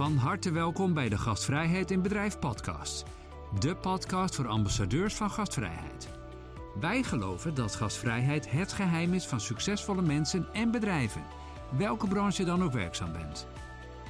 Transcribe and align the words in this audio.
Van 0.00 0.16
harte 0.16 0.50
welkom 0.50 0.94
bij 0.94 1.08
de 1.08 1.18
Gastvrijheid 1.18 1.90
in 1.90 2.02
Bedrijf 2.02 2.38
podcast. 2.38 3.04
De 3.58 3.76
podcast 3.76 4.34
voor 4.34 4.46
ambassadeurs 4.46 5.14
van 5.14 5.30
gastvrijheid. 5.30 6.08
Wij 6.80 7.02
geloven 7.02 7.54
dat 7.54 7.74
gastvrijheid 7.74 8.50
het 8.50 8.72
geheim 8.72 9.14
is 9.14 9.26
van 9.26 9.40
succesvolle 9.40 10.02
mensen 10.02 10.48
en 10.52 10.70
bedrijven, 10.70 11.22
welke 11.78 12.08
branche 12.08 12.44
dan 12.44 12.62
ook 12.62 12.72
werkzaam 12.72 13.12
bent. 13.12 13.46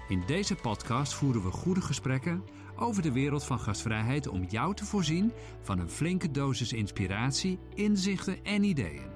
In 0.09 0.23
deze 0.27 0.55
podcast 0.55 1.15
voeren 1.15 1.43
we 1.43 1.51
goede 1.51 1.81
gesprekken 1.81 2.45
over 2.77 3.03
de 3.03 3.13
wereld 3.13 3.45
van 3.45 3.61
gastvrijheid 3.61 4.29
om 4.29 4.45
jou 4.45 4.75
te 4.75 4.85
voorzien 4.85 5.33
van 5.63 5.79
een 5.79 5.91
flinke 5.91 6.31
dosis 6.31 6.73
inspiratie, 6.73 7.59
inzichten 7.75 8.45
en 8.45 8.63
ideeën. 8.65 9.11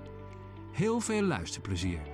Heel 0.73 1.01
veel 1.01 1.23
luisterplezier. 1.23 2.14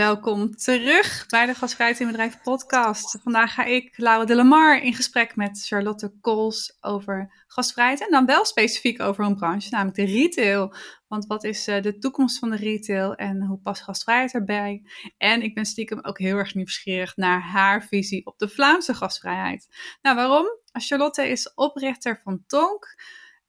Welkom 0.00 0.56
terug 0.56 1.26
bij 1.28 1.46
de 1.46 1.54
Gasvrijheid 1.54 2.00
in 2.00 2.06
Bedrijf 2.06 2.42
podcast. 2.42 3.18
Vandaag 3.22 3.54
ga 3.54 3.64
ik, 3.64 3.92
Laura 3.96 4.24
de 4.24 4.34
Lamar, 4.34 4.82
in 4.82 4.94
gesprek 4.94 5.36
met 5.36 5.66
Charlotte 5.66 6.12
Kools 6.20 6.76
over 6.80 7.44
gastvrijheid. 7.46 8.00
En 8.00 8.10
dan 8.10 8.26
wel 8.26 8.44
specifiek 8.44 9.00
over 9.00 9.24
een 9.24 9.36
branche, 9.36 9.70
namelijk 9.70 9.96
de 9.96 10.04
retail. 10.04 10.74
Want 11.08 11.26
wat 11.26 11.44
is 11.44 11.66
eh, 11.66 11.82
de 11.82 11.98
toekomst 11.98 12.38
van 12.38 12.50
de 12.50 12.56
retail 12.56 13.14
en 13.14 13.42
hoe 13.42 13.58
past 13.58 13.82
gastvrijheid 13.82 14.34
erbij? 14.34 14.82
En 15.18 15.42
ik 15.42 15.54
ben 15.54 15.64
stiekem 15.64 15.98
ook 16.02 16.18
heel 16.18 16.36
erg 16.36 16.54
nieuwsgierig 16.54 17.16
naar 17.16 17.40
haar 17.40 17.84
visie 17.84 18.26
op 18.26 18.38
de 18.38 18.48
Vlaamse 18.48 18.94
gastvrijheid. 18.94 19.68
Nou, 20.02 20.16
waarom? 20.16 20.46
Charlotte 20.72 21.28
is 21.28 21.54
oprichter 21.54 22.20
van 22.24 22.44
Tonk. 22.46 22.96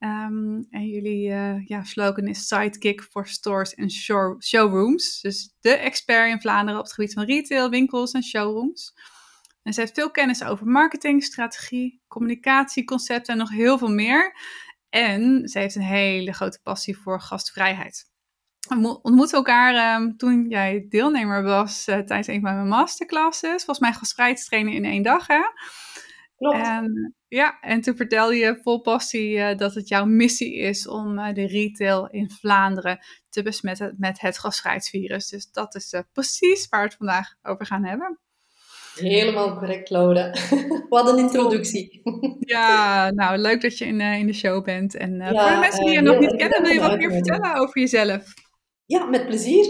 Um, 0.04 0.68
en 0.70 0.88
jullie 0.88 1.30
uh, 1.30 1.66
ja, 1.68 1.84
slogan 1.84 2.28
is 2.28 2.48
Sidekick 2.48 3.02
for 3.02 3.28
Stores 3.28 3.74
en 3.74 3.92
show, 3.92 4.42
Showrooms. 4.42 5.22
Dus 5.22 5.56
de 5.60 5.70
expert 5.70 6.30
in 6.30 6.42
Vlaanderen 6.42 6.80
op 6.80 6.86
het 6.86 6.94
gebied 6.94 7.14
van 7.14 7.24
retail, 7.24 7.70
winkels 7.70 8.12
en 8.12 8.24
showrooms. 8.24 8.94
En 9.64 9.74
ze 9.74 9.80
heeft 9.80 9.94
veel 9.94 10.12
kennis 10.12 10.44
over 10.44 10.68
marketing, 10.68 11.24
strategie, 11.24 12.02
communicatie, 12.08 12.84
concepten 12.84 13.34
en 13.34 13.40
nog 13.40 13.50
heel 13.50 13.78
veel 13.78 13.92
meer. 13.92 14.36
En 14.90 15.48
ze 15.48 15.60
heeft 15.60 15.76
een 15.76 15.82
hele 15.82 16.34
grote 16.34 16.60
passie 16.64 16.98
voor 16.98 17.22
gastvrijheid. 17.22 18.10
We 18.68 19.02
ontmoeten 19.02 19.38
elkaar 19.38 20.02
um, 20.02 20.18
toen 20.18 20.46
jij 20.50 20.86
deelnemer 20.90 21.44
was 21.44 21.88
uh, 21.88 21.96
tijdens 21.96 22.28
een 22.28 22.42
van 22.42 22.56
mijn 22.56 22.68
masterclasses. 22.68 23.64
Volgens 23.64 23.80
mij 23.80 23.94
gastvrijheidstrainen 23.94 24.74
in 24.74 24.86
één 24.86 25.04
dag, 25.04 25.28
hè? 25.28 25.42
En, 26.50 27.16
ja, 27.28 27.60
en 27.60 27.82
toen 27.82 27.96
vertelde 27.96 28.36
je 28.36 28.60
vol 28.62 28.82
passie 28.82 29.38
uh, 29.38 29.58
dat 29.58 29.74
het 29.74 29.88
jouw 29.88 30.06
missie 30.06 30.56
is 30.56 30.88
om 30.88 31.20
uh, 31.20 31.34
de 31.34 31.48
retail 31.48 32.08
in 32.10 32.30
Vlaanderen 32.30 33.00
te 33.30 33.44
besmetten 33.44 33.96
met 33.98 34.22
het 34.22 34.40
gasvrijheidsvirus. 34.40 35.30
Dus 35.30 35.52
dat 35.52 35.76
is 35.76 35.94
uh, 35.94 36.02
precies 36.14 36.68
waar 36.70 36.80
we 36.80 36.88
het 36.88 36.98
vandaag 36.98 37.36
over 37.42 37.66
gaan 37.66 37.86
hebben. 37.86 38.20
Helemaal 38.96 39.58
correct, 39.58 39.90
Laura. 39.90 40.34
Wat 40.90 41.10
een 41.10 41.18
introductie. 41.18 42.02
Ja, 42.40 43.12
nou 43.12 43.38
leuk 43.38 43.62
dat 43.62 43.78
je 43.78 43.86
in, 43.86 44.02
in 44.02 44.28
de 44.28 44.34
show 44.34 44.64
bent. 44.64 44.96
En 44.96 45.16
ja, 45.16 45.28
voor 45.28 45.50
de 45.50 45.60
mensen 45.60 45.86
die 45.86 45.94
je 45.94 46.02
nog 46.02 46.20
niet 46.20 46.36
kennen, 46.36 46.62
wil 46.62 46.72
je 46.72 46.80
wat 46.80 46.98
meer 46.98 47.12
vertellen 47.12 47.56
over 47.56 47.80
jezelf? 47.80 48.34
Ja, 48.86 49.06
met 49.06 49.26
plezier. 49.26 49.66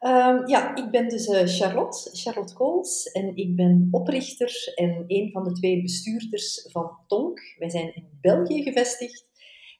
Um, 0.00 0.46
ja, 0.46 0.76
ik 0.76 0.90
ben 0.90 1.08
dus 1.08 1.26
uh, 1.26 1.40
Charlotte, 1.44 2.10
Charlotte 2.12 2.54
Kools, 2.54 3.02
en 3.12 3.36
ik 3.36 3.56
ben 3.56 3.88
oprichter 3.90 4.72
en 4.74 5.04
een 5.06 5.30
van 5.32 5.44
de 5.44 5.52
twee 5.52 5.82
bestuurders 5.82 6.66
van 6.70 6.90
Tonk. 7.06 7.40
Wij 7.58 7.70
zijn 7.70 7.94
in 7.94 8.08
België 8.20 8.62
gevestigd 8.62 9.26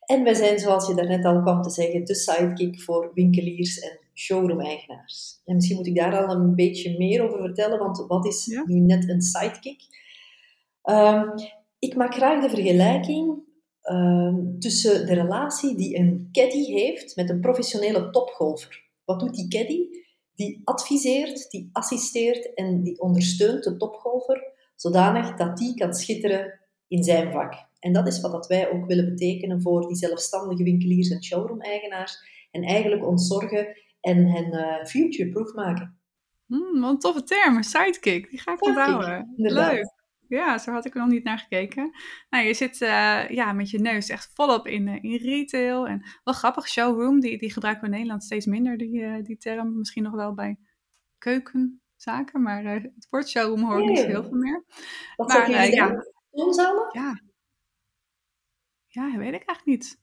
en 0.01 0.25
wij 0.25 0.35
zijn, 0.35 0.59
zoals 0.59 0.89
je 0.89 0.95
daarnet 0.95 1.25
al 1.25 1.43
kwam 1.43 1.63
te 1.63 1.71
zeggen, 1.71 2.05
de 2.05 2.15
sidekick 2.15 2.81
voor 2.81 3.11
winkeliers 3.15 3.79
en 3.79 3.99
showroom-eigenaars. 4.15 5.41
En 5.45 5.55
misschien 5.55 5.77
moet 5.77 5.87
ik 5.87 5.97
daar 5.97 6.27
al 6.27 6.35
een 6.35 6.55
beetje 6.55 6.99
meer 6.99 7.23
over 7.23 7.41
vertellen, 7.41 7.79
want 7.79 8.05
wat 8.07 8.27
is 8.27 8.47
ja? 8.47 8.63
nu 8.67 8.79
net 8.81 9.09
een 9.09 9.23
sidekick? 9.23 9.83
Um, 10.83 11.33
ik 11.79 11.95
maak 11.95 12.15
graag 12.15 12.43
de 12.43 12.49
vergelijking 12.49 13.43
um, 13.83 14.57
tussen 14.59 15.07
de 15.07 15.15
relatie 15.15 15.77
die 15.77 15.99
een 15.99 16.29
caddy 16.33 16.65
heeft 16.65 17.17
met 17.17 17.31
een 17.31 17.41
professionele 17.41 18.11
topgolfer. 18.11 18.87
Wat 19.05 19.21
doet 19.21 19.35
die 19.35 19.49
caddy? 19.49 20.07
Die 20.39 20.61
adviseert, 20.65 21.51
die 21.51 21.69
assisteert 21.73 22.55
en 22.55 22.83
die 22.83 23.01
ondersteunt 23.01 23.65
de 23.65 23.77
topgolfer, 23.77 24.43
zodanig 24.75 25.35
dat 25.35 25.57
die 25.57 25.75
kan 25.75 25.95
schitteren 25.95 26.61
in 26.89 27.03
zijn 27.03 27.33
vak. 27.33 27.55
En 27.81 27.93
dat 27.93 28.07
is 28.07 28.21
wat 28.21 28.33
dat 28.33 28.47
wij 28.47 28.71
ook 28.71 28.87
willen 28.87 29.09
betekenen 29.09 29.63
voor 29.63 29.87
die 29.87 29.97
zelfstandige 29.97 30.63
winkeliers 30.63 31.09
en 31.09 31.25
showroom-eigenaars. 31.25 32.19
En 32.51 32.63
eigenlijk 32.63 33.07
ons 33.07 33.27
zorgen 33.27 33.77
en 34.01 34.27
hen 34.27 34.55
uh, 34.55 34.85
future-proof 34.85 35.55
maken. 35.55 35.99
Hmm, 36.47 36.81
wat 36.81 36.91
een 36.91 36.99
toffe 36.99 37.23
term, 37.23 37.63
sidekick. 37.63 38.31
Die 38.31 38.39
ga 38.39 38.53
ik 38.53 38.65
onthouden. 38.65 39.33
Leuk. 39.37 39.97
Ja, 40.29 40.59
zo 40.59 40.73
had 40.73 40.85
ik 40.85 40.95
er 40.95 41.01
nog 41.01 41.09
niet 41.09 41.25
naar 41.25 41.39
gekeken. 41.39 41.91
Nou, 42.31 42.45
je 42.45 42.55
zit 42.55 42.81
uh, 42.81 43.29
ja, 43.29 43.53
met 43.53 43.71
je 43.71 43.79
neus 43.79 44.09
echt 44.09 44.31
volop 44.35 44.67
in, 44.67 44.87
uh, 44.87 45.03
in 45.03 45.17
retail. 45.17 45.87
En 45.87 46.03
wel 46.25 46.35
grappig, 46.35 46.69
showroom, 46.69 47.21
die, 47.21 47.39
die 47.39 47.53
gebruiken 47.53 47.83
we 47.83 47.89
in 47.89 47.95
Nederland 47.95 48.25
steeds 48.25 48.47
minder, 48.47 48.77
die, 48.77 49.01
uh, 49.01 49.25
die 49.25 49.37
term. 49.37 49.79
Misschien 49.79 50.03
nog 50.03 50.15
wel 50.15 50.35
bij 50.35 50.59
keukenzaken, 51.19 52.43
maar 52.43 52.65
het 52.65 53.07
woord 53.11 53.29
showroom 53.29 53.65
hoor 53.65 53.81
ik 53.81 53.89
niet 53.89 54.05
heel 54.05 54.23
veel 54.23 54.39
meer. 54.39 54.65
Wat 55.17 55.29
maar, 55.29 55.51
uh, 55.51 55.73
ja. 55.73 56.05
Woonzalen? 56.31 56.89
Ja. 56.93 57.21
Ja, 58.87 59.17
weet 59.17 59.35
ik 59.35 59.45
eigenlijk 59.45 59.65
niet. 59.65 60.01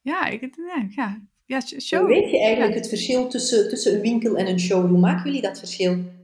Ja, 0.00 0.26
ik, 0.26 0.56
nee, 0.56 0.86
ja, 0.88 1.22
ja 1.44 1.60
show. 1.60 2.06
Weet 2.06 2.30
je 2.30 2.40
eigenlijk 2.40 2.72
ja. 2.72 2.78
het 2.78 2.88
verschil 2.88 3.28
tussen, 3.28 3.68
tussen 3.68 3.94
een 3.94 4.00
winkel 4.00 4.36
en 4.36 4.46
een 4.46 4.60
showroom? 4.60 5.00
Maken 5.00 5.24
jullie 5.24 5.42
dat 5.42 5.58
verschil? 5.58 6.14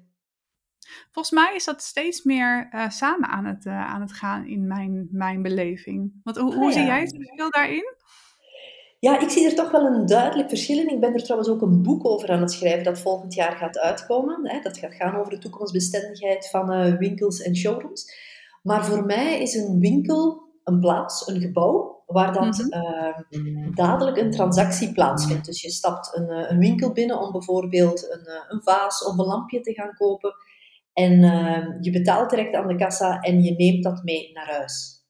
Volgens 1.12 1.34
mij 1.34 1.54
is 1.54 1.64
dat 1.64 1.82
steeds 1.82 2.22
meer 2.22 2.68
uh, 2.74 2.88
samen 2.88 3.28
aan 3.28 3.44
het, 3.44 3.64
uh, 3.64 3.92
aan 3.92 4.00
het 4.00 4.12
gaan 4.12 4.46
in 4.46 4.66
mijn, 4.66 5.08
mijn 5.10 5.42
beleving. 5.42 6.20
Want 6.22 6.36
hoe, 6.36 6.54
hoe 6.54 6.66
ah, 6.66 6.72
ja. 6.72 6.78
zie 6.78 6.86
jij 6.86 7.00
het 7.00 7.14
verschil 7.16 7.50
daarin? 7.50 7.94
Ja, 8.98 9.20
ik 9.20 9.30
zie 9.30 9.46
er 9.46 9.54
toch 9.54 9.70
wel 9.70 9.86
een 9.86 10.06
duidelijk 10.06 10.48
verschil 10.48 10.78
in. 10.78 10.88
Ik 10.88 11.00
ben 11.00 11.14
er 11.14 11.22
trouwens 11.22 11.50
ook 11.50 11.62
een 11.62 11.82
boek 11.82 12.06
over 12.06 12.30
aan 12.30 12.40
het 12.40 12.52
schrijven 12.52 12.84
dat 12.84 13.00
volgend 13.00 13.34
jaar 13.34 13.56
gaat 13.56 13.78
uitkomen. 13.78 14.48
Hè. 14.48 14.60
Dat 14.60 14.78
gaat 14.78 14.94
gaan 14.94 15.16
over 15.16 15.30
de 15.30 15.38
toekomstbestendigheid 15.38 16.50
van 16.50 16.72
uh, 16.72 16.98
winkels 16.98 17.40
en 17.40 17.56
showrooms. 17.56 18.14
Maar 18.62 18.84
voor 18.84 19.04
mij 19.04 19.40
is 19.40 19.54
een 19.54 19.80
winkel 19.80 20.50
een 20.64 20.80
plaats, 20.80 21.26
een 21.26 21.40
gebouw, 21.40 22.02
waar 22.06 22.32
dat 22.32 22.58
mm 22.58 23.12
-hmm. 23.30 23.74
dadelijk 23.74 24.16
een 24.16 24.30
transactie 24.30 24.92
plaatsvindt. 24.92 25.46
Dus 25.46 25.62
je 25.62 25.70
stapt 25.70 26.16
een, 26.16 26.50
een 26.50 26.58
winkel 26.58 26.92
binnen 26.92 27.20
om 27.20 27.32
bijvoorbeeld 27.32 28.10
een, 28.10 28.28
een 28.48 28.62
vaas 28.62 29.04
of 29.04 29.18
een 29.18 29.26
lampje 29.26 29.60
te 29.60 29.72
gaan 29.72 29.94
kopen. 29.94 30.34
En 30.92 31.12
uh, 31.12 31.66
je 31.80 31.90
betaalt 31.90 32.30
direct 32.30 32.54
aan 32.54 32.68
de 32.68 32.76
kassa 32.76 33.20
en 33.20 33.42
je 33.42 33.54
neemt 33.54 33.84
dat 33.84 34.02
mee 34.02 34.30
naar 34.32 34.50
huis. 34.50 35.04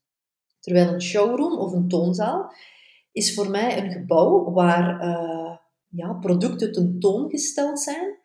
Terwijl 0.61 0.93
een 0.93 1.03
showroom 1.03 1.59
of 1.59 1.73
een 1.73 1.89
toonzaal 1.89 2.53
is 3.13 3.35
voor 3.35 3.51
mij 3.51 3.79
een 3.79 3.91
gebouw 3.91 4.53
waar 4.53 5.05
uh, 5.05 5.57
ja, 5.89 6.13
producten 6.13 6.73
tentoongesteld 6.73 7.81
zijn, 7.81 8.19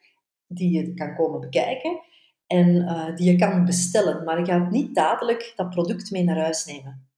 die 0.47 0.71
je 0.71 0.93
kan 0.93 1.15
komen 1.15 1.39
bekijken 1.39 1.99
en 2.47 2.75
uh, 2.75 3.15
die 3.15 3.31
je 3.31 3.37
kan 3.37 3.65
bestellen. 3.65 4.23
Maar 4.23 4.39
je 4.39 4.45
gaat 4.45 4.71
niet 4.71 4.95
dadelijk 4.95 5.53
dat 5.55 5.69
product 5.69 6.11
mee 6.11 6.23
naar 6.23 6.39
huis 6.39 6.65
nemen. 6.65 7.09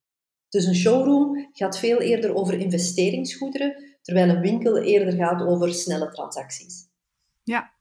Dus 0.50 0.66
een 0.66 0.76
showroom 0.76 1.50
gaat 1.54 1.80
veel 1.80 2.02
eerder 2.02 2.36
over 2.36 2.60
investeringsgoederen, 2.60 3.98
terwijl 4.02 4.30
een 4.30 4.42
winkel 4.42 4.78
eerder 4.78 5.14
gaat 5.14 5.42
over 5.42 5.74
snelle 5.74 6.12
transacties. 6.12 6.88
Ja, 7.44 7.74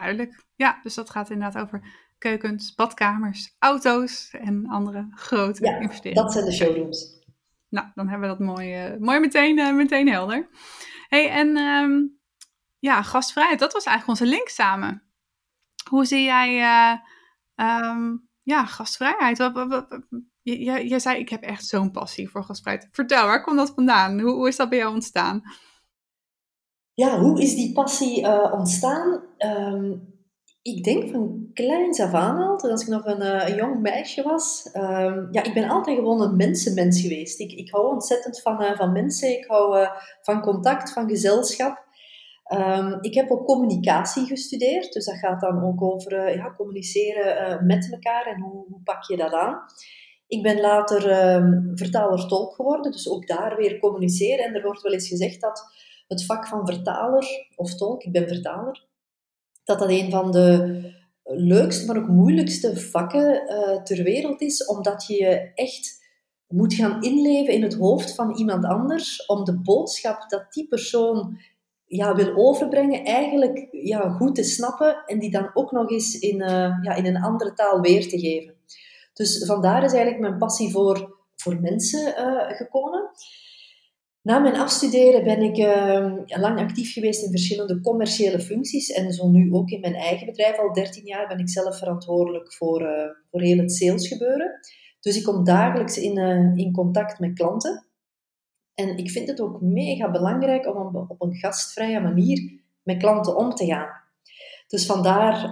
Duidelijk. 0.00 0.44
Ja, 0.54 0.80
dus 0.82 0.94
dat 0.94 1.10
gaat 1.10 1.30
inderdaad 1.30 1.62
over 1.62 1.82
keukens, 2.18 2.74
badkamers, 2.74 3.56
auto's 3.58 4.30
en 4.30 4.66
andere 4.66 5.08
grote 5.10 5.64
ja, 5.64 5.78
investeringen. 5.78 6.22
dat 6.22 6.32
zijn 6.32 6.44
de 6.44 6.52
showrooms. 6.52 7.24
Nou, 7.68 7.86
dan 7.94 8.08
hebben 8.08 8.28
we 8.28 8.36
dat 8.36 8.46
mooi, 8.46 8.92
uh, 8.92 8.98
mooi 8.98 9.20
meteen, 9.20 9.58
uh, 9.58 9.74
meteen 9.74 10.08
helder. 10.08 10.48
hey, 11.08 11.30
en 11.30 11.56
um, 11.56 12.18
ja, 12.78 13.02
gastvrijheid, 13.02 13.58
dat 13.58 13.72
was 13.72 13.84
eigenlijk 13.84 14.20
onze 14.20 14.34
link 14.34 14.48
samen. 14.48 15.02
Hoe 15.90 16.04
zie 16.04 16.22
jij 16.22 16.60
uh, 16.60 16.98
um, 17.90 18.28
ja, 18.42 18.66
gastvrijheid? 18.66 19.38
Wat, 19.38 19.52
wat, 19.52 19.68
wat, 19.68 20.00
je, 20.42 20.88
je, 20.88 20.98
zei, 20.98 21.18
ik 21.18 21.28
heb 21.28 21.42
echt 21.42 21.66
zo'n 21.66 21.90
passie 21.90 22.28
voor 22.28 22.44
gastvrijheid. 22.44 22.88
Vertel, 22.92 23.26
waar 23.26 23.42
komt 23.42 23.56
dat 23.56 23.72
vandaan? 23.74 24.20
Hoe, 24.20 24.34
hoe 24.34 24.48
is 24.48 24.56
dat 24.56 24.68
bij 24.68 24.78
jou 24.78 24.94
ontstaan? 24.94 25.42
Ja, 26.96 27.18
hoe 27.18 27.40
is 27.40 27.54
die 27.54 27.72
passie 27.72 28.22
uh, 28.22 28.52
ontstaan? 28.52 29.22
Um, 29.38 30.14
ik 30.62 30.84
denk 30.84 31.10
van 31.10 31.50
kleins 31.52 32.00
af 32.00 32.12
aan 32.12 32.38
al, 32.38 32.56
toen 32.56 32.70
ik 32.70 32.86
nog 32.86 33.04
een, 33.04 33.22
uh, 33.22 33.48
een 33.48 33.54
jong 33.54 33.80
meisje 33.80 34.22
was. 34.22 34.70
Um, 34.72 35.28
ja, 35.30 35.44
ik 35.44 35.54
ben 35.54 35.68
altijd 35.68 35.96
gewoon 35.96 36.22
een 36.22 36.36
mensenmens 36.36 37.00
geweest. 37.00 37.40
Ik, 37.40 37.52
ik 37.52 37.70
hou 37.70 37.92
ontzettend 37.92 38.40
van, 38.40 38.62
uh, 38.62 38.76
van 38.76 38.92
mensen. 38.92 39.38
Ik 39.38 39.44
hou 39.46 39.88
van 40.22 40.40
contact, 40.40 40.92
van 40.92 41.08
gezelschap. 41.08 41.84
Um, 42.52 42.98
ik 43.00 43.14
heb 43.14 43.30
ook 43.30 43.46
communicatie 43.46 44.26
gestudeerd. 44.26 44.92
Dus 44.92 45.04
dat 45.04 45.18
gaat 45.18 45.40
dan 45.40 45.64
ook 45.64 45.82
over 45.82 46.36
ja, 46.36 46.54
communiceren 46.56 47.66
met 47.66 47.92
elkaar 47.92 48.26
en 48.26 48.40
hoe, 48.40 48.64
hoe 48.68 48.80
pak 48.84 49.04
je 49.04 49.16
dat 49.16 49.32
aan. 49.32 49.58
Ik 50.26 50.42
ben 50.42 50.60
later 50.60 51.10
ehm, 51.10 51.74
vertaler-tolk 51.74 52.54
geworden, 52.54 52.92
dus 52.92 53.10
ook 53.10 53.26
daar 53.26 53.56
weer 53.56 53.78
communiceren. 53.78 54.44
En 54.44 54.54
er 54.54 54.62
wordt 54.62 54.82
wel 54.82 54.92
eens 54.92 55.08
gezegd 55.08 55.40
dat 55.40 55.85
het 56.06 56.24
vak 56.24 56.46
van 56.46 56.66
vertaler 56.66 57.46
of 57.56 57.74
tolk, 57.74 58.02
ik 58.02 58.12
ben 58.12 58.28
vertaler, 58.28 58.84
dat 59.64 59.78
dat 59.78 59.90
een 59.90 60.10
van 60.10 60.32
de 60.32 60.80
leukste, 61.24 61.86
maar 61.86 61.96
ook 61.96 62.08
moeilijkste 62.08 62.76
vakken 62.76 63.42
uh, 63.50 63.82
ter 63.82 64.02
wereld 64.02 64.40
is, 64.40 64.66
omdat 64.66 65.06
je 65.06 65.14
je 65.14 65.52
echt 65.54 66.04
moet 66.46 66.74
gaan 66.74 67.02
inleven 67.02 67.54
in 67.54 67.62
het 67.62 67.74
hoofd 67.74 68.14
van 68.14 68.36
iemand 68.36 68.64
anders 68.64 69.26
om 69.26 69.44
de 69.44 69.60
boodschap 69.60 70.28
dat 70.28 70.52
die 70.52 70.68
persoon 70.68 71.38
ja, 71.84 72.14
wil 72.14 72.36
overbrengen, 72.36 73.04
eigenlijk 73.04 73.68
ja, 73.70 74.08
goed 74.08 74.34
te 74.34 74.42
snappen 74.42 75.02
en 75.06 75.18
die 75.18 75.30
dan 75.30 75.50
ook 75.54 75.72
nog 75.72 75.90
eens 75.90 76.18
in, 76.18 76.40
uh, 76.40 76.78
ja, 76.82 76.94
in 76.94 77.06
een 77.06 77.22
andere 77.22 77.52
taal 77.52 77.80
weer 77.80 78.08
te 78.08 78.18
geven. 78.18 78.54
Dus 79.12 79.44
vandaar 79.44 79.84
is 79.84 79.92
eigenlijk 79.92 80.20
mijn 80.20 80.38
passie 80.38 80.70
voor, 80.70 81.16
voor 81.36 81.60
mensen 81.60 82.08
uh, 82.08 82.56
gekomen. 82.56 83.10
Na 84.26 84.38
mijn 84.38 84.56
afstuderen 84.56 85.24
ben 85.24 85.42
ik 85.42 85.58
uh, 85.58 86.40
lang 86.40 86.58
actief 86.58 86.92
geweest 86.92 87.22
in 87.22 87.30
verschillende 87.30 87.80
commerciële 87.80 88.40
functies. 88.40 88.90
En 88.90 89.12
zo 89.12 89.28
nu 89.28 89.52
ook 89.52 89.70
in 89.70 89.80
mijn 89.80 89.94
eigen 89.94 90.26
bedrijf. 90.26 90.58
Al 90.58 90.72
13 90.72 91.04
jaar 91.04 91.28
ben 91.28 91.38
ik 91.38 91.48
zelf 91.48 91.78
verantwoordelijk 91.78 92.54
voor, 92.54 92.82
uh, 92.82 92.88
voor 93.30 93.40
heel 93.40 93.58
het 93.58 93.72
salesgebeuren. 93.72 94.58
Dus 95.00 95.16
ik 95.16 95.24
kom 95.24 95.44
dagelijks 95.44 95.98
in, 95.98 96.18
uh, 96.18 96.56
in 96.56 96.72
contact 96.72 97.18
met 97.18 97.32
klanten. 97.34 97.86
En 98.74 98.96
ik 98.96 99.10
vind 99.10 99.28
het 99.28 99.40
ook 99.40 99.60
mega 99.60 100.10
belangrijk 100.10 100.66
om 100.66 100.96
op 100.96 101.22
een 101.22 101.34
gastvrije 101.34 102.00
manier 102.00 102.60
met 102.82 102.98
klanten 102.98 103.36
om 103.36 103.54
te 103.54 103.66
gaan. 103.66 103.88
Dus 104.66 104.86
vandaar, 104.86 105.50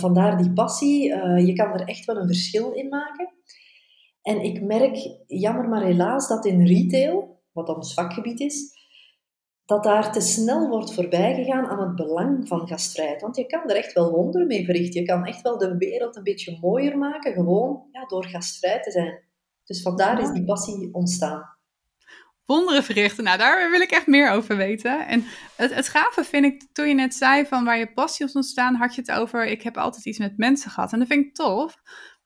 vandaar 0.00 0.36
die 0.36 0.52
passie. 0.52 1.02
je 1.46 1.52
kan 1.52 1.72
er 1.72 1.88
echt 1.88 2.04
wel 2.04 2.16
een 2.16 2.26
verschil 2.26 2.72
in 2.72 2.88
maken. 2.88 3.32
En 4.22 4.40
ik 4.40 4.62
merk, 4.62 4.96
jammer 5.26 5.68
maar 5.68 5.84
helaas, 5.84 6.28
dat 6.28 6.44
in 6.44 6.66
retail 6.66 7.33
wat 7.54 7.68
ons 7.68 7.94
vakgebied 7.94 8.40
is, 8.40 8.82
dat 9.64 9.82
daar 9.84 10.12
te 10.12 10.20
snel 10.20 10.68
wordt 10.68 10.94
voorbijgegaan 10.94 11.66
aan 11.66 11.80
het 11.80 11.94
belang 11.94 12.48
van 12.48 12.68
gastvrijheid. 12.68 13.20
Want 13.20 13.36
je 13.36 13.46
kan 13.46 13.70
er 13.70 13.76
echt 13.76 13.92
wel 13.92 14.10
wonderen 14.10 14.46
mee 14.46 14.64
verrichten. 14.64 15.00
Je 15.00 15.06
kan 15.06 15.24
echt 15.24 15.42
wel 15.42 15.58
de 15.58 15.76
wereld 15.76 16.16
een 16.16 16.22
beetje 16.22 16.58
mooier 16.60 16.98
maken, 16.98 17.32
gewoon 17.32 17.88
ja, 17.92 18.06
door 18.06 18.24
gastvrij 18.24 18.80
te 18.80 18.90
zijn. 18.90 19.22
Dus 19.64 19.82
vandaar 19.82 20.20
is 20.20 20.30
die 20.30 20.44
passie 20.44 20.88
ontstaan. 20.92 21.52
Wonderen 22.44 22.82
verrichten, 22.82 23.24
nou 23.24 23.38
daar 23.38 23.70
wil 23.70 23.80
ik 23.80 23.90
echt 23.90 24.06
meer 24.06 24.30
over 24.30 24.56
weten. 24.56 25.06
En 25.06 25.24
het, 25.56 25.74
het 25.74 25.88
gave 25.88 26.24
vind 26.24 26.44
ik, 26.44 26.66
toen 26.72 26.88
je 26.88 26.94
net 26.94 27.14
zei 27.14 27.46
van 27.46 27.64
waar 27.64 27.78
je 27.78 27.92
passie 27.92 28.26
is 28.26 28.32
ontstaan, 28.32 28.74
had 28.74 28.94
je 28.94 29.00
het 29.00 29.10
over, 29.10 29.46
ik 29.46 29.62
heb 29.62 29.76
altijd 29.76 30.04
iets 30.04 30.18
met 30.18 30.36
mensen 30.36 30.70
gehad. 30.70 30.92
En 30.92 30.98
dat 30.98 31.08
vind 31.08 31.26
ik 31.26 31.34
tof. 31.34 31.76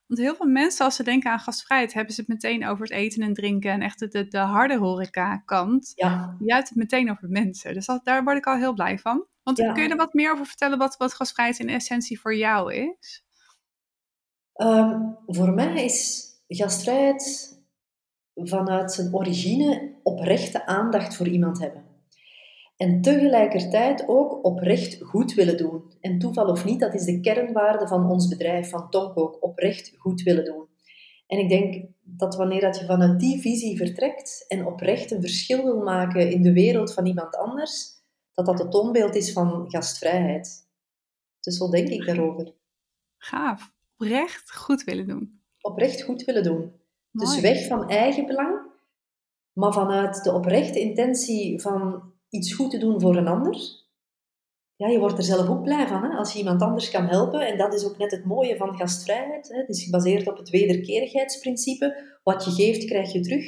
Want 0.09 0.21
heel 0.21 0.35
veel 0.35 0.47
mensen, 0.47 0.85
als 0.85 0.97
ze 0.97 1.03
denken 1.03 1.31
aan 1.31 1.39
gastvrijheid, 1.39 1.93
hebben 1.93 2.15
ze 2.15 2.21
het 2.21 2.31
meteen 2.31 2.67
over 2.67 2.83
het 2.83 2.93
eten 2.93 3.23
en 3.23 3.35
drinken 3.35 3.71
en 3.71 3.83
echt 3.83 3.99
de, 3.99 4.29
de, 4.29 4.39
harde 4.39 4.77
horeca-kant. 4.77 5.93
Ja. 5.95 6.37
Je 6.39 6.55
het 6.55 6.73
meteen 6.75 7.11
over 7.11 7.29
mensen. 7.29 7.75
Dus 7.75 7.87
dat, 7.87 8.05
daar 8.05 8.25
word 8.25 8.37
ik 8.37 8.47
al 8.47 8.57
heel 8.57 8.75
blij 8.75 8.99
van. 8.99 9.27
Want 9.43 9.57
kun 9.57 9.83
je 9.83 9.89
er 9.89 9.97
wat 9.97 10.13
meer 10.13 10.33
over 10.33 10.47
vertellen 10.47 10.79
wat, 10.79 10.97
wat 10.97 11.15
gastvrijheid 11.15 11.59
in 11.59 11.69
essentie 11.69 12.21
voor 12.21 12.37
jou 12.37 12.75
is? 12.75 13.25
Ehm, 14.53 15.01
voor 15.27 15.53
mij 15.53 15.85
is 15.85 16.27
gastvrijheid 16.47 17.57
vanuit 18.35 18.93
zijn 18.93 19.15
origine 19.15 19.95
oprechte 20.03 20.67
aandacht 20.67 21.17
voor 21.17 21.29
iemand 21.29 21.59
hebben. 21.59 21.85
En 22.77 23.01
tegelijkertijd 23.01 24.05
ook 24.09 24.45
oprecht 24.45 25.03
goed 25.03 25.35
willen 25.35 25.57
doen. 25.57 25.88
En 26.01 26.19
toeval 26.19 26.47
of 26.47 26.65
niet, 26.65 26.81
dat 26.81 26.95
is 26.95 27.05
de 27.05 27.21
kernwaarde 27.21 27.89
van 27.89 28.11
ons 28.11 28.29
bedrijf, 28.29 28.69
van 28.69 28.91
Tonk 28.91 29.19
ook, 29.19 29.45
oprecht 29.45 29.93
goed 29.97 30.23
willen 30.23 30.45
doen. 30.45 30.67
En 31.27 31.39
ik 31.39 31.49
denk 31.49 31.87
dat 32.03 32.37
wanneer 32.37 32.61
dat 32.61 32.79
je 32.79 32.87
vanuit 32.87 33.21
die 33.21 33.41
visie 33.41 33.77
vertrekt 33.77 34.45
en 34.49 34.67
oprecht 34.67 35.11
een 35.11 35.21
verschil 35.21 35.63
wil 35.63 35.83
maken 35.83 36.31
in 36.31 36.43
de 36.43 36.53
wereld 36.53 36.93
van 36.95 37.07
iemand 37.07 37.37
anders, 37.37 38.03
dat 38.35 38.47
dat 38.47 38.59
het 38.59 38.71
toonbeeld 38.71 39.15
is 39.15 39.33
van 39.33 39.65
gastvrijheid. 39.71 40.67
Dus 41.41 41.57
zo 41.57 41.69
denk 41.69 41.89
ik 41.89 42.07
daarover. 42.07 42.55
Gaaf. 43.17 43.73
Oprecht 43.97 44.55
goed 44.55 44.85
willen 44.85 45.07
doen. 45.07 45.43
Oprecht 45.61 46.03
goed 46.03 46.25
willen 46.25 46.43
doen. 46.43 46.73
Dus 47.11 47.41
weg 47.41 47.67
van 47.67 47.89
eigen 47.89 48.27
belang, 48.27 48.71
maar 49.53 49.73
vanuit 49.73 50.25
de 50.25 50.33
oprechte 50.33 50.81
intentie 50.81 51.61
van 51.61 52.13
iets 52.29 52.53
goed 52.53 52.71
te 52.71 52.79
doen 52.79 53.01
voor 53.01 53.17
een 53.17 53.29
ander, 53.29 53.57
ja, 54.79 54.89
je 54.89 54.99
wordt 54.99 55.19
er 55.19 55.25
zelf 55.25 55.49
ook 55.49 55.63
blij 55.63 55.89
van. 55.89 56.03
Hè? 56.03 56.09
Als 56.09 56.33
je 56.33 56.39
iemand 56.39 56.63
anders 56.63 56.91
kan 56.91 57.07
helpen. 57.07 57.47
En 57.47 57.59
dat 57.59 57.75
is 57.75 57.85
ook 57.85 57.99
net 57.99 58.11
het 58.11 58.25
mooie 58.25 58.57
van 58.57 58.77
gastvrijheid. 58.77 59.49
Hè? 59.49 59.57
Het 59.57 59.69
is 59.69 59.85
gebaseerd 59.85 60.29
op 60.29 60.37
het 60.37 60.51
wederkerigheidsprincipe. 60.51 62.19
Wat 62.23 62.45
je 62.45 62.51
geeft, 62.51 62.85
krijg 62.85 63.13
je 63.13 63.21
terug. 63.21 63.45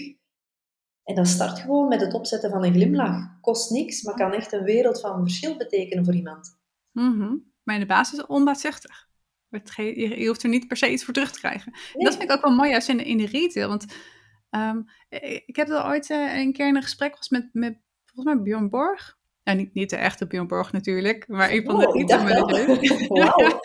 En 1.05 1.15
dat 1.15 1.27
start 1.27 1.59
gewoon 1.59 1.89
met 1.89 2.01
het 2.01 2.15
opzetten 2.15 2.51
van 2.51 2.65
een 2.65 2.73
glimlach. 2.73 3.41
Kost 3.41 3.71
niks, 3.71 4.03
maar 4.03 4.15
kan 4.15 4.33
echt 4.33 4.53
een 4.53 4.65
wereld 4.65 5.01
van 5.01 5.21
verschil 5.21 5.57
betekenen 5.57 6.05
voor 6.05 6.15
iemand. 6.15 6.59
Mm 6.93 7.53
Maar 7.63 7.75
in 7.75 7.81
de 7.81 7.87
basis 7.87 8.19
is 8.19 8.27
onbaatzuchtig. 8.27 9.09
Je 9.77 10.25
hoeft 10.27 10.43
er 10.43 10.49
niet 10.49 10.69
per 10.69 10.77
se 10.77 10.93
iets 10.93 11.05
voor 11.05 11.15
terug 11.15 11.33
te 11.33 11.39
krijgen. 11.39 11.73
En 11.73 12.05
dat 12.05 12.17
vind 12.17 12.31
ik 12.31 12.37
ook 12.37 12.43
wel 12.43 12.55
mooi 12.55 12.71
juist 12.71 12.89
in 12.89 12.97
de, 12.97 13.05
in 13.05 13.17
de 13.17 13.27
retail. 13.27 13.69
Want 13.69 13.87
um, 14.51 14.85
ik 15.47 15.57
heb 15.57 15.69
al 15.69 15.87
ooit 15.87 16.11
uh, 16.11 16.37
een 16.39 16.53
keer 16.53 16.67
in 16.67 16.77
een 16.77 16.83
gesprek 16.83 17.17
was 17.17 17.29
met, 17.29 17.49
met 17.53 17.79
volgens 18.05 18.35
mij 18.35 18.43
Björn 18.43 18.71
Borg. 18.71 19.19
Ja, 19.51 19.57
niet, 19.57 19.75
niet 19.75 19.91
de 19.91 19.97
echte 19.97 20.27
Björn 20.27 20.47
Borg 20.47 20.73
natuurlijk, 20.73 21.29
maar 21.29 21.51
een 21.51 21.65
van 21.65 21.79
de 21.79 21.91
retail 21.93 22.23
managers. 22.23 23.07
Wow. 23.07 23.61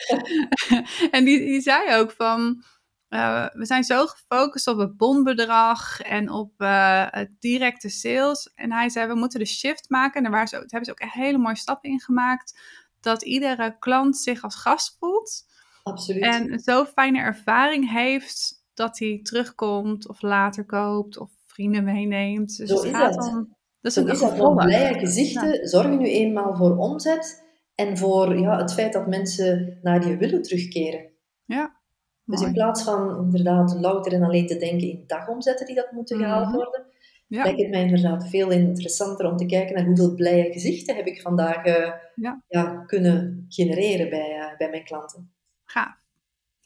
en 1.11 1.25
die, 1.25 1.39
die 1.39 1.61
zei 1.61 1.95
ook 1.95 2.11
van, 2.11 2.63
uh, 3.09 3.45
we 3.51 3.65
zijn 3.65 3.83
zo 3.83 4.05
gefocust 4.05 4.67
op 4.67 4.77
het 4.77 4.97
bonbedrag 4.97 6.01
en 6.01 6.29
op 6.29 6.51
uh, 6.57 7.07
directe 7.39 7.89
sales. 7.89 8.51
En 8.55 8.71
hij 8.71 8.89
zei, 8.89 9.07
we 9.07 9.15
moeten 9.15 9.39
de 9.39 9.45
shift 9.45 9.89
maken. 9.89 10.15
En 10.15 10.23
daar, 10.23 10.31
waren 10.31 10.47
ze, 10.47 10.55
daar 10.55 10.65
hebben 10.67 10.85
ze 10.85 10.91
ook 10.91 11.01
een 11.01 11.21
hele 11.21 11.37
mooie 11.37 11.57
stappen 11.57 11.89
in 11.89 11.99
gemaakt. 11.99 12.59
Dat 12.99 13.23
iedere 13.23 13.75
klant 13.79 14.17
zich 14.17 14.43
als 14.43 14.55
gast 14.55 14.95
voelt. 14.99 15.45
Absoluut. 15.83 16.23
En 16.23 16.59
zo'n 16.59 16.85
fijne 16.85 17.19
ervaring 17.19 17.91
heeft 17.91 18.63
dat 18.73 18.99
hij 18.99 19.19
terugkomt 19.23 20.07
of 20.07 20.21
later 20.21 20.65
koopt 20.65 21.17
of 21.17 21.31
vrienden 21.45 21.83
meeneemt. 21.83 22.57
Dus 22.57 22.69
Zo 22.69 22.83
het 22.83 22.95
gaat 22.95 23.17
om 23.17 23.55
dat 23.93 24.05
is, 24.05 24.11
is 24.11 24.19
dat 24.19 24.55
blije 24.55 24.93
gezichten 24.93 25.67
zorgen 25.67 25.97
nu 25.97 26.07
eenmaal 26.07 26.55
voor 26.55 26.77
omzet 26.77 27.43
en 27.75 27.97
voor 27.97 28.39
ja, 28.39 28.57
het 28.57 28.73
feit 28.73 28.93
dat 28.93 29.07
mensen 29.07 29.79
naar 29.81 30.07
je 30.07 30.17
willen 30.17 30.41
terugkeren. 30.41 31.11
Ja. 31.45 31.81
Dus 32.23 32.41
in 32.41 32.53
plaats 32.53 32.83
van 32.83 33.23
inderdaad 33.23 33.77
louter 33.79 34.13
en 34.13 34.23
alleen 34.23 34.47
te 34.47 34.57
denken 34.57 34.87
in 34.87 35.03
dagomzetten 35.07 35.65
die 35.65 35.75
dat 35.75 35.91
moeten 35.91 36.17
gehaald 36.17 36.47
mhm. 36.47 36.55
worden, 36.55 36.85
ja. 37.27 37.43
lijkt 37.43 37.61
het 37.61 37.69
mij 37.69 37.81
inderdaad 37.81 38.29
veel 38.29 38.51
interessanter 38.51 39.31
om 39.31 39.37
te 39.37 39.45
kijken 39.45 39.75
naar 39.75 39.85
hoeveel 39.85 40.15
blije 40.15 40.51
gezichten 40.51 40.95
heb 40.95 41.05
ik 41.05 41.21
vandaag 41.21 41.65
uh, 41.65 41.91
ja. 42.15 42.43
ja. 42.47 42.83
kunnen 42.85 43.45
genereren 43.49 44.09
bij, 44.09 44.37
uh, 44.37 44.57
bij 44.57 44.69
mijn 44.69 44.83
klanten. 44.83 45.33
Gaaf. 45.65 46.04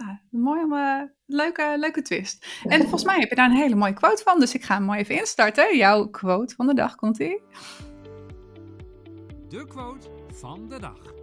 Nou, 0.05 0.17
mooi 0.29 0.63
om 0.63 0.73
uh, 0.73 1.01
leuke, 1.25 1.75
leuke 1.77 2.01
twist. 2.01 2.45
En 2.63 2.79
volgens 2.79 3.03
mij 3.03 3.19
heb 3.19 3.29
je 3.29 3.35
daar 3.35 3.49
een 3.49 3.55
hele 3.55 3.75
mooie 3.75 3.93
quote 3.93 4.23
van, 4.23 4.39
dus 4.39 4.53
ik 4.53 4.63
ga 4.63 4.73
hem 4.73 4.83
mooi 4.83 4.99
even 4.99 5.17
instarten. 5.17 5.77
Jouw 5.77 6.07
quote 6.07 6.55
van 6.55 6.67
de 6.67 6.73
dag 6.73 6.95
komt-ie. 6.95 7.41
De 9.49 9.65
quote 9.67 10.07
van 10.33 10.67
de 10.67 10.79
dag. 10.79 11.13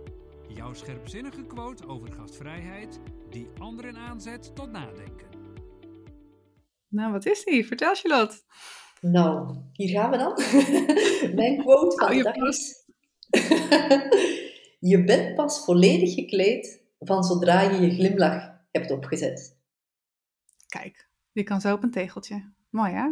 Jouw 0.49 0.75
scherpzinnige 0.75 1.43
quote 1.47 1.89
over 1.89 2.13
gastvrijheid 2.13 3.01
die 3.31 3.49
anderen 3.59 3.97
aanzet 3.97 4.55
tot 4.55 4.71
nadenken. 4.71 5.27
Nou, 6.89 7.13
wat 7.13 7.27
is 7.27 7.45
die? 7.45 7.67
Vertel 7.67 7.95
Charlotte. 7.95 8.37
Nou, 9.01 9.57
hier 9.73 9.89
gaan 9.89 10.11
we 10.11 10.17
dan. 10.17 10.35
Mijn 11.41 11.59
quote 11.59 11.97
van 11.97 12.17
de 12.17 12.23
dag 12.23 12.37
is... 12.37 12.85
je 14.91 15.05
bent 15.05 15.35
pas 15.35 15.65
volledig 15.65 16.15
gekleed 16.15 16.85
van 16.99 17.25
zodra 17.25 17.61
je 17.61 17.81
je 17.81 17.91
glimlach 17.91 18.55
hebt 18.77 18.91
opgezet. 18.91 19.59
Kijk, 20.67 21.09
die 21.33 21.45
kan 21.45 21.61
zo 21.61 21.75
op 21.75 21.83
een 21.83 21.91
tegeltje. 21.91 22.53
Mooi 22.71 22.93
hè? 22.93 23.05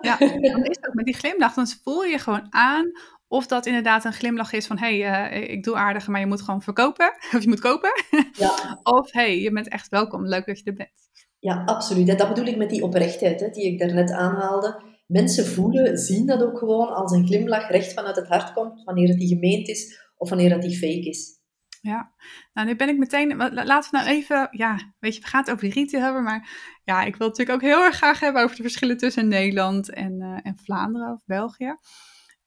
Ja, 0.00 0.18
dan 0.18 0.64
is 0.64 0.76
het 0.76 0.88
ook 0.88 0.94
met 0.94 1.04
die 1.04 1.14
glimlach, 1.14 1.54
dan 1.54 1.66
voel 1.66 2.02
je 2.02 2.18
gewoon 2.18 2.46
aan 2.52 2.92
of 3.32 3.46
dat 3.46 3.66
inderdaad 3.66 4.04
een 4.04 4.12
glimlach 4.12 4.52
is 4.52 4.66
van 4.66 4.78
hé, 4.78 4.98
hey, 5.00 5.32
uh, 5.32 5.50
ik 5.50 5.64
doe 5.64 5.76
aardig, 5.76 6.06
maar 6.06 6.20
je 6.20 6.26
moet 6.26 6.42
gewoon 6.42 6.62
verkopen. 6.62 7.14
Of 7.36 7.42
je 7.42 7.48
moet 7.48 7.60
kopen. 7.60 7.90
Ja. 8.32 8.80
of 8.98 9.12
hé, 9.12 9.20
hey, 9.20 9.40
je 9.40 9.52
bent 9.52 9.68
echt 9.68 9.88
welkom, 9.88 10.26
leuk 10.26 10.46
dat 10.46 10.58
je 10.58 10.64
er 10.64 10.74
bent. 10.74 10.90
Ja, 11.38 11.62
absoluut. 11.64 12.08
En 12.08 12.16
dat 12.16 12.28
bedoel 12.28 12.46
ik 12.46 12.56
met 12.56 12.70
die 12.70 12.82
oprechtheid 12.82 13.40
hè, 13.40 13.50
die 13.50 13.64
ik 13.64 13.78
daarnet 13.78 14.10
aanhaalde. 14.10 14.82
Mensen 15.06 15.46
voelen, 15.46 15.98
zien 15.98 16.26
dat 16.26 16.42
ook 16.42 16.58
gewoon 16.58 16.88
als 16.88 17.12
een 17.12 17.26
glimlach 17.26 17.68
recht 17.68 17.92
vanuit 17.92 18.16
het 18.16 18.28
hart 18.28 18.52
komt, 18.52 18.84
wanneer 18.84 19.08
het 19.08 19.18
die 19.18 19.28
gemeend 19.28 19.68
is 19.68 20.10
of 20.16 20.28
wanneer 20.28 20.50
dat 20.50 20.62
die 20.62 20.78
fake 20.78 21.08
is. 21.08 21.39
Ja, 21.80 22.12
nou 22.52 22.66
nu 22.66 22.76
ben 22.76 22.88
ik 22.88 22.98
meteen, 22.98 23.36
laten 23.36 23.90
we 23.90 23.96
nou 23.96 24.08
even, 24.08 24.48
ja, 24.50 24.94
weet 24.98 25.14
je, 25.14 25.20
we 25.20 25.26
gaan 25.26 25.40
het 25.40 25.50
over 25.50 25.64
die 25.64 25.72
retail 25.72 26.02
hebben, 26.02 26.22
maar 26.22 26.48
ja, 26.84 27.02
ik 27.02 27.16
wil 27.16 27.28
het 27.28 27.38
natuurlijk 27.38 27.64
ook 27.64 27.70
heel 27.70 27.84
erg 27.84 27.96
graag 27.96 28.20
hebben 28.20 28.42
over 28.42 28.56
de 28.56 28.62
verschillen 28.62 28.96
tussen 28.96 29.28
Nederland 29.28 29.90
en, 29.90 30.20
uh, 30.20 30.38
en 30.42 30.58
Vlaanderen 30.58 31.12
of 31.12 31.24
België. 31.24 31.76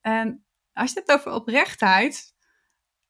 En 0.02 0.46
als 0.74 0.94
je 0.94 1.00
het 1.00 1.08
hebt 1.08 1.20
over 1.20 1.40
oprechtheid, 1.40 2.34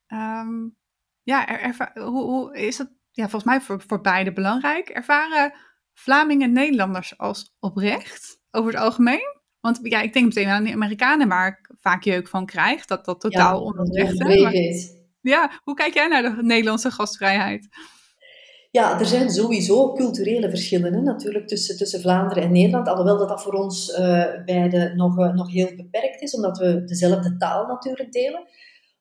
um, 0.08 0.77
ja, 1.24 1.48
er, 1.48 1.92
hoe, 1.94 2.24
hoe, 2.24 2.58
is 2.58 2.77
dat, 2.77 2.92
ja, 3.12 3.24
volgens 3.24 3.51
mij 3.51 3.62
voor, 3.62 3.82
voor 3.88 4.01
beide 4.01 4.34
belangrijk. 4.34 4.89
Ervaren 4.89 5.53
Vlamingen 5.94 6.48
en 6.48 6.53
Nederlanders 6.53 7.18
als 7.18 7.56
oprecht 7.60 8.42
over 8.51 8.72
het 8.72 8.82
algemeen? 8.82 9.42
Want 9.60 9.80
ja, 9.82 10.01
ik 10.01 10.13
denk 10.13 10.25
meteen 10.25 10.48
aan 10.48 10.63
de 10.63 10.74
Amerikanen 10.74 11.27
waar 11.27 11.48
ik 11.48 11.75
vaak 11.80 12.03
jeuk 12.03 12.27
van 12.27 12.46
krijg. 12.46 12.86
Dat 12.86 13.06
dat 13.06 13.20
totaal 13.20 13.60
Ja, 13.60 13.65
onoprecht 13.65 14.53
is. 14.53 15.02
Ja, 15.24 15.51
hoe 15.63 15.75
kijk 15.75 15.94
jij 15.94 16.08
naar 16.08 16.22
de 16.22 16.44
Nederlandse 16.44 16.92
gastvrijheid? 16.92 17.68
Ja, 18.72 19.00
er 19.00 19.06
zijn 19.06 19.30
sowieso 19.30 19.94
culturele 19.94 20.50
verschillen 20.50 21.03
natuurlijk 21.03 21.48
tussen, 21.48 21.77
tussen 21.77 22.01
Vlaanderen 22.01 22.44
en 22.44 22.51
Nederland. 22.51 22.88
Alhoewel 22.88 23.18
dat, 23.18 23.30
dat 23.30 23.44
voor 23.44 23.53
ons 23.53 23.92
eh 23.92 24.44
beiden 24.46 24.96
nog, 24.96 25.20
eh, 25.20 25.34
nog 25.34 25.51
heel 25.51 25.75
beperkt 25.75 26.22
is, 26.22 26.36
omdat 26.36 26.58
we 26.58 26.84
dezelfde 26.84 27.38
taal 27.38 27.65
natuurlijk 27.68 28.12
delen. 28.12 28.48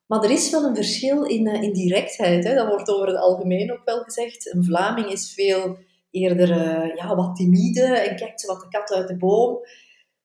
Maar 0.06 0.22
er 0.22 0.30
is 0.30 0.50
wel 0.50 0.64
een 0.64 0.74
verschil 0.74 1.24
in, 1.24 1.46
eh, 1.46 1.62
in 1.62 1.72
directheid. 1.72 2.44
Hè. 2.44 2.54
Dat 2.54 2.68
wordt 2.68 2.90
over 2.90 3.06
het 3.06 3.16
algemeen 3.16 3.72
ook 3.72 3.84
wel 3.84 4.02
gezegd. 4.02 4.54
Een 4.54 4.64
Vlaming 4.64 5.06
is 5.06 5.32
veel 5.34 5.78
eerder 6.10 6.48
ja, 6.96 7.14
wat 7.14 7.36
timide 7.36 7.82
en 7.82 8.16
kijkt 8.16 8.40
ze 8.40 8.46
wat 8.46 8.60
de 8.60 8.68
kat 8.68 8.92
uit 8.92 9.08
de 9.08 9.16
boom. 9.16 9.58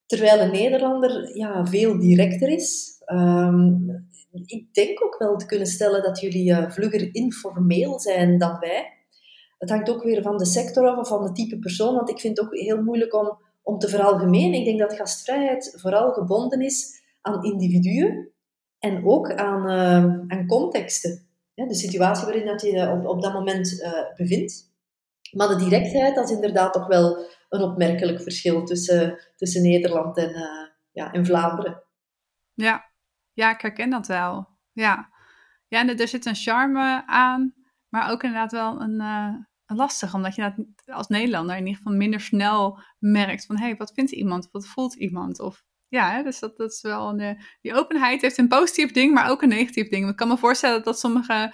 Terwijl 0.06 0.40
een 0.40 0.52
Nederlander 0.52 1.38
ja, 1.38 1.66
veel 1.66 2.00
directer 2.00 2.50
is. 2.50 3.02
Ehm, 3.06 3.76
ik 4.46 4.74
denk 4.74 5.04
ook 5.04 5.18
wel 5.18 5.38
te 5.38 5.46
kunnen 5.46 5.68
stellen 5.68 6.04
dat 6.04 6.20
jullie 6.20 6.54
eh, 6.54 6.72
vlugger 6.72 7.16
informeel 7.16 8.00
zijn 8.00 8.38
dan 8.38 8.60
wij. 8.60 8.92
Het 9.58 9.70
hangt 9.70 9.90
ook 9.90 10.04
weer 10.04 10.22
van 10.22 10.38
de 10.38 10.46
sector 10.46 10.88
af 10.88 10.98
of 10.98 11.08
van 11.08 11.26
de 11.26 11.32
type 11.32 11.60
persoon, 11.60 11.96
want 11.96 12.10
ik 12.10 12.20
vind 12.20 12.38
het 12.38 12.46
ook 12.46 12.56
heel 12.56 12.84
moeilijk 12.84 13.14
om, 13.14 13.38
om 13.64 13.80
te 13.80 13.88
veralgemenen. 13.88 14.60
Ik 14.60 14.66
denk 14.66 14.80
dat 14.80 14.94
gastvrijheid 14.94 15.76
vooral 15.78 16.12
gebonden 16.12 16.62
is 16.62 17.02
aan 17.22 17.44
individuen 17.44 18.32
en 18.80 19.06
ook 19.06 19.34
aan, 19.34 19.70
eh, 19.70 20.38
aan 20.38 20.48
contexten. 20.48 21.28
Ja, 21.54 21.66
de 21.66 21.76
situatie 21.76 22.26
waarin 22.26 22.46
dat 22.46 22.62
je 22.62 22.72
je 22.72 22.92
op, 22.92 23.06
op 23.06 23.22
dat 23.22 23.34
moment 23.34 23.82
eh, 23.82 24.16
bevindt. 24.16 24.76
Maar 25.32 25.48
de 25.48 25.56
directheid, 25.56 26.16
dat 26.16 26.30
is 26.30 26.36
inderdaad 26.36 26.74
toch 26.74 26.88
wel 26.88 27.26
een 27.50 27.62
opmerkelijk 27.62 28.22
verschil 28.22 28.64
tussen, 28.64 29.20
tussen 29.36 29.62
Nederland 29.62 30.18
en, 30.18 30.30
eh, 30.30 30.68
ja, 30.92 31.12
en 31.12 31.26
Vlaanderen. 31.26 31.84
Ja. 32.54 32.87
Ja, 33.38 33.54
ik 33.54 33.62
herken 33.62 33.90
dat 33.90 34.08
wel. 34.08 34.48
Ja, 34.72 35.10
ja 35.68 35.80
en 35.80 35.98
er- 36.00 36.08
zit 36.08 36.26
een 36.26 36.36
charme 36.36 37.04
aan, 37.06 37.54
maar 37.90 38.12
ook 38.12 38.24
inderdaad 38.24 38.52
wel 38.52 38.82
een, 38.82 39.00
eh, 39.02 39.34
een 39.66 39.76
lastig. 39.76 40.14
Omdat 40.14 40.36
je 40.36 40.42
dat 40.42 40.54
als 40.96 41.08
Nederlander 41.08 41.56
in 41.56 41.66
ieder 41.66 41.78
geval 41.78 41.94
minder 41.98 42.20
snel 42.22 42.80
merkt 43.00 43.46
van... 43.46 43.58
hé, 43.58 43.66
hey, 43.66 43.76
wat 43.76 43.92
vindt 43.94 44.12
iemand? 44.12 44.50
Wat 44.52 44.68
voelt 44.68 44.94
iemand? 44.96 45.40
Of 45.40 45.64
ja, 45.88 46.12
hè, 46.12 46.24
dus 46.24 46.40
dat, 46.40 46.58
dat 46.58 46.72
is 46.72 46.82
wel 46.82 47.10
een... 47.10 47.20
eh, 47.20 47.40
die 47.62 47.74
openheid 47.74 48.22
heeft 48.22 48.38
een 48.38 48.48
positief 48.48 48.92
ding, 48.92 49.14
maar 49.14 49.30
ook 49.30 49.42
een 49.42 49.50
negatief 49.50 49.88
ding. 49.90 50.10
Ik 50.10 50.16
kan 50.16 50.28
me 50.28 50.38
voorstellen 50.38 50.84
dat 50.84 51.00
sommige 51.00 51.54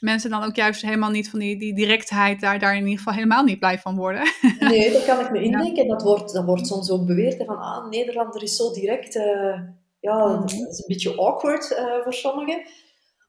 mensen 0.00 0.30
dan 0.30 0.42
ook 0.42 0.56
juist 0.56 0.82
helemaal 0.82 1.10
niet 1.10 1.30
van 1.30 1.38
die, 1.38 1.58
die 1.58 1.74
directheid... 1.74 2.40
Daar, 2.40 2.58
daar 2.58 2.74
in 2.76 2.82
ieder 2.82 2.98
geval 2.98 3.12
helemaal 3.12 3.44
niet 3.44 3.58
blij 3.58 3.78
van 3.78 3.96
worden. 3.96 4.22
Nee, 4.58 4.92
dat 4.92 5.04
kan 5.04 5.20
ik 5.20 5.30
me 5.30 5.42
indenken. 5.42 5.88
Dat 5.88 6.02
wordt, 6.02 6.32
dat 6.32 6.44
wordt 6.44 6.66
soms 6.66 6.90
ook 6.90 7.06
beweerd. 7.06 7.38
hè, 7.38 7.44
Van, 7.44 7.58
ah, 7.58 7.84
een 7.84 7.90
Nederlander 7.90 8.42
is 8.42 8.56
zo 8.56 8.72
direct. 8.72 9.16
eh, 9.16 9.60
ja, 10.00 10.36
dat 10.38 10.50
is 10.52 10.58
een 10.78 10.84
beetje 10.86 11.16
awkward 11.16 11.74
eh, 11.74 11.84
voor 12.02 12.14
sommigen. 12.14 12.62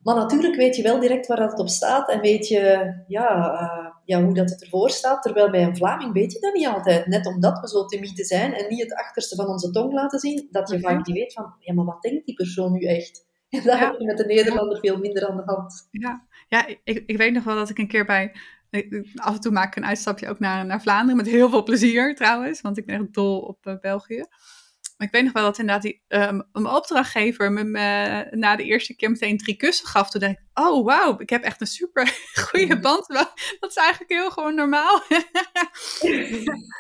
Maar 0.03 0.15
natuurlijk 0.15 0.55
weet 0.55 0.75
je 0.75 0.83
wel 0.83 0.99
direct 0.99 1.27
waar 1.27 1.37
dat 1.37 1.59
op 1.59 1.69
staat. 1.69 2.09
En 2.09 2.21
weet 2.21 2.47
je 2.47 2.93
ja, 3.07 3.51
eh, 3.59 3.87
ja, 4.05 4.23
hoe 4.23 4.33
dat 4.33 4.49
het 4.49 4.61
ervoor 4.63 4.89
staat. 4.89 5.21
Terwijl 5.23 5.49
bij 5.49 5.63
een 5.63 5.75
Vlaming 5.75 6.13
weet 6.13 6.33
je 6.33 6.39
dat 6.39 6.53
niet 6.53 6.67
altijd. 6.67 7.07
Net 7.07 7.25
omdat 7.25 7.59
we 7.59 7.67
zo 7.67 7.85
timide 7.85 8.25
zijn 8.25 8.53
en 8.53 8.69
niet 8.69 8.81
het 8.81 8.93
achterste 8.93 9.35
van 9.35 9.47
onze 9.47 9.71
tong 9.71 9.93
laten 9.93 10.19
zien. 10.19 10.47
Dat 10.51 10.69
je 10.69 10.75
Oké. 10.77 10.83
vaak 10.87 11.05
niet 11.07 11.15
weet 11.15 11.33
van, 11.33 11.55
ja, 11.59 11.73
maar 11.73 11.85
wat 11.85 12.01
denkt 12.01 12.25
die 12.25 12.35
persoon 12.35 12.71
nu 12.71 12.79
echt? 12.85 13.25
En 13.49 13.63
daar 13.63 13.79
heb 13.79 13.99
je 13.99 14.05
met 14.05 14.17
de 14.17 14.25
Nederlander 14.25 14.79
veel 14.79 14.97
minder 14.97 15.27
aan 15.29 15.37
de 15.37 15.43
hand. 15.45 15.87
Ja, 15.91 16.27
ja 16.47 16.67
ik, 16.83 17.03
ik 17.05 17.17
weet 17.17 17.33
nog 17.33 17.43
wel 17.43 17.55
dat 17.55 17.69
ik 17.69 17.77
een 17.77 17.87
keer 17.87 18.05
bij. 18.05 18.35
ik- 18.69 19.07
Af 19.15 19.33
en 19.35 19.41
toe 19.41 19.51
maak 19.51 19.67
ik 19.67 19.75
een 19.75 19.89
uitstapje 19.89 20.29
ook 20.29 20.39
naar, 20.39 20.65
naar 20.65 20.81
Vlaanderen. 20.81 21.15
Met 21.17 21.25
heel 21.27 21.49
veel 21.49 21.63
plezier 21.63 22.15
trouwens. 22.15 22.61
Want 22.61 22.77
ik 22.77 22.85
ben 22.85 22.95
echt 22.95 23.13
dol 23.13 23.39
op 23.39 23.65
eh, 23.65 23.79
België. 23.79 24.25
Maar 24.97 25.07
ik 25.07 25.13
weet 25.13 25.23
nog 25.23 25.33
wel 25.33 25.43
dat 25.43 25.57
inderdaad 25.59 25.83
die, 25.83 26.03
ehm, 26.07 26.41
mijn 26.51 26.67
opdrachtgever 26.67 27.51
me, 27.51 27.63
me 27.63 28.27
na 28.31 28.55
de 28.55 28.63
eerste 28.63 28.95
keer 28.95 29.09
meteen 29.11 29.37
drie 29.37 29.55
kussen 29.55 29.87
gaf. 29.87 30.09
Toen 30.09 30.21
dacht 30.21 30.33
ik, 30.33 30.39
oh 30.53 30.85
wauw, 30.85 31.19
ik 31.19 31.29
heb 31.29 31.43
echt 31.43 31.61
een 31.61 31.67
super 31.67 32.17
goede 32.49 32.79
band. 32.79 33.05
Terwijl, 33.05 33.27
Dat 33.59 33.69
is 33.69 33.75
eigenlijk 33.75 34.11
heel 34.11 34.29
gewoon 34.31 34.55
normaal. 34.55 35.01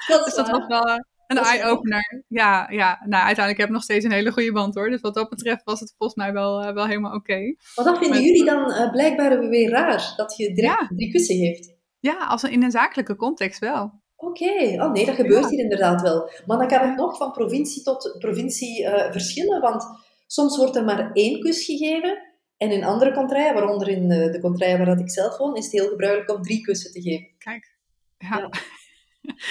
Dat 0.07 0.23
dus 0.23 0.25
is 0.27 0.35
dat 0.35 0.49
was 0.49 0.67
wel 0.67 0.99
een 1.27 1.37
eye-opener. 1.37 2.23
Ja, 2.27 2.67
ja, 2.71 2.89
nou 3.05 3.23
uiteindelijk 3.23 3.57
heb 3.57 3.67
ik 3.67 3.73
nog 3.73 3.83
steeds 3.83 4.05
een 4.05 4.11
hele 4.11 4.31
goede 4.31 4.51
band 4.51 4.75
hoor. 4.75 4.89
Dus 4.89 5.01
wat 5.01 5.13
dat 5.13 5.29
betreft 5.29 5.63
was 5.63 5.79
het 5.79 5.93
volgens 5.97 6.19
mij 6.23 6.33
wel, 6.33 6.63
eh, 6.63 6.73
wel 6.73 6.85
helemaal 6.87 7.13
oké. 7.13 7.39
Maar 7.75 7.85
dat 7.85 7.97
vinden 7.97 8.09
Maar- 8.09 8.19
jullie 8.27 8.45
dan 8.45 8.71
eh, 8.71 8.91
blijkbaar 8.91 9.39
weer 9.39 9.69
raar. 9.69 10.13
Dat 10.15 10.37
je 10.37 10.53
direct 10.53 10.79
Ja. 10.79 10.87
drie 10.95 11.11
kussen 11.11 11.35
geeft. 11.35 11.75
Ja, 11.99 12.15
als 12.25 12.43
een, 12.43 12.51
in 12.51 12.63
een 12.63 12.71
zakelijke 12.71 13.15
context 13.15 13.59
wel. 13.59 14.01
Oké, 14.19 14.83
oh 14.83 14.91
nee, 14.91 15.05
dat 15.05 15.15
gebeurt 15.15 15.43
Ja. 15.43 15.49
hier 15.49 15.59
inderdaad 15.59 16.01
wel. 16.01 16.29
Maar 16.45 16.57
dan 16.57 16.67
kan 16.67 16.87
het 16.87 16.97
nog 16.97 17.17
van 17.17 17.31
provincie 17.31 17.83
tot 17.83 18.15
provincie 18.19 18.85
eh, 18.85 19.11
verschillen, 19.11 19.61
want 19.61 19.83
soms 20.27 20.57
wordt 20.57 20.75
er 20.75 20.83
maar 20.85 21.11
één 21.13 21.39
kus 21.39 21.65
gegeven. 21.65 22.17
En 22.57 22.71
in 22.71 22.83
andere 22.83 23.13
contraien, 23.13 23.53
waaronder 23.53 23.87
in 23.87 24.11
eh, 24.11 24.31
de 24.31 24.39
contraien 24.39 24.77
waar 24.77 24.85
dat 24.85 24.99
ik 24.99 25.09
zelf 25.11 25.37
woon, 25.37 25.55
is 25.55 25.63
het 25.63 25.73
heel 25.73 25.87
gebruikelijk 25.89 26.31
om 26.37 26.41
drie 26.41 26.61
kussen 26.61 26.91
te 26.91 27.01
geven. 27.01 27.27
Kijk. 27.37 27.75
Ja. 28.17 28.37
Ja. 28.37 28.49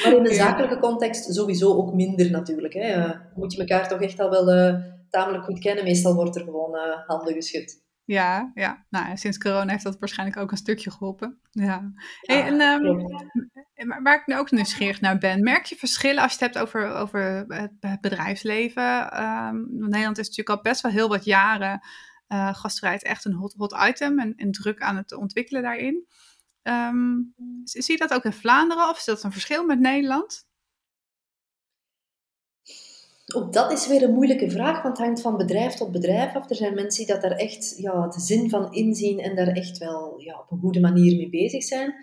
Maar 0.02 0.12
in 0.16 0.24
een 0.24 0.30
Ja. 0.30 0.46
zakelijke 0.46 0.78
context 0.78 1.34
sowieso 1.34 1.74
ook 1.76 1.92
minder 1.94 2.30
natuurlijk. 2.30 2.74
Hè. 2.74 2.80
Eh, 2.80 3.10
moet 3.34 3.52
je 3.52 3.58
elkaar 3.58 3.88
toch 3.88 4.00
echt 4.00 4.20
al 4.20 4.30
wel 4.30 4.80
tamelijk 5.10 5.44
goed 5.44 5.58
kennen. 5.58 5.84
Meestal 5.84 6.14
wordt 6.14 6.36
er 6.36 6.42
gewoon 6.42 6.76
handen 7.06 7.34
geschud. 7.34 7.84
Ja, 8.06 8.50
ja. 8.54 8.84
Nou, 8.90 9.16
sinds 9.16 9.38
corona 9.38 9.70
heeft 9.70 9.84
dat 9.84 9.98
waarschijnlijk 9.98 10.38
ook 10.38 10.50
een 10.50 10.56
stukje 10.56 10.90
geholpen. 10.90 11.38
Ja. 11.50 11.92
Hey, 12.20 12.42
en, 12.42 12.60
ehm, 12.60 14.02
waar 14.02 14.20
ik 14.20 14.26
nu 14.26 14.36
ook 14.36 14.50
nieuwsgierig 14.50 15.00
naar 15.00 15.18
ben, 15.18 15.42
merk 15.42 15.64
je 15.64 15.76
verschillen 15.76 16.22
als 16.22 16.32
je 16.32 16.44
het 16.44 16.54
hebt 16.54 16.64
over, 16.66 16.94
over 16.94 17.44
het 17.80 18.00
bedrijfsleven? 18.00 19.10
Ehm, 19.10 19.56
Nederland 19.68 20.18
is 20.18 20.28
natuurlijk 20.28 20.56
al 20.56 20.62
best 20.62 20.80
wel 20.80 20.92
heel 20.92 21.08
wat 21.08 21.24
jaren 21.24 21.80
eh 22.26 22.54
gastvrijheid 22.54 23.02
echt 23.02 23.24
een 23.24 23.32
hot, 23.32 23.54
hot 23.56 23.76
item 23.88 24.18
en, 24.18 24.34
en 24.36 24.52
druk 24.52 24.80
aan 24.80 24.96
het 24.96 25.12
ontwikkelen 25.12 25.62
daarin. 25.62 26.06
Ehm, 26.62 27.16
zie 27.64 27.92
je 27.92 28.06
dat 28.06 28.14
ook 28.14 28.24
in 28.24 28.32
Vlaanderen 28.32 28.88
of 28.88 28.98
is 28.98 29.04
dat 29.04 29.22
een 29.22 29.32
verschil 29.32 29.64
met 29.64 29.80
Nederland? 29.80 30.45
Ook 33.36 33.52
dat 33.52 33.72
is 33.72 33.86
weer 33.86 34.02
een 34.02 34.14
moeilijke 34.14 34.50
vraag, 34.50 34.82
want 34.82 34.96
het 34.96 35.06
hangt 35.06 35.20
van 35.20 35.36
bedrijf 35.36 35.74
tot 35.74 35.92
bedrijf 35.92 36.34
af. 36.34 36.50
Er 36.50 36.56
zijn 36.56 36.74
mensen 36.74 37.04
die 37.04 37.14
dat 37.14 37.22
daar 37.22 37.36
echt 37.38 37.74
ja, 37.78 38.08
de 38.08 38.20
zin 38.20 38.50
van 38.50 38.72
inzien 38.72 39.18
en 39.18 39.36
daar 39.36 39.48
echt 39.48 39.78
wel 39.78 40.20
ja, 40.20 40.38
op 40.38 40.50
een 40.50 40.58
goede 40.58 40.80
manier 40.80 41.16
mee 41.16 41.30
bezig 41.30 41.62
zijn. 41.62 41.94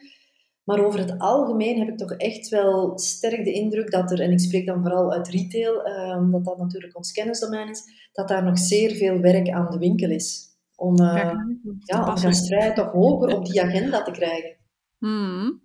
Maar 0.63 0.85
over 0.85 0.99
het 0.99 1.19
algemeen 1.19 1.79
heb 1.79 1.87
ik 1.87 1.97
toch 1.97 2.11
echt 2.11 2.49
wel 2.49 2.99
sterk 2.99 3.45
de 3.45 3.51
indruk 3.51 3.91
dat 3.91 4.11
er, 4.11 4.21
en 4.21 4.31
ik 4.31 4.39
spreek 4.39 4.65
dan 4.65 4.81
vooral 4.81 5.11
uit 5.11 5.27
retail, 5.27 5.83
eh, 5.83 6.17
omdat 6.17 6.45
dat 6.45 6.57
natuurlijk 6.57 6.97
ons 6.97 7.11
kennisdomein 7.11 7.69
is, 7.69 7.83
dat 8.11 8.27
daar 8.27 8.43
nog 8.43 8.59
zeer 8.59 8.91
veel 8.91 9.19
werk 9.19 9.49
aan 9.49 9.71
de 9.71 9.77
winkel 9.77 10.09
is. 10.09 10.41
Om, 10.75 10.95
eh, 10.99 11.33
ja, 11.79 12.07
om 12.07 12.17
gastvrijheid 12.17 12.75
toch 12.75 12.91
hoger 12.91 13.35
op 13.37 13.45
die 13.45 13.61
agenda 13.61 14.03
te 14.03 14.11
krijgen. 14.11 14.55
Hmm, 14.97 15.62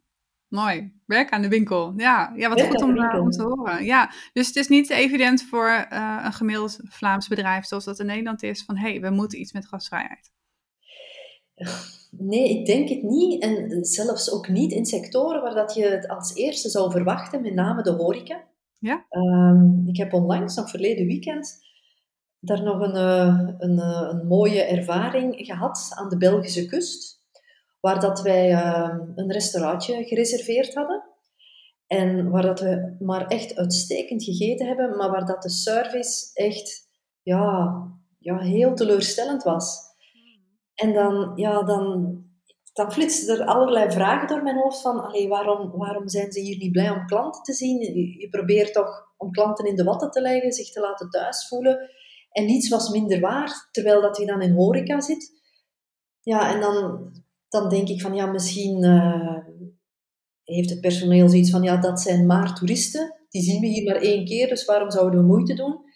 Mooi. 0.48 0.92
Werk 1.06 1.30
aan 1.30 1.42
de 1.42 1.48
winkel. 1.48 1.92
Ja, 1.96 2.32
ja 2.36 2.48
wat 2.48 2.58
Werk 2.58 2.70
goed 2.70 2.82
om, 2.82 2.98
eh, 2.98 3.20
om 3.20 3.30
te 3.30 3.42
horen. 3.42 3.84
Ja, 3.84 4.10
dus 4.32 4.46
het 4.46 4.56
is 4.56 4.68
niet 4.68 4.90
evident 4.90 5.42
voor 5.42 5.68
eh, 5.68 6.22
een 6.24 6.32
gemiddeld 6.32 6.78
Vlaams 6.82 7.28
bedrijf 7.28 7.64
zoals 7.64 7.84
dat 7.84 7.98
in 7.98 8.06
Nederland 8.06 8.42
is 8.42 8.64
van 8.64 8.76
hé, 8.76 8.90
hey, 8.90 9.00
we 9.00 9.10
moeten 9.10 9.40
iets 9.40 9.52
met 9.52 9.66
gastvrijheid. 9.66 10.32
Nee, 12.10 12.58
ik 12.58 12.66
denk 12.66 12.88
het 12.88 13.02
niet. 13.02 13.42
En 13.42 13.84
zelfs 13.84 14.32
ook 14.32 14.48
niet 14.48 14.72
in 14.72 14.86
sectoren 14.86 15.42
waar 15.42 15.54
dat 15.54 15.74
je 15.74 15.84
het 15.84 16.08
als 16.08 16.34
eerste 16.34 16.68
zou 16.68 16.90
verwachten, 16.90 17.42
met 17.42 17.54
name 17.54 17.82
de 17.82 17.90
horeca. 17.90 18.44
Ja. 18.78 19.06
Ehm, 19.08 19.88
ik 19.88 19.96
heb 19.96 20.12
onlangs, 20.12 20.54
nog 20.54 20.70
verleden 20.70 21.06
weekend, 21.06 21.58
daar 22.40 22.62
nog 22.62 22.80
een, 22.80 22.94
eh, 22.94 23.48
een, 23.58 23.78
een 23.78 24.26
mooie 24.26 24.62
ervaring 24.62 25.34
gehad 25.36 25.92
aan 25.94 26.08
de 26.08 26.16
Belgische 26.16 26.66
kust. 26.66 27.17
Waar 27.80 28.00
dat 28.00 28.20
wij 28.20 28.52
ehm, 28.52 29.00
een 29.14 29.32
restaurantje 29.32 30.04
gereserveerd 30.04 30.74
hadden. 30.74 31.04
En 31.86 32.30
waar 32.30 32.42
dat 32.42 32.60
we 32.60 32.96
maar 32.98 33.26
echt 33.26 33.56
uitstekend 33.56 34.24
gegeten 34.24 34.66
hebben, 34.66 34.96
maar 34.96 35.10
waar 35.10 35.26
dat 35.26 35.42
de 35.42 35.50
service 35.50 36.30
echt 36.34 36.88
ja, 37.22 37.74
ja, 38.18 38.38
heel 38.38 38.74
teleurstellend 38.74 39.42
was. 39.42 39.88
En 40.74 40.92
dan, 40.92 41.32
ja, 41.34 41.62
dan, 41.62 42.16
dan 42.72 42.92
flitsen 42.92 43.38
er 43.38 43.46
allerlei 43.46 43.90
vragen 43.90 44.28
door 44.28 44.42
mijn 44.42 44.56
hoofd 44.56 44.80
van, 44.80 45.00
allee, 45.00 45.28
waarom, 45.28 45.70
waarom 45.70 46.08
zijn 46.08 46.32
ze 46.32 46.40
hier 46.40 46.56
niet 46.56 46.72
blij 46.72 46.90
om 46.90 47.06
klanten 47.06 47.42
te 47.42 47.52
zien? 47.52 47.80
Je, 48.18 48.28
probeert 48.28 48.72
toch 48.72 49.12
om 49.16 49.30
klanten 49.30 49.66
in 49.66 49.76
de 49.76 49.84
watten 49.84 50.10
te 50.10 50.20
leggen, 50.20 50.52
zich 50.52 50.70
te 50.70 50.80
laten 50.80 51.10
thuis 51.10 51.48
voelen. 51.48 51.90
En 52.30 52.44
niets 52.44 52.68
was 52.68 52.88
minder 52.88 53.20
waar, 53.20 53.68
terwijl 53.70 54.00
dat 54.00 54.16
je 54.16 54.26
dan 54.26 54.42
in 54.42 54.54
horeca 54.54 55.00
zit. 55.00 55.32
Ja, 56.20 56.54
en 56.54 56.60
dan, 56.60 57.10
dan 57.48 57.68
denk 57.68 57.88
ik 57.88 58.00
van, 58.00 58.14
ja, 58.14 58.26
misschien 58.26 58.84
eh, 58.84 59.38
heeft 60.44 60.70
het 60.70 60.80
personeel 60.80 61.28
zoiets 61.28 61.50
van, 61.50 61.62
ja, 61.62 61.76
dat 61.76 62.00
zijn 62.00 62.26
maar 62.26 62.54
toeristen. 62.54 63.14
Die 63.28 63.42
zien 63.42 63.60
we 63.60 63.66
hier 63.66 63.84
maar 63.84 64.02
één 64.02 64.24
keer, 64.24 64.48
dus 64.48 64.64
waarom 64.64 64.90
zouden 64.90 65.20
we 65.20 65.26
moeite 65.26 65.54
doen? 65.54 65.86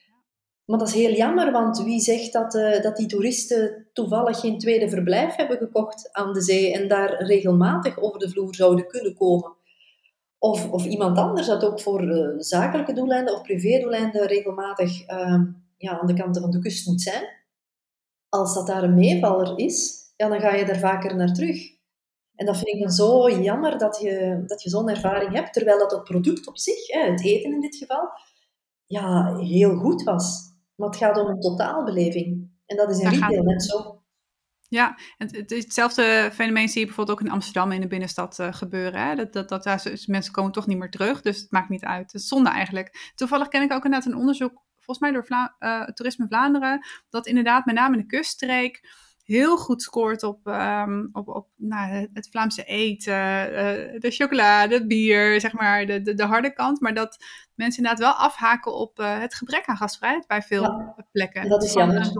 Maar 0.64 0.78
dat 0.78 0.88
is 0.88 0.94
heel 0.94 1.14
jammer, 1.14 1.52
want 1.52 1.82
wie 1.82 2.00
zegt 2.00 2.32
dat, 2.32 2.54
eh, 2.54 2.82
dat 2.82 2.96
die 2.96 3.06
toeristen 3.06 3.88
toevallig 3.92 4.40
geen 4.40 4.58
tweede 4.58 4.88
verblijf 4.88 5.36
hebben 5.36 5.56
gekocht 5.56 6.12
aan 6.12 6.32
de 6.32 6.42
zee 6.42 6.72
en 6.72 6.88
daar 6.88 7.24
regelmatig 7.24 7.98
over 7.98 8.18
de 8.18 8.28
vloer 8.28 8.54
zouden 8.54 8.86
kunnen 8.86 9.14
komen? 9.14 9.56
Of, 10.38 10.70
of 10.70 10.84
iemand 10.84 11.18
anders 11.18 11.46
dat 11.46 11.64
ook 11.64 11.80
voor 11.80 12.02
uh, 12.02 12.28
zakelijke 12.38 12.92
doeleinden 12.92 13.34
of 13.34 13.42
privédoeleinden 13.42 14.26
regelmatig 14.26 15.06
ja, 15.76 16.00
aan 16.00 16.06
de 16.06 16.14
kanten 16.14 16.42
van 16.42 16.50
de 16.50 16.58
kust 16.58 16.86
moet 16.86 17.02
zijn. 17.02 17.24
Als 18.28 18.54
dat 18.54 18.66
daar 18.66 18.82
een 18.82 18.94
meevaller 18.94 19.58
is, 19.58 20.01
ja, 20.22 20.28
dan 20.28 20.40
ga 20.40 20.54
je 20.54 20.64
daar 20.64 20.78
vaker 20.78 21.16
naar 21.16 21.32
terug. 21.32 21.70
En 22.34 22.46
dat 22.46 22.56
vind 22.56 22.68
ik 22.68 22.80
dan 22.80 22.90
zo 22.90 23.30
jammer 23.30 23.78
dat 23.78 24.00
je, 24.00 24.42
dat 24.46 24.62
je 24.62 24.70
zo'n 24.70 24.88
ervaring 24.88 25.32
hebt, 25.32 25.52
terwijl 25.52 25.78
dat 25.78 25.90
het 25.90 26.04
product 26.04 26.46
op 26.46 26.58
zich, 26.58 26.86
hè, 26.86 27.10
het 27.10 27.24
eten 27.24 27.52
in 27.52 27.60
dit 27.60 27.76
geval, 27.76 28.08
ja, 28.86 29.36
heel 29.36 29.76
goed 29.76 30.02
was. 30.02 30.54
Maar 30.74 30.88
het 30.88 30.96
gaat 30.96 31.18
om 31.18 31.26
een 31.26 31.40
totaalbeleving. 31.40 32.50
En 32.66 32.76
dat 32.76 32.90
is 32.90 32.98
in 32.98 33.08
retail 33.08 33.42
net 33.42 33.62
zo. 33.62 34.02
Ja, 34.68 34.98
het, 35.16 35.36
het, 35.36 35.50
hetzelfde 35.50 36.30
fenomeen 36.32 36.68
zie 36.68 36.80
je 36.80 36.86
bijvoorbeeld 36.86 37.18
ook 37.18 37.26
in 37.26 37.32
Amsterdam 37.32 37.72
in 37.72 37.80
de 37.80 37.86
binnenstad 37.86 38.38
uh, 38.38 38.52
gebeuren. 38.52 39.00
Hè? 39.00 39.14
Dat, 39.14 39.32
dat, 39.32 39.48
dat, 39.48 39.64
daar, 39.64 39.82
mensen 40.06 40.32
komen 40.32 40.52
toch 40.52 40.66
niet 40.66 40.78
meer 40.78 40.90
terug, 40.90 41.20
dus 41.20 41.40
het 41.40 41.50
maakt 41.50 41.68
niet 41.68 41.84
uit. 41.84 42.12
Het 42.12 42.20
is 42.20 42.28
zonde 42.28 42.50
eigenlijk. 42.50 43.12
Toevallig 43.14 43.48
ken 43.48 43.62
ik 43.62 43.72
ook 43.72 43.84
inderdaad 43.84 44.12
een 44.12 44.18
onderzoek, 44.18 44.62
volgens 44.74 44.98
mij 44.98 45.10
door 45.12 45.24
Vla 45.24 45.56
uh, 45.58 45.84
Toerisme 45.84 46.26
Vlaanderen, 46.26 46.86
dat 47.08 47.26
inderdaad 47.26 47.64
met 47.64 47.74
name 47.74 47.96
in 47.96 48.00
de 48.00 48.16
kuststreek 48.16 48.80
heel 49.24 49.56
goed 49.56 49.82
scoort 49.82 50.22
op, 50.22 50.46
um, 50.46 51.08
op, 51.12 51.28
op 51.28 51.48
nou, 51.56 52.08
het 52.12 52.28
Vlaamse 52.30 52.64
eten, 52.64 53.12
uh, 53.14 54.00
de 54.00 54.10
chocolade, 54.10 54.74
het 54.74 54.88
bier, 54.88 55.40
zeg 55.40 55.52
maar, 55.52 55.86
de, 55.86 56.02
de, 56.02 56.14
de, 56.14 56.24
harde 56.24 56.52
kant. 56.52 56.80
Maar 56.80 56.94
dat 56.94 57.16
mensen 57.54 57.82
inderdaad 57.82 58.06
wel 58.06 58.26
afhaken 58.26 58.74
op 58.74 58.96
het 58.96 59.34
gebrek 59.34 59.66
aan 59.66 59.76
gastvrijheid 59.76 60.26
bij 60.26 60.42
veel 60.42 60.62
ja. 60.62 61.06
plekken. 61.12 61.48
dat 61.48 61.62
is 61.62 61.72
jammer. 61.72 62.12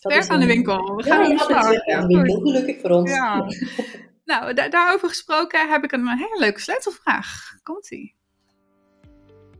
Werk 0.00 0.28
aan 0.28 0.40
de 0.40 0.46
winkel. 0.46 0.96
We 0.96 1.02
gaan 1.02 1.30
ja, 1.30 1.82
ja, 1.84 1.96
aan 1.96 2.08
de 2.08 2.20
winkel, 2.20 2.40
gelukkig 2.40 2.80
voor 2.80 2.90
ons. 2.90 3.10
Ja. 3.10 3.46
nou, 4.24 4.54
daarover 4.54 5.08
gesproken 5.08 5.70
heb 5.70 5.84
ik 5.84 5.92
een 5.92 6.08
hele 6.08 6.38
leuke 6.38 6.60
sleutelvraag. 6.60 7.58
Komt-ie. 7.62 8.14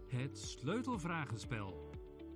Het 0.08 0.38
sleutelvragenspel. 0.38 1.90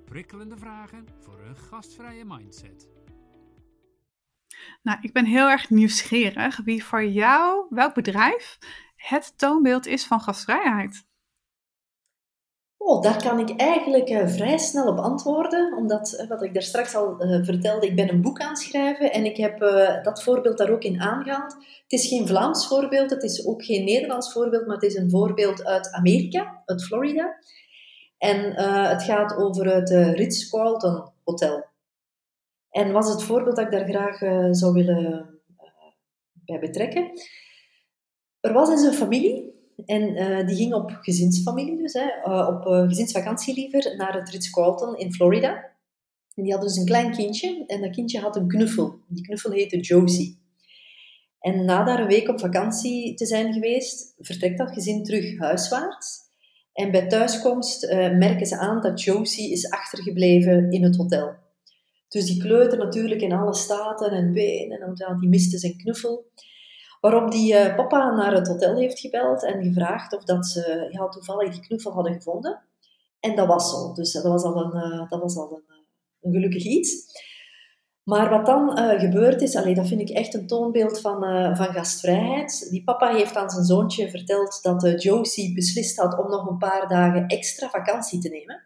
Prikkelende 0.04 0.56
vragen 0.56 1.06
voor 1.20 1.40
een 1.40 1.56
gastvrije 1.56 2.25
mindset. 2.25 2.88
Nou, 4.83 4.99
ik 5.00 5.12
ben 5.12 5.25
heel 5.25 5.49
erg 5.49 5.71
nieuwsgierig 5.71 6.61
wie 6.64 6.85
voor 6.85 7.04
jou, 7.04 7.66
welk 7.71 7.95
bedrijf, 7.95 8.59
het 8.97 9.33
toonbeeld 9.37 9.87
is 9.87 10.07
van 10.07 10.21
gastvrijheid. 10.21 11.09
Oh, 12.83 13.02
daar 13.02 13.23
kan 13.23 13.38
ik 13.38 13.57
eigenlijk 13.57 14.11
uh, 14.11 14.28
vrij 14.28 14.59
snel 14.59 14.87
op 14.87 14.99
antwoorden, 14.99 15.76
omdat, 15.76 16.19
uh, 16.21 16.28
wat 16.28 16.42
ik 16.42 16.54
daar 16.54 16.62
straks 16.62 16.95
al 16.95 17.25
uh, 17.25 17.45
vertelde, 17.45 17.87
ik 17.87 17.97
ben 17.97 18.09
een 18.09 18.21
boek 18.23 18.40
aan 18.40 18.49
het 18.49 18.59
schrijven 18.59 19.12
en 19.12 19.25
ik 19.25 19.37
heb 19.37 19.59
dat 20.02 20.23
voorbeeld 20.23 20.59
daar 20.59 20.71
ook 20.71 20.83
in 20.83 21.00
aangehaald. 21.00 21.52
Het 21.52 21.92
is 21.92 22.09
geen 22.09 22.26
Vlaams 22.26 22.66
voorbeeld, 22.66 23.11
het 23.11 23.23
is 23.23 23.47
ook 23.47 23.64
geen 23.64 23.85
Nederlands 23.85 24.33
voorbeeld, 24.33 24.66
maar 24.66 24.75
het 24.75 24.85
is 24.85 24.95
een 24.95 25.11
voorbeeld 25.11 25.64
uit 25.64 25.92
Amerika, 25.92 26.62
uit 26.66 26.85
Florida. 26.85 27.37
En 28.19 28.54
het 28.88 29.02
gaat 29.02 29.37
over 29.37 29.75
het 29.75 29.90
Ritz-Carlton 29.90 31.11
Hotel. 31.25 31.69
En 32.70 32.92
was 32.92 33.08
het 33.12 33.22
voorbeeld 33.22 33.56
dat 33.56 33.64
ik 33.64 33.72
daar 33.72 33.88
graag 33.88 34.18
zou 34.54 34.72
willen 34.72 35.38
bij 36.44 36.58
betrekken. 36.58 37.10
Er 38.40 38.52
was 38.52 38.70
eens 38.70 38.82
een 38.82 38.92
familie 38.92 39.54
en 39.84 40.02
uh, 40.02 40.46
die 40.46 40.56
ging 40.56 40.74
op 40.74 40.98
gezinsfamilie 41.00 41.76
dus, 41.76 41.92
hè, 41.92 42.32
op 42.46 42.62
gezinsvakantie 42.88 43.54
liever, 43.54 43.96
naar 43.96 44.14
het 44.14 44.30
Ritz-Carlton 44.30 44.96
in 44.96 45.12
Florida. 45.12 45.54
En 46.34 46.42
die 46.42 46.52
hadden 46.52 46.68
dus 46.68 46.78
een 46.78 46.86
klein 46.86 47.12
kindje 47.12 47.64
en 47.66 47.80
dat 47.80 47.90
kindje 47.90 48.20
had 48.20 48.36
een 48.36 48.48
knuffel. 48.48 48.98
Die 49.06 49.24
knuffel 49.24 49.50
heette 49.50 49.80
Josie. 49.80 50.38
En 51.40 51.64
na 51.64 51.84
daar 51.84 52.00
een 52.00 52.06
week 52.06 52.28
op 52.28 52.40
vakantie 52.40 53.14
te 53.14 53.26
zijn 53.26 53.52
geweest, 53.52 54.14
vertrekt 54.18 54.58
dat 54.58 54.72
gezin 54.72 55.04
terug 55.04 55.38
huiswaarts. 55.38 56.18
En 56.72 56.90
bij 56.90 57.06
thuiskomst 57.06 57.92
merken 57.92 58.46
ze 58.46 58.59
aan 58.59 58.80
dat 58.80 59.02
Josie 59.02 59.52
is 59.52 59.70
achtergebleven 59.70 60.70
in 60.70 60.85
het 60.85 60.96
hotel. 60.96 61.35
Dus 62.11 62.25
die 62.25 62.40
kleuter 62.42 62.79
natuurlijk 62.79 63.20
in 63.20 63.33
alle 63.33 63.55
staten 63.55 64.11
en 64.11 64.33
benen, 64.33 64.81
en 64.81 65.18
die 65.20 65.29
miste 65.29 65.59
zijn 65.59 65.77
knuffel. 65.77 66.25
Waarop 67.01 67.31
die 67.31 67.53
uh, 67.53 67.77
papa 67.77 68.14
naar 68.14 68.35
het 68.35 68.49
hotel 68.49 68.77
heeft 68.77 69.01
gebeld 69.01 69.44
en 69.44 69.62
gevraagd 69.62 70.12
of 70.16 70.25
dat 70.25 70.46
ze 70.46 70.88
ja, 70.90 71.09
toevallig 71.09 71.53
die 71.53 71.61
knuffel 71.61 71.92
hadden 71.92 72.12
gevonden. 72.12 72.62
En 73.20 73.37
dat 73.37 73.46
was 73.46 73.70
zo. 73.70 73.92
Dus 73.92 74.12
dat 74.12 74.23
was 74.23 74.42
al 74.42 74.64
een, 74.64 74.92
uh, 74.92 75.11
dat 75.11 75.20
was 75.20 75.37
al 75.37 75.53
een, 75.53 75.62
uh, 75.68 75.77
een, 76.20 76.33
gelukkig 76.33 76.64
iets. 76.64 77.07
Maar 78.03 78.31
wat 78.31 78.46
dan 78.46 78.79
gebeurd 78.99 79.42
is, 79.42 79.57
allee, 79.57 79.75
dat 79.75 79.88
vind 79.88 80.01
ik 80.01 80.11
echt 80.11 80.35
een 80.35 80.46
toonbeeld 80.46 81.01
van, 81.01 81.20
van 81.57 81.73
gastvrijheid. 81.73 82.70
Die 82.70 82.85
papa 82.85 83.14
heeft 83.14 83.37
aan 83.37 83.51
zijn 83.51 83.64
zoontje 83.64 84.11
verteld 84.11 84.62
dat 84.62 85.03
Josie 85.03 85.55
beslist 85.55 85.99
had 85.99 86.18
om 86.18 86.31
nog 86.31 86.49
een 86.49 86.59
paar 86.59 86.88
dagen 86.88 87.27
extra 87.27 87.68
vakantie 87.68 88.20
te 88.20 88.29
nemen. 88.29 88.62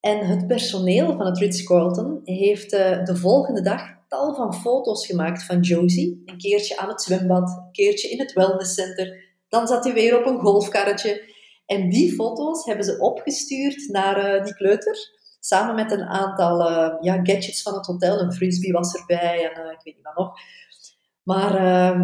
En 0.00 0.26
het 0.26 0.46
personeel 0.46 1.16
van 1.16 1.26
het 1.26 1.38
Ritz-Carlton 1.38 2.20
heeft 2.24 2.70
de 2.70 3.16
volgende 3.16 3.62
dag 3.62 3.96
tal 4.08 4.34
van 4.34 4.54
foto's 4.54 5.06
gemaakt 5.06 5.44
van 5.44 5.60
Josie. 5.60 6.22
Een 6.24 6.38
keertje 6.38 6.76
aan 6.76 6.88
het 6.88 7.02
zwembad, 7.02 7.48
een 7.48 7.72
keertje 7.72 8.08
in 8.08 8.18
het 8.18 8.32
wellnesscenter. 8.32 9.24
Dan 9.48 9.66
zat 9.66 9.84
hij 9.84 9.92
weer 9.92 10.18
op 10.18 10.26
een 10.26 10.40
golfkarretje. 10.40 11.34
En 11.66 11.88
die 11.88 12.12
foto's 12.12 12.64
hebben 12.64 12.84
ze 12.84 12.98
opgestuurd 12.98 13.88
naar 13.88 14.34
uh, 14.34 14.44
die 14.44 14.54
kleuter. 14.54 14.96
Samen 15.40 15.74
met 15.74 15.90
een 15.90 16.04
aantal 16.04 16.60
uh, 16.60 16.94
ja, 17.00 17.14
gadgets 17.22 17.62
van 17.62 17.74
het 17.74 17.86
hotel. 17.86 18.20
Een 18.20 18.32
frisbee 18.32 18.72
was 18.72 18.94
erbij 18.94 19.50
en 19.50 19.70
ik 19.70 19.80
weet 19.82 19.94
niet 19.94 20.04
wat 20.04 20.16
nog. 20.16 20.38
Maar 21.22 21.52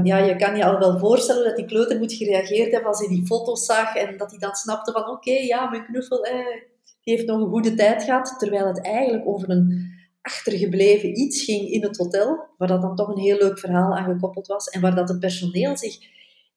ja, 0.04 0.16
je 0.18 0.36
kan 0.36 0.56
je 0.56 0.64
al 0.64 0.78
wel 0.78 0.98
voorstellen 0.98 1.44
dat 1.44 1.56
die 1.56 1.64
kleuter 1.64 1.98
moet 1.98 2.12
gereageerd 2.12 2.72
hebben 2.72 2.90
als 2.90 2.98
hij 2.98 3.08
die 3.08 3.26
foto's 3.26 3.64
zag. 3.64 3.94
En 3.94 4.16
dat 4.16 4.30
hij 4.30 4.38
dan 4.38 4.54
snapte 4.54 4.92
van 4.92 5.08
oké, 5.08 5.32
ja, 5.32 5.70
mijn 5.70 5.84
knuffel 5.84 6.24
eh, 6.24 6.62
die 7.02 7.14
heeft 7.14 7.26
nog 7.26 7.40
een 7.40 7.48
goede 7.48 7.74
tijd 7.74 8.02
gehad. 8.02 8.34
Terwijl 8.38 8.66
het 8.66 8.84
eigenlijk 8.84 9.26
over 9.26 9.50
een 9.50 10.00
achtergebleven 10.22 11.18
iets 11.18 11.44
ging 11.44 11.70
in 11.70 11.82
het 11.82 11.96
hotel, 11.96 12.48
waar 12.58 12.68
dat 12.68 12.82
dan 12.82 12.96
toch 12.96 13.08
een 13.08 13.18
heel 13.18 13.38
leuk 13.38 13.58
verhaal 13.58 13.96
aan 13.96 14.12
gekoppeld 14.12 14.46
was 14.46 14.68
en 14.68 14.80
waar 14.80 14.94
dat 14.94 15.08
het 15.08 15.20
personeel 15.20 15.76
zich 15.76 15.98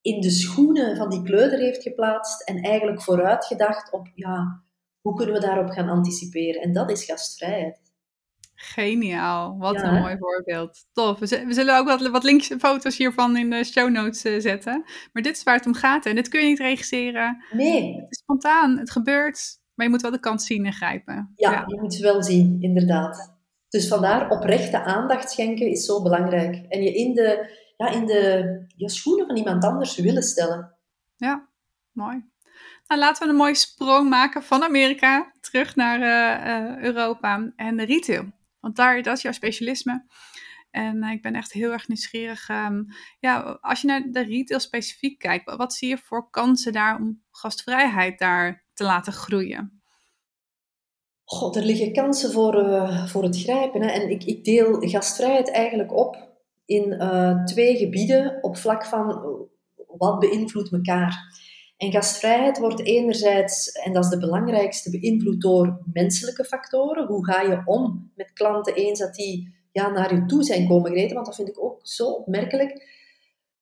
in 0.02 0.22
de 0.22 0.30
schoenen 0.30 0.98
van 0.98 1.10
die 1.10 1.24
kleuter 1.24 1.60
heeft 1.60 1.82
geplaatst 1.82 2.42
en 2.42 2.62
eigenlijk 2.62 3.02
vooruitgedacht 3.02 3.92
op, 3.92 4.12
ja, 4.16 4.64
hoe 5.02 5.16
kunnen 5.16 5.36
we 5.36 5.42
daarop 5.42 5.70
gaan 5.70 5.90
anticiperen? 5.90 6.62
En 6.62 6.74
dat 6.74 6.92
is 6.92 7.06
gastvrijheid. 7.06 7.84
Geniaal, 8.56 9.58
wat 9.58 9.82
een 9.82 10.00
mooi 10.00 10.18
voorbeeld. 10.20 10.86
Tof. 10.94 11.20
We 11.20 11.46
zullen 11.50 11.78
ook 11.78 11.88
wat, 11.88 12.08
wat 12.08 12.24
links 12.24 12.50
en 12.50 12.60
foto's 12.60 12.98
hiervan 12.98 13.38
in 13.38 13.50
de 13.50 13.64
show 13.64 13.90
notes 13.90 14.24
eh, 14.24 14.40
zetten. 14.40 14.84
Maar 15.14 15.24
dit 15.24 15.36
is 15.36 15.44
waar 15.44 15.56
het 15.56 15.66
om 15.66 15.74
gaat 15.74 16.06
en 16.06 16.16
dit 16.16 16.28
kun 16.28 16.42
je 16.42 16.48
niet 16.48 16.60
regisseren. 16.60 17.44
Nee. 17.52 17.94
Het 17.96 18.12
is 18.12 18.18
spontaan, 18.18 18.78
het 18.78 18.92
gebeurt, 18.92 19.60
maar 19.76 19.86
je 19.86 19.92
moet 19.92 20.02
wel 20.02 20.12
de 20.12 20.20
kans 20.20 20.46
zien 20.46 20.66
en 20.66 20.74
grijpen. 20.74 21.32
Ja, 21.36 21.52
ja. 21.52 21.64
je 21.68 21.82
moet 21.82 21.94
het 21.94 22.02
wel 22.02 22.24
zien, 22.24 22.58
inderdaad. 22.62 23.34
Dus 23.70 23.88
vandaar 23.88 24.30
oprechte 24.30 24.84
aandacht 24.84 25.32
schenken 25.32 25.68
is 25.68 25.86
zo 25.86 26.02
belangrijk. 26.02 26.66
En 26.70 26.84
je 26.84 26.94
in 26.94 27.14
de, 27.14 27.50
ja, 27.78 27.90
in 27.90 28.06
de 28.06 28.66
je 28.76 28.90
schoenen 28.90 29.26
van 29.26 29.38
iemand 29.38 29.64
anders 29.64 29.96
willen 29.96 30.24
stellen. 30.24 30.78
Ja, 31.16 31.50
mooi. 31.92 32.34
Nou, 32.88 33.02
laten 33.02 33.24
we 33.24 33.30
een 33.30 33.38
mooie 33.38 33.56
sprong 33.56 34.10
maken 34.10 34.44
van 34.44 34.64
Amerika 34.64 35.34
terug 35.40 35.76
naar 35.76 36.00
uh, 36.00 36.84
Europa 36.84 37.52
en 37.56 37.78
de 37.78 37.86
retail. 37.86 38.32
Want 38.60 38.76
daar, 38.76 39.02
dat 39.02 39.18
is 39.18 39.22
jouw 39.22 39.32
specialisme. 39.32 40.06
En 40.72 41.04
uh, 41.04 41.12
ik 41.12 41.22
ben 41.22 41.36
echt 41.36 41.52
heel 41.52 41.72
erg 41.72 41.88
nieuwsgierig. 41.88 42.50
Um, 42.50 42.86
ja, 43.20 43.40
als 43.62 43.82
je 43.82 43.88
naar 43.88 44.02
de 44.12 44.24
retail 44.24 44.60
specifiek 44.60 45.20
kijkt, 45.20 45.56
wat 45.56 45.74
zie 45.74 45.90
je 45.90 45.98
voor 45.98 46.30
kansen 46.30 46.74
daar 46.74 47.00
om 47.00 47.24
gastvrijheid 47.32 48.20
daar 48.20 48.65
te 48.76 48.84
laten 48.84 49.14
groeien? 49.14 49.82
God, 51.24 51.56
er 51.56 51.64
liggen 51.64 51.94
kansen 51.94 52.32
voor, 52.32 52.56
uh, 52.56 53.08
voor 53.08 53.24
het 53.24 53.42
grijpen. 53.42 53.82
Hè. 53.82 53.88
En 53.88 54.10
ik, 54.10 54.24
ik 54.24 54.44
deel 54.44 54.80
gastvrijheid 54.80 55.52
eigenlijk 55.52 55.94
op 55.94 56.34
in 56.66 56.92
uh, 56.92 57.44
twee 57.44 57.78
gebieden 57.78 58.38
op 58.42 58.58
vlak 58.58 58.86
van 58.86 59.10
uh, 59.10 59.86
wat 59.98 60.20
beïnvloedt 60.20 60.72
elkaar. 60.72 61.44
En 61.78 61.92
gastvrijheid 61.92 62.58
wordt 62.58 62.86
enerzijds, 62.86 63.72
en 63.72 63.94
dat 63.94 64.04
is 64.04 64.10
de 64.10 64.20
belangrijkste, 64.20 64.90
beïnvloed 64.90 65.42
door 65.42 65.82
menselijke 65.94 66.44
factoren. 66.44 67.08
Hoe 67.08 67.26
ga 67.26 67.42
je 67.42 67.62
om 67.66 68.12
met 68.16 68.34
klanten 68.34 68.76
eens 68.76 69.00
dat 69.00 69.16
die 69.16 69.56
ja, 69.72 69.90
naar 69.90 70.14
je 70.14 70.26
toe 70.26 70.44
zijn 70.44 70.68
komen 70.68 70.92
gereden? 70.92 71.14
Want 71.14 71.26
dat 71.26 71.36
vind 71.36 71.48
ik 71.48 71.64
ook 71.64 71.80
zo 71.82 72.08
opmerkelijk. 72.08 72.94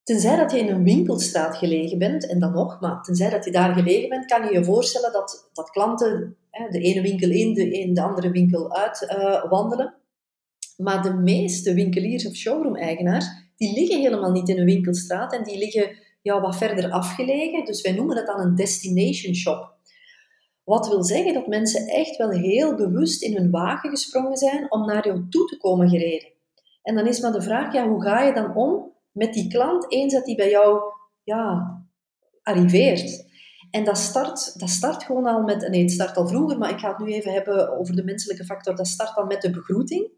Tenzij 0.04 0.36
dat 0.36 0.52
je 0.52 0.60
in 0.60 0.70
een 0.70 0.84
winkelstraat 0.84 1.58
gelegen 1.58 1.98
bent, 1.98 2.28
en 2.28 2.40
dan 2.40 2.52
nog, 2.52 2.82
maar 2.82 3.02
tenzij 3.02 3.30
dat 3.30 3.46
je 3.46 3.52
daar 3.52 3.74
gelegen 3.74 4.10
bent, 4.10 4.26
kan 4.26 4.46
je 4.46 4.54
je 4.54 4.64
voorstellen 4.64 5.12
dat, 5.12 5.50
dat 5.54 5.70
klanten 5.70 6.38
de 6.70 6.80
ene 6.80 7.02
winkel 7.02 7.30
in, 7.30 7.54
de, 7.54 7.72
in 7.72 7.94
de 7.94 8.02
andere 8.02 8.32
winkel 8.32 8.76
uit 8.76 9.02
uh, 9.02 9.50
wandelen. 9.50 9.94
Maar 10.78 11.02
de 11.02 11.14
meeste 11.14 11.74
winkeliers 11.74 12.28
of 12.28 12.36
showroom-eigenaars, 12.36 13.26
die 13.56 13.74
liggen 13.74 14.00
helemaal 14.00 14.32
niet 14.32 14.50
in 14.50 14.60
een 14.60 14.66
winkelstraat 14.66 15.34
en 15.34 15.44
die 15.44 15.58
liggen 15.58 15.98
ja, 16.22 16.42
wat 16.42 16.58
verder 16.58 16.92
afgelegen. 16.92 17.66
Dus 17.66 17.82
wij 17.82 17.92
noemen 17.92 18.16
dat 18.16 18.26
dan 18.26 18.40
een 18.40 18.56
destination 18.56 19.36
shop. 19.36 19.72
Wat 20.64 20.88
wil 20.88 21.04
zeggen 21.04 21.34
dat 21.34 21.48
mensen 21.48 21.88
echt 21.88 22.18
wel 22.18 22.30
heel 22.30 22.76
bewust 22.76 23.22
in 23.22 23.36
hun 23.36 23.52
wagen 23.52 23.90
gesprongen 23.90 24.38
zijn 24.38 24.72
om 24.72 24.86
naar 24.86 25.08
jou 25.08 25.30
toe 25.30 25.48
te 25.48 25.58
komen 25.58 25.90
gereden. 25.90 26.32
En 26.84 26.96
dan 26.96 27.08
is 27.08 27.20
maar 27.20 27.32
de 27.32 27.42
vraag, 27.42 27.74
ja, 27.74 27.88
hoe 27.88 28.02
ga 28.02 28.22
je 28.22 28.34
dan 28.34 28.56
om 28.56 28.93
met 29.14 29.34
die 29.34 29.48
klant 29.48 29.92
eens 29.92 30.14
dat 30.14 30.26
die 30.26 30.36
bij 30.36 30.50
jou 30.50 30.82
ja, 31.24 31.78
arriveert? 32.44 33.32
En 33.72 33.84
dat 33.84 33.98
start, 33.98 34.60
dat 34.60 34.70
start 34.70 35.04
gewoon 35.04 35.26
al 35.26 35.42
met, 35.42 35.70
nee, 35.70 35.82
het 35.82 35.92
start 35.92 36.18
al 36.18 36.28
vroeger, 36.28 36.58
maar 36.58 36.70
ik 36.70 36.80
ga 36.80 36.90
het 36.90 36.98
nu 36.98 37.14
even 37.14 37.32
hebben 37.32 37.80
over 37.80 37.96
de 37.96 38.04
menselijke 38.04 38.46
factor. 38.46 38.76
Dat 38.76 38.88
start 38.88 39.16
al 39.16 39.26
met 39.26 39.42
de 39.42 39.52
begroeting. 39.52 40.12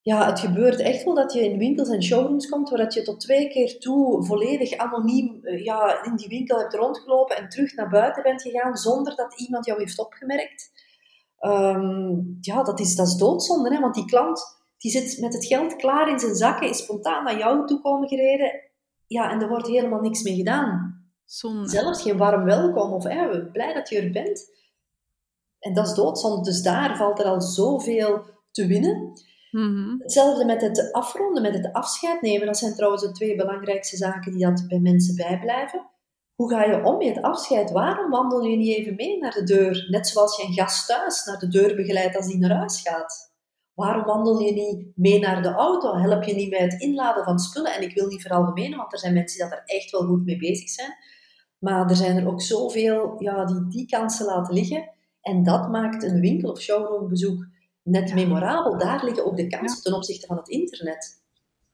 Ja, 0.00 0.26
het 0.26 0.40
gebeurt 0.40 0.80
echt 0.80 1.04
wel 1.04 1.14
dat 1.14 1.32
je 1.32 1.44
in 1.44 1.58
winkels 1.58 1.88
en 1.88 2.02
showrooms 2.02 2.48
komt, 2.48 2.70
waar 2.70 2.94
je 2.94 3.02
tot 3.02 3.20
twee 3.20 3.48
keer 3.48 3.78
toe 3.78 4.24
volledig 4.24 4.76
anoniem 4.76 5.38
eh, 5.42 5.64
ja, 5.64 6.04
in 6.04 6.16
die 6.16 6.28
winkel 6.28 6.58
hebt 6.58 6.74
rondgelopen 6.74 7.36
en 7.36 7.48
terug 7.48 7.74
naar 7.74 7.88
buiten 7.88 8.22
bent 8.22 8.42
gegaan, 8.42 8.76
zonder 8.76 9.16
dat 9.16 9.40
iemand 9.40 9.66
jou 9.66 9.78
heeft 9.78 9.98
opgemerkt. 9.98 10.70
Ehm, 11.38 12.12
ja, 12.40 12.62
dat 12.62 12.80
is, 12.80 12.96
dat 12.96 13.06
is 13.06 13.16
doodzonde, 13.16 13.74
hè? 13.74 13.80
want 13.80 13.94
die 13.94 14.04
klant 14.04 14.63
die 14.84 14.92
zit 14.92 15.20
met 15.20 15.32
het 15.32 15.46
geld 15.46 15.76
klaar 15.76 16.10
in 16.10 16.18
zijn 16.18 16.34
zakken, 16.34 16.68
is 16.68 16.78
spontaan 16.78 17.24
naar 17.24 17.38
jou 17.38 17.66
toe 17.66 17.80
komen 17.80 18.08
gereden. 18.08 18.60
Ja, 19.06 19.30
en 19.30 19.40
er 19.40 19.48
wordt 19.48 19.66
helemaal 19.66 20.00
niks 20.00 20.22
mee 20.22 20.34
gedaan. 20.34 21.02
Zonde. 21.24 21.68
Zelfs 21.68 22.02
geen 22.02 22.16
warm 22.16 22.44
welkom 22.44 22.92
of 22.92 23.04
hey, 23.04 23.48
blij 23.52 23.74
dat 23.74 23.88
je 23.88 24.00
er 24.00 24.10
bent. 24.10 24.44
En 25.58 25.74
dat 25.74 25.86
is 25.86 25.94
doodzonde. 25.94 26.42
Dus 26.42 26.62
daar 26.62 26.96
valt 26.96 27.18
er 27.18 27.24
al 27.24 27.40
zoveel 27.40 28.26
te 28.50 28.66
winnen. 28.66 29.12
Mhm. 29.50 29.96
Hetzelfde 29.98 30.44
met 30.44 30.60
het 30.60 30.92
afronden, 30.92 31.42
met 31.42 31.54
het 31.54 31.72
afscheid 31.72 32.22
nemen. 32.22 32.46
Dat 32.46 32.58
zijn 32.58 32.74
trouwens 32.74 33.02
de 33.02 33.12
twee 33.12 33.36
belangrijkste 33.36 33.96
zaken 33.96 34.32
die 34.32 34.44
dat 34.44 34.64
bij 34.68 34.78
mensen 34.78 35.16
bijblijven. 35.16 35.90
Hoe 36.34 36.50
ga 36.50 36.64
je 36.64 36.84
om 36.84 36.96
met 36.96 37.14
het 37.14 37.24
afscheid? 37.24 37.70
Waarom 37.70 38.10
wandel 38.10 38.42
je 38.42 38.56
niet 38.56 38.76
even 38.76 38.94
mee 38.94 39.18
naar 39.18 39.32
de 39.32 39.44
deur? 39.44 39.86
Net 39.90 40.08
zoals 40.08 40.36
je 40.36 40.46
een 40.46 40.52
gast 40.52 40.86
thuis 40.86 41.24
naar 41.24 41.38
de 41.38 41.48
deur 41.48 41.76
begeleidt 41.76 42.16
als 42.16 42.26
die 42.26 42.38
naar 42.38 42.56
huis 42.56 42.80
gaat. 42.80 43.33
Waarom 43.74 44.04
wandel 44.04 44.40
je 44.40 44.52
niet 44.52 44.86
mee 44.94 45.18
naar 45.18 45.42
de 45.42 45.52
auto? 45.52 45.96
Help 45.96 46.22
je 46.22 46.34
niet 46.34 46.50
bij 46.50 46.62
het 46.62 46.80
inladen 46.80 47.24
van 47.24 47.38
spullen? 47.38 47.74
En 47.74 47.82
ik 47.82 47.94
wil 47.94 48.06
niet 48.06 48.22
veralgemenen, 48.22 48.78
want 48.78 48.92
er 48.92 48.98
zijn 48.98 49.14
mensen 49.14 49.38
die 49.38 49.48
dat 49.48 49.58
er 49.58 49.76
echt 49.76 49.90
wel 49.90 50.06
goed 50.06 50.24
mee 50.24 50.36
bezig 50.36 50.68
zijn. 50.68 50.94
Maar 51.58 51.90
er 51.90 51.96
zijn 51.96 52.16
er 52.16 52.28
ook 52.28 52.42
zoveel 52.42 53.14
ja, 53.18 53.44
die 53.44 53.68
die 53.68 53.86
kansen 53.86 54.26
laten 54.26 54.54
liggen. 54.54 54.90
En 55.20 55.42
dat 55.42 55.70
maakt 55.70 56.02
een 56.02 56.20
winkel- 56.20 56.50
of 56.50 56.60
showroombezoek 56.60 57.46
net 57.82 58.14
memorabel. 58.14 58.78
Daar 58.78 59.04
liggen 59.04 59.26
ook 59.26 59.36
de 59.36 59.46
kansen 59.46 59.82
ten 59.82 59.94
opzichte 59.94 60.26
van 60.26 60.36
het 60.36 60.48
internet. 60.48 61.22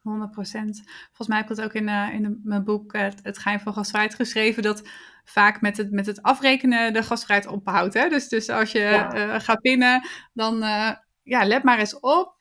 100 0.02 0.30
procent. 0.30 0.82
Volgens 1.06 1.28
mij 1.28 1.36
heb 1.36 1.50
ik 1.50 1.56
het 1.56 1.64
ook 1.64 1.72
in, 1.72 1.88
uh, 1.88 2.14
in 2.14 2.40
mijn 2.44 2.64
boek 2.64 2.94
uh, 2.94 3.06
Het 3.22 3.38
Geheim 3.38 3.60
van 3.60 3.72
Gastvrijheid 3.72 4.14
geschreven, 4.14 4.62
dat 4.62 4.82
vaak 5.24 5.60
met 5.60 5.76
het, 5.76 5.90
met 5.90 6.06
het 6.06 6.22
afrekenen 6.22 6.92
de 6.92 7.02
gastvrijheid 7.02 7.50
ophoudt. 7.50 7.94
Hè? 7.94 8.08
Dus, 8.08 8.28
dus 8.28 8.48
als 8.48 8.72
je 8.72 8.78
ja. 8.78 9.14
uh, 9.14 9.40
gaat 9.40 9.60
pinnen, 9.60 10.08
dan 10.32 10.62
ja, 11.22 11.44
let 11.44 11.62
maar 11.62 11.78
eens 11.78 12.00
op 12.00 12.38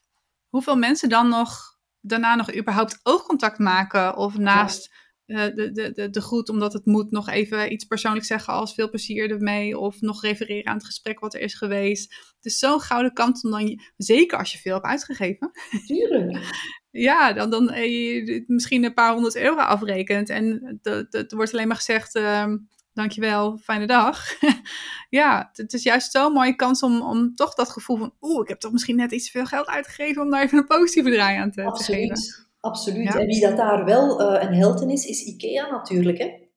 hoeveel 0.49 0.75
mensen 0.75 1.09
dan 1.09 1.29
nog 1.29 1.77
daarna 2.01 2.35
nog 2.35 2.55
überhaupt 2.55 2.99
oogcontact 3.03 3.57
maken. 3.57 4.15
Of 4.15 4.37
naast 4.37 4.95
ja. 5.25 5.49
de, 5.49 5.71
de, 5.71 5.91
de, 5.91 6.09
de 6.09 6.21
groet, 6.21 6.49
omdat 6.49 6.73
het 6.73 6.85
moet, 6.85 7.11
nog 7.11 7.29
even 7.29 7.71
iets 7.71 7.85
persoonlijks 7.85 8.27
zeggen 8.27 8.53
als 8.53 8.73
veel 8.73 8.89
plezier 8.89 9.31
ermee. 9.31 9.77
Of 9.77 10.01
nog 10.01 10.21
refereren 10.21 10.67
aan 10.67 10.77
het 10.77 10.85
gesprek 10.85 11.19
wat 11.19 11.33
er 11.33 11.39
is 11.41 11.53
geweest. 11.53 12.13
Het 12.35 12.45
is 12.45 12.59
zo'n 12.59 12.79
gouden 12.81 13.13
kant 13.13 13.43
om 13.43 13.51
dan, 13.51 13.81
zeker 13.97 14.37
als 14.37 14.51
je 14.51 14.57
veel 14.57 14.73
hebt 14.73 14.85
uitgegeven. 14.85 15.51
Tuurlijk. 15.85 16.37
ja, 17.09 17.33
dan, 17.33 17.49
dan 17.49 17.69
eh, 17.69 18.43
misschien 18.47 18.83
een 18.83 18.93
paar 18.93 19.13
honderd 19.13 19.35
euro 19.35 19.61
afrekent. 19.61 20.29
En 20.29 20.79
er 20.81 21.35
wordt 21.35 21.53
alleen 21.53 21.67
maar 21.67 21.75
gezegd, 21.75 22.15
uh, 22.15 22.53
dankjewel, 22.99 23.57
fijne 23.57 23.87
dag. 23.87 24.25
ja, 25.19 25.49
het 25.53 25.73
is 25.73 25.83
juist 25.83 26.11
zo'n 26.11 26.33
mooie 26.33 26.55
kans 26.55 26.83
om, 26.83 27.01
om 27.01 27.35
toch 27.35 27.53
dat 27.53 27.69
gevoel 27.69 27.97
van, 27.97 28.13
oeh, 28.21 28.41
ik 28.41 28.47
heb 28.47 28.59
toch 28.59 28.71
misschien 28.71 28.95
net 28.95 29.11
iets 29.11 29.25
te 29.25 29.31
veel 29.31 29.45
geld 29.45 29.67
uitgegeven 29.67 30.21
om 30.21 30.31
daar 30.31 30.41
even 30.43 30.57
een 30.57 30.65
positieve 30.65 31.11
draai 31.11 31.37
aan 31.37 31.51
te, 31.51 31.63
Absoluut. 31.63 32.15
te 32.15 32.15
geven. 32.15 32.47
Absoluut. 32.59 33.13
Ja. 33.13 33.19
En 33.19 33.25
wie 33.25 33.41
dat 33.41 33.57
daar 33.57 33.85
wel 33.85 34.21
uh, 34.21 34.41
een 34.41 34.53
held 34.53 34.81
in 34.81 34.89
is, 34.89 35.05
is 35.05 35.23
IKEA 35.23 35.69
natuurlijk. 35.69 36.17
Hè? 36.17 36.47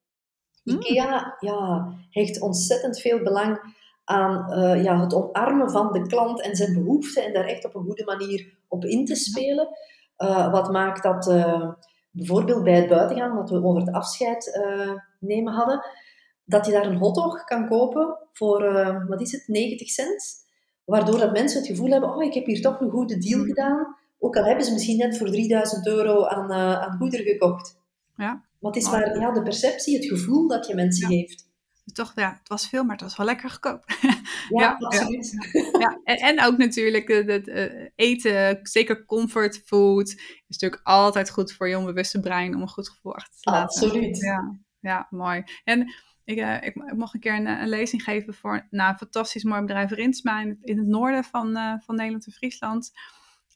IKEA 0.63 1.37
mm. 1.39 1.49
ja, 1.49 1.87
hecht 2.09 2.41
ontzettend 2.41 2.99
veel 2.99 3.21
belang 3.21 3.75
aan 4.03 4.59
uh, 4.59 4.83
ja, 4.83 4.99
het 4.99 5.13
omarmen 5.13 5.71
van 5.71 5.91
de 5.91 6.07
klant 6.07 6.41
en 6.41 6.55
zijn 6.55 6.73
behoeften 6.73 7.23
en 7.23 7.33
daar 7.33 7.45
echt 7.45 7.65
op 7.65 7.75
een 7.75 7.83
goede 7.83 8.03
manier 8.03 8.57
op 8.67 8.85
in 8.85 9.05
te 9.05 9.15
spelen. 9.15 9.67
Uh, 10.17 10.51
wat 10.51 10.71
maakt 10.71 11.03
dat 11.03 11.33
bijvoorbeeld 12.11 12.63
bij 12.63 12.75
het 12.75 12.89
buitengaan, 12.89 13.35
wat 13.35 13.49
we 13.49 13.63
over 13.63 13.81
het 13.81 13.93
afscheid 13.93 14.59
nemen 15.19 15.53
hadden, 15.53 15.85
dat 16.45 16.65
je 16.65 16.71
daar 16.71 16.85
een 16.85 16.97
hotdog 16.97 17.43
kan 17.43 17.67
kopen 17.67 18.17
voor, 18.31 18.63
uh, 18.63 19.07
wat 19.07 19.21
is 19.21 19.31
het, 19.31 19.43
90 19.47 19.89
cent. 19.89 20.41
Waardoor 20.85 21.19
dat 21.19 21.31
mensen 21.31 21.59
het 21.59 21.67
gevoel 21.67 21.91
hebben, 21.91 22.15
oh, 22.15 22.23
ik 22.23 22.33
heb 22.33 22.45
hier 22.45 22.61
toch 22.61 22.79
een 22.79 22.89
goede 22.89 23.17
deal 23.17 23.39
mm. 23.39 23.45
gedaan. 23.45 23.95
Ook 24.19 24.37
al 24.37 24.43
hebben 24.43 24.65
ze 24.65 24.73
misschien 24.73 24.97
net 24.97 25.17
voor 25.17 25.27
3000 25.27 25.87
euro 25.87 26.25
aan, 26.25 26.51
uh, 26.51 26.81
aan 26.81 26.97
goederen 26.97 27.25
gekocht. 27.25 27.79
Ja. 28.15 28.43
Maar 28.59 28.71
het 28.71 28.75
is 28.75 28.89
maar 28.89 29.19
ja, 29.19 29.31
de 29.31 29.43
perceptie, 29.43 29.95
het 29.95 30.05
gevoel 30.05 30.47
dat 30.47 30.67
je 30.67 30.75
mensen 30.75 31.11
ja. 31.11 31.17
geeft. 31.17 31.51
Toch, 31.93 32.11
ja, 32.15 32.37
het 32.39 32.49
was 32.49 32.67
veel, 32.67 32.83
maar 32.83 32.95
het 32.95 33.03
was 33.03 33.17
wel 33.17 33.25
lekker 33.25 33.49
goedkoop. 33.49 33.83
Ja, 34.49 34.59
ja 34.61 34.75
absoluut. 34.79 35.31
Ja, 35.51 35.79
ja. 35.79 35.99
En, 36.03 36.17
en, 36.17 36.45
ook 36.45 36.57
natuurlijk 36.57 37.07
het 37.07 37.47
uh, 37.47 37.89
eten, 37.95 38.59
zeker 38.63 39.05
comfort 39.05 39.61
food, 39.65 40.09
is 40.47 40.57
natuurlijk 40.57 40.81
altijd 40.83 41.29
goed 41.29 41.53
voor 41.53 41.69
je 41.69 41.77
onbewuste 41.77 42.19
brein 42.19 42.55
om 42.55 42.61
een 42.61 42.67
goed 42.67 42.89
gevoel 42.89 43.15
achter 43.15 43.39
te 43.39 43.49
laten. 43.49 43.63
Absoluut. 43.63 44.17
Ja, 44.17 44.59
ja 44.79 45.07
mooi. 45.09 45.43
En 45.63 45.93
ik, 46.25 46.37
uh, 46.37 46.55
ik, 46.55 46.63
ik, 46.63 46.95
mocht 46.95 47.13
een 47.13 47.19
keer 47.19 47.35
een, 47.35 47.47
een, 47.47 47.69
lezing 47.69 48.03
geven 48.03 48.33
voor 48.33 48.67
nou, 48.69 48.91
een 48.91 48.97
fantastisch 48.97 49.43
mooi 49.43 49.61
bedrijf 49.61 49.91
Rinsma 49.91 50.41
in 50.41 50.49
het, 50.49 50.57
in 50.61 50.77
het 50.77 50.87
noorden 50.87 51.23
van, 51.23 51.57
uh, 51.57 51.73
van 51.79 51.95
Nederland 51.95 52.25
en 52.25 52.31
Friesland. 52.31 52.91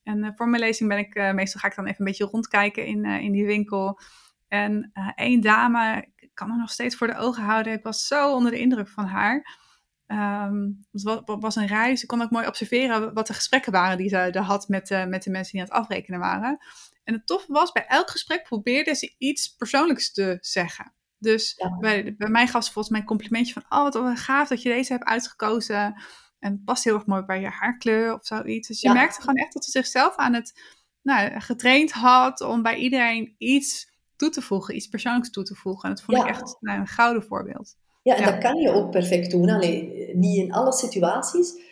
En 0.04 0.34
voor 0.36 0.50
mijn 0.50 0.62
lezing 0.62 0.90
ben 0.90 0.98
ik, 0.98 1.34
meestal 1.34 1.62
ga 1.62 1.68
ik 1.68 1.76
dan 1.76 1.86
even 1.86 2.00
een 2.00 2.06
beetje 2.06 2.26
rondkijken 2.26 2.86
in, 2.86 3.06
in 3.06 3.32
die 3.32 3.46
winkel. 3.46 4.00
En 4.48 4.92
één 5.16 5.42
dame, 5.42 6.08
ik 6.16 6.30
kan 6.34 6.50
me 6.50 6.56
nog 6.56 6.70
steeds 6.70 6.96
voor 6.96 7.08
de 7.08 7.18
ogen 7.18 7.44
houden. 7.44 7.74
Ik 7.74 7.84
was 7.84 8.08
zo 8.08 8.34
onder 8.34 8.52
de 8.52 8.60
indruk 8.60 8.88
van 8.88 9.06
haar. 9.06 9.66
Um, 10.08 10.86
het 10.92 11.04
was, 11.04 11.22
was 11.26 11.56
een 11.56 11.68
reis. 11.68 12.02
Ik 12.02 12.08
kon 12.08 12.22
ook 12.22 12.32
mooi 12.32 12.48
observeren 12.48 13.14
wat 13.14 13.28
de 13.28 13.34
gesprekken 13.34 13.72
waren 13.72 13.98
die 13.98 14.10
ze 14.10 14.18
er 14.18 14.42
had 14.42 14.68
met, 14.68 15.06
met 15.08 15.24
de 15.24 15.30
mensen 15.30 15.52
die 15.52 15.62
aan 15.62 15.68
het 15.68 15.78
afrekenen 15.78 16.20
waren. 16.20 16.58
En 17.04 17.14
het 17.14 17.28
toffe 17.28 17.52
was, 17.52 17.72
bij 17.72 17.86
elk 17.88 18.10
gesprek 18.10 18.44
probeerde 18.44 18.96
ze 18.96 19.16
iets 19.18 19.56
persoonlijks 19.56 20.14
te 20.14 20.38
zeggen. 20.42 20.94
Dus 21.20 21.54
ja. 21.58 21.78
bij, 21.78 22.16
bij 22.18 22.30
mij 22.30 22.48
gaf 22.48 22.64
ze 22.64 22.72
volgens 22.72 22.94
mij 22.94 23.02
een 23.02 23.08
complimentje 23.08 23.54
van... 23.54 23.64
oh, 23.70 23.92
wat 23.92 24.20
gaaf 24.20 24.48
dat 24.48 24.62
je 24.62 24.70
deze 24.70 24.92
hebt 24.94 25.06
uitgekozen. 25.06 25.96
En 26.40 26.52
het 26.52 26.64
past 26.66 26.84
heel 26.84 26.94
erg 26.94 27.06
mooi 27.06 27.24
bij 27.24 27.42
je 27.42 27.50
haarkleur 27.50 28.14
of 28.14 28.26
zoiets. 28.26 28.68
Dus 28.68 28.82
je 28.82 28.88
ja. 28.88 28.94
merkte 28.94 29.20
gewoon 29.20 29.36
echt 29.36 29.54
dat 29.54 29.66
ze 29.66 29.72
zichzelf 29.72 30.16
aan 30.16 30.34
het... 30.34 30.62
Nou, 31.02 31.40
getraind 31.40 31.92
had 31.92 32.42
om 32.42 32.62
bij 32.62 32.76
iedereen 32.76 33.36
iets 33.38 33.92
toe 34.16 34.30
te 34.30 34.42
voegen. 34.42 34.76
Iets 34.76 34.88
persoonlijks 34.88 35.30
toe 35.30 35.44
te 35.44 35.56
voegen. 35.56 35.90
En 35.90 35.96
dat 35.96 36.04
vond 36.04 36.18
Ja. 36.18 36.24
ik 36.24 36.30
echt 36.30 36.58
nou, 36.60 36.80
een 36.80 36.88
gouden 36.88 37.24
voorbeeld. 37.24 37.76
Ja, 38.04 38.16
en 38.16 38.24
dat 38.24 38.38
kan 38.38 38.56
je 38.56 38.72
ook 38.72 38.92
perfect 38.92 39.32
doen. 39.32 39.50
Allee, 39.50 40.12
niet 40.16 40.38
in 40.38 40.54
alle 40.54 40.74
situaties. 40.74 41.66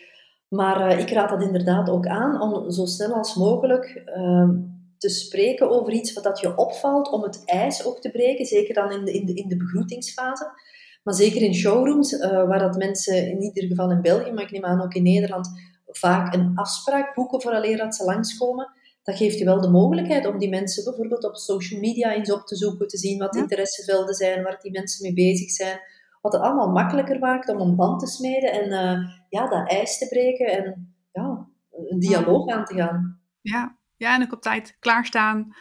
Maar 0.48 0.88
eh, 0.88 0.98
ik 0.98 1.10
raad 1.10 1.28
dat 1.28 1.42
inderdaad 1.42 1.88
ook 1.88 2.06
aan 2.06 2.40
om 2.40 2.70
zo 2.70 2.84
snel 2.84 3.14
als 3.14 3.34
mogelijk 3.34 4.02
ehm, 4.04 4.54
te 5.06 5.14
spreken 5.14 5.70
over 5.70 5.92
iets 5.92 6.12
wat 6.12 6.24
dat 6.24 6.40
je 6.40 6.56
opvalt, 6.56 7.10
om 7.10 7.22
het 7.22 7.42
ijs 7.44 7.84
ook 7.84 8.00
te 8.00 8.10
breken. 8.10 8.44
Zeker 8.44 8.74
dan 8.74 8.92
in 8.92 9.04
de, 9.04 9.12
in 9.12 9.26
de, 9.26 9.34
in 9.34 9.48
de 9.48 9.56
begroetingsfase. 9.56 10.50
Maar 11.02 11.14
zeker 11.14 11.42
in 11.42 11.54
showrooms, 11.54 12.18
eh, 12.18 12.30
waar 12.30 12.58
dat 12.58 12.76
mensen 12.76 13.30
in 13.30 13.42
ieder 13.42 13.64
geval 13.64 13.90
in 13.90 14.00
België, 14.00 14.32
maar 14.32 14.44
ik 14.44 14.50
neem 14.50 14.64
aan 14.64 14.82
ook 14.82 14.94
in 14.94 15.02
Nederland, 15.02 15.48
vaak 15.86 16.34
een 16.34 16.52
afspraak 16.54 17.14
boeken 17.14 17.42
vooraleer 17.42 17.76
dat 17.76 17.94
ze 17.94 18.04
langskomen. 18.04 18.68
Dat 19.02 19.16
geeft 19.16 19.38
je 19.38 19.44
wel 19.44 19.60
de 19.60 19.70
mogelijkheid 19.70 20.26
om 20.26 20.38
die 20.38 20.48
mensen 20.48 20.84
bijvoorbeeld 20.84 21.24
op 21.24 21.36
social 21.36 21.80
media 21.80 22.14
eens 22.14 22.32
op 22.32 22.46
te 22.46 22.56
zoeken, 22.56 22.88
te 22.88 22.98
zien 22.98 23.18
wat 23.18 23.34
Ja. 23.34 23.40
interessevelden 23.40 24.14
zijn, 24.14 24.42
waar 24.42 24.58
die 24.60 24.72
mensen 24.72 25.02
mee 25.02 25.14
bezig 25.14 25.50
zijn. 25.50 25.80
Wat 26.20 26.32
het 26.32 26.42
allemaal 26.42 26.70
makkelijker 26.70 27.18
maakt 27.18 27.48
om 27.48 27.60
een 27.60 27.76
band 27.76 28.00
te 28.00 28.06
smeden 28.06 28.52
en 28.52 28.70
eh, 28.72 28.98
ja, 29.28 29.48
dat 29.48 29.68
ijs 29.68 29.98
te 29.98 30.08
breken 30.08 30.46
en 30.46 30.94
ja, 31.12 31.46
een 31.88 31.98
dialoog 31.98 32.48
aan 32.48 32.64
te 32.64 32.74
gaan. 32.74 33.20
Ja, 33.40 33.76
ja 33.96 34.14
en 34.14 34.22
ook 34.22 34.32
op 34.32 34.42
tijd 34.42 34.76
klaarstaan. 34.78 35.54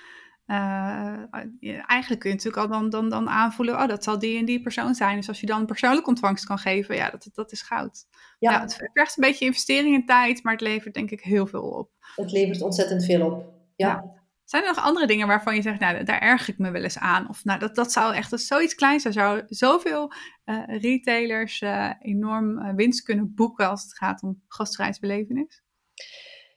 Ja, 1.59 1.85
eigenlijk 1.85 2.21
kun 2.21 2.29
je 2.29 2.35
natuurlijk 2.35 2.63
al 2.63 2.67
dan, 2.67 2.89
dan, 2.89 3.09
dan 3.09 3.29
aanvoelen, 3.29 3.75
oh, 3.75 3.87
dat 3.87 4.03
zal 4.03 4.19
die 4.19 4.37
en 4.37 4.45
die 4.45 4.61
persoon 4.61 4.95
zijn. 4.95 5.15
Dus 5.15 5.27
als 5.27 5.39
je 5.39 5.45
dan 5.45 5.65
persoonlijk 5.65 6.07
ontvangst 6.07 6.45
kan 6.45 6.57
geven, 6.57 6.95
ja, 6.95 7.09
dat, 7.09 7.29
dat 7.33 7.51
is 7.51 7.61
goud. 7.61 8.05
Ja. 8.39 8.51
Ja, 8.51 8.61
het 8.61 8.75
vergt 8.93 9.17
een 9.17 9.23
beetje 9.23 9.45
investering 9.45 9.95
in 9.95 10.05
tijd, 10.05 10.43
maar 10.43 10.53
het 10.53 10.61
levert 10.61 10.93
denk 10.93 11.11
ik 11.11 11.21
heel 11.21 11.47
veel 11.47 11.61
op. 11.61 11.91
het 12.15 12.31
levert 12.31 12.61
ontzettend 12.61 13.05
veel 13.05 13.25
op. 13.25 13.53
Ja. 13.75 13.87
Ja. 13.87 14.23
Zijn 14.43 14.63
er 14.63 14.73
nog 14.75 14.83
andere 14.83 15.07
dingen 15.07 15.27
waarvan 15.27 15.55
je 15.55 15.61
zegt, 15.61 15.79
nou, 15.79 16.03
daar 16.03 16.19
erger 16.19 16.53
ik 16.53 16.59
me 16.59 16.71
wel 16.71 16.83
eens 16.83 16.99
aan? 16.99 17.29
Of 17.29 17.43
nou, 17.43 17.59
dat, 17.59 17.75
dat 17.75 17.91
zou 17.91 18.13
echt 18.13 18.33
is 18.33 18.47
zoiets 18.47 18.75
kleins, 18.75 19.03
daar 19.03 19.13
zou 19.13 19.43
zoveel 19.47 20.11
eh, 20.43 20.63
retailers 20.65 21.61
eh, 21.61 21.91
enorm 21.99 22.75
winst 22.75 23.03
kunnen 23.03 23.33
boeken 23.35 23.69
als 23.69 23.83
het 23.83 23.97
gaat 23.97 24.23
om 24.23 24.43
gastvrijheidsbelevenis? 24.47 25.63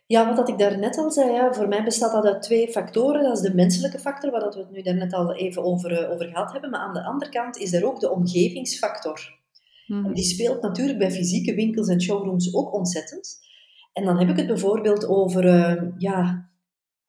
Ja, 0.08 0.26
wat 0.26 0.36
dat 0.36 0.48
ik 0.48 0.58
daarnet 0.58 0.98
al 0.98 1.10
zei, 1.10 1.32
ja, 1.32 1.52
voor 1.52 1.68
mij 1.68 1.84
bestaat 1.84 2.12
dat 2.12 2.24
uit 2.24 2.42
twee 2.42 2.68
factoren. 2.68 3.22
Dat 3.22 3.36
is 3.36 3.42
de 3.42 3.54
menselijke 3.54 3.98
factor, 3.98 4.30
waar 4.30 4.40
dat 4.40 4.54
we 4.54 4.60
het 4.60 4.70
nu 4.70 4.82
daarnet 4.82 5.12
al 5.12 5.34
even 5.34 5.64
over, 5.64 5.92
eh, 5.92 6.10
over 6.10 6.26
gehad 6.26 6.52
hebben. 6.52 6.70
Maar 6.70 6.80
aan 6.80 6.94
de 6.94 7.04
andere 7.04 7.30
kant 7.30 7.56
is 7.56 7.72
er 7.72 7.86
ook 7.86 8.00
de 8.00 8.10
omgevingsfactor. 8.10 9.36
En 9.88 10.12
die 10.12 10.24
speelt 10.24 10.62
natuurlijk 10.62 10.98
bij 10.98 11.10
fysieke 11.10 11.54
winkels 11.54 11.88
en 11.88 12.02
showrooms 12.02 12.54
ook 12.54 12.72
ontzettend. 12.72 13.38
En 13.92 14.04
dan 14.04 14.18
heb 14.18 14.28
ik 14.28 14.36
het 14.36 14.46
bijvoorbeeld 14.46 15.06
over, 15.06 15.46
eh, 15.46 15.82
ja, 15.98 16.48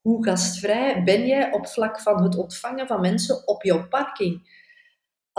hoe 0.02 0.26
gastvrij 0.26 1.04
ben 1.04 1.28
jij 1.28 1.54
op 1.54 1.68
vlak 1.68 2.02
van 2.02 2.24
het 2.24 2.38
ontvangen 2.38 2.88
van 2.88 3.02
mensen 3.02 3.48
op 3.48 3.64
jouw 3.64 3.88
parking? 3.88 4.59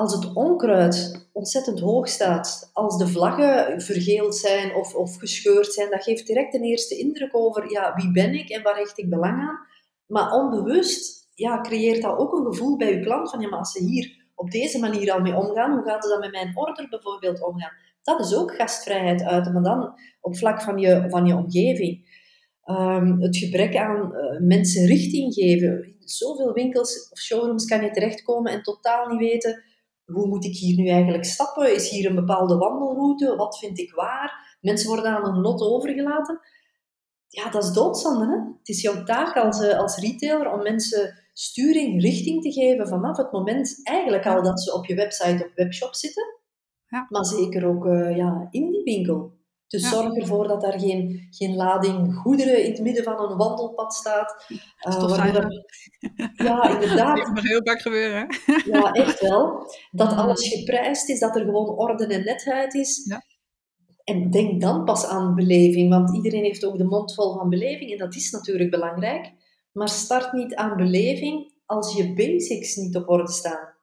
Als 0.01 0.13
het 0.13 0.33
onkruid 0.33 1.29
ontzettend 1.33 1.81
hoog 1.81 2.09
staat, 2.09 2.71
als 2.73 2.99
de 2.99 3.07
vlaggen 3.07 3.81
vergeeld 3.81 4.37
zijn 4.37 4.75
of, 4.75 4.95
of 4.95 5.17
gescheurd 5.17 5.73
zijn, 5.73 5.91
dat 5.91 6.03
geeft 6.03 6.27
direct 6.27 6.55
een 6.55 6.63
eerste 6.63 6.99
indruk 6.99 7.37
over 7.37 7.71
ja, 7.71 7.95
wie 7.95 8.13
ben 8.13 8.35
ik 8.35 8.49
en 8.49 8.63
waar 8.63 8.77
hecht 8.77 8.99
ik 8.99 9.11
belang 9.11 9.41
aan. 9.41 9.59
Maar 10.07 10.33
onbewust 10.33 11.29
ja, 11.35 11.61
creëert 11.61 12.03
dat 12.03 12.19
ook 12.19 12.33
een 12.33 12.45
gevoel 12.45 12.77
bij 12.77 12.95
je 12.95 13.01
klant 13.01 13.31
van 13.31 13.41
ja, 13.41 13.49
maar 13.49 13.59
als 13.59 13.73
ze 13.73 13.85
hier 13.85 14.29
op 14.35 14.51
deze 14.51 14.79
manier 14.79 15.13
al 15.13 15.21
mee 15.21 15.37
omgaan, 15.37 15.73
hoe 15.73 15.85
gaan 15.85 16.03
ze 16.03 16.09
dan 16.09 16.21
met 16.21 16.33
mijn 16.33 16.57
order 16.57 16.89
bijvoorbeeld 16.89 17.43
omgaan? 17.43 17.73
Dat 18.03 18.21
is 18.21 18.35
ook 18.35 18.55
gastvrijheid 18.55 19.23
uiten, 19.23 19.53
maar 19.53 19.63
dan 19.63 19.95
op 20.21 20.37
vlak 20.37 20.63
van 20.63 20.79
je, 20.79 21.05
van 21.09 21.27
je 21.27 21.35
omgeving. 21.35 22.19
Ehm, 22.65 23.21
het 23.21 23.37
gebrek 23.37 23.77
aan 23.77 24.13
uh, 24.15 24.41
mensen 24.41 24.87
richting 24.87 25.35
geven. 25.35 25.85
In 25.85 26.09
zoveel 26.09 26.53
winkels 26.53 27.09
of 27.11 27.19
showrooms 27.19 27.65
kan 27.65 27.83
je 27.83 27.91
terechtkomen 27.91 28.53
en 28.53 28.63
totaal 28.63 29.09
niet 29.09 29.19
weten 29.19 29.69
hoe 30.13 30.27
moet 30.27 30.45
ik 30.45 30.57
hier 30.57 30.77
nu 30.77 30.89
eigenlijk 30.89 31.25
stappen? 31.25 31.75
Is 31.75 31.91
hier 31.91 32.09
een 32.09 32.15
bepaalde 32.15 32.57
wandelroute? 32.57 33.37
Wat 33.37 33.59
vind 33.59 33.79
ik 33.79 33.95
waar? 33.95 34.59
Mensen 34.61 34.89
worden 34.89 35.17
aan 35.17 35.27
een 35.27 35.41
lot 35.41 35.61
overgelaten. 35.61 36.41
Ja, 37.29 37.51
dat 37.51 37.65
is 37.65 37.73
doodzonde. 37.73 38.27
Hè? 38.27 38.37
Het 38.59 38.69
is 38.69 38.81
jouw 38.81 39.03
taak 39.05 39.37
als, 39.37 39.61
eh, 39.61 39.79
als 39.79 39.97
retailer 39.97 40.53
om 40.53 40.63
mensen 40.63 41.25
sturing, 41.33 42.03
richting 42.03 42.43
te 42.43 42.53
geven 42.53 42.89
vanaf 42.89 43.17
het 43.17 43.33
moment 43.33 43.81
eigenlijk 43.83 44.27
al 44.27 44.43
dat 44.43 44.63
ze 44.63 44.75
op 44.75 44.87
je 44.87 44.95
website 44.95 45.45
of 45.45 45.55
webshop 45.55 45.95
zitten. 45.95 46.39
Ja. 46.87 47.07
Maar 47.09 47.25
zeker 47.25 47.67
ook 47.67 47.85
uh, 47.85 48.17
ja, 48.17 48.49
in 48.51 48.71
die 48.71 48.83
winkel. 48.83 49.39
Dus 49.71 49.89
zorg 49.89 50.17
ervoor 50.17 50.49
dat 50.49 50.61
daar 50.61 50.81
geen, 50.81 51.27
geen 51.31 51.57
lading 51.57 52.15
goederen 52.15 52.65
in 52.65 52.71
het 52.71 52.81
midden 52.81 53.05
van 53.05 53.31
een 53.31 53.37
wandelpad 53.37 53.95
staat. 53.95 54.45
Uh, 54.49 54.59
ja, 56.35 56.69
inderdaad. 56.69 57.17
Dat 57.17 57.35
mag 57.35 57.43
heel 57.43 57.61
vaak 57.65 57.81
gebeuren. 57.81 58.27
ja, 58.65 58.93
echt 58.93 59.21
wel. 59.21 59.73
Dat 59.91 60.13
alles 60.13 60.49
geprijsd 60.49 61.09
is, 61.09 61.19
dat 61.19 61.37
er 61.37 61.45
gewoon 61.45 61.69
orde 61.69 62.07
en 62.07 62.25
netheid 62.25 62.75
is. 62.75 63.05
Ja. 63.05 63.23
En 64.05 64.31
denk 64.31 64.61
dan 64.61 64.85
pas 64.85 65.07
aan 65.07 65.35
beleving, 65.35 65.91
want 65.91 66.15
iedereen 66.15 66.45
heeft 66.45 66.65
ook 66.65 66.79
de 66.79 66.85
mond 66.85 67.15
vol 67.15 67.35
van 67.35 67.49
beleving 67.49 67.91
en 67.91 67.99
dat 67.99 68.15
is 68.15 68.31
natuurlijk 68.31 68.71
belangrijk. 68.71 69.33
Maar 69.73 69.89
start 69.89 70.33
niet 70.33 70.55
aan 70.55 70.77
beleving 70.77 71.53
als 71.67 71.97
je 71.97 72.15
basics 72.15 72.77
niet 72.77 72.97
op 72.97 73.09
orde 73.09 73.33
staan. 73.33 73.75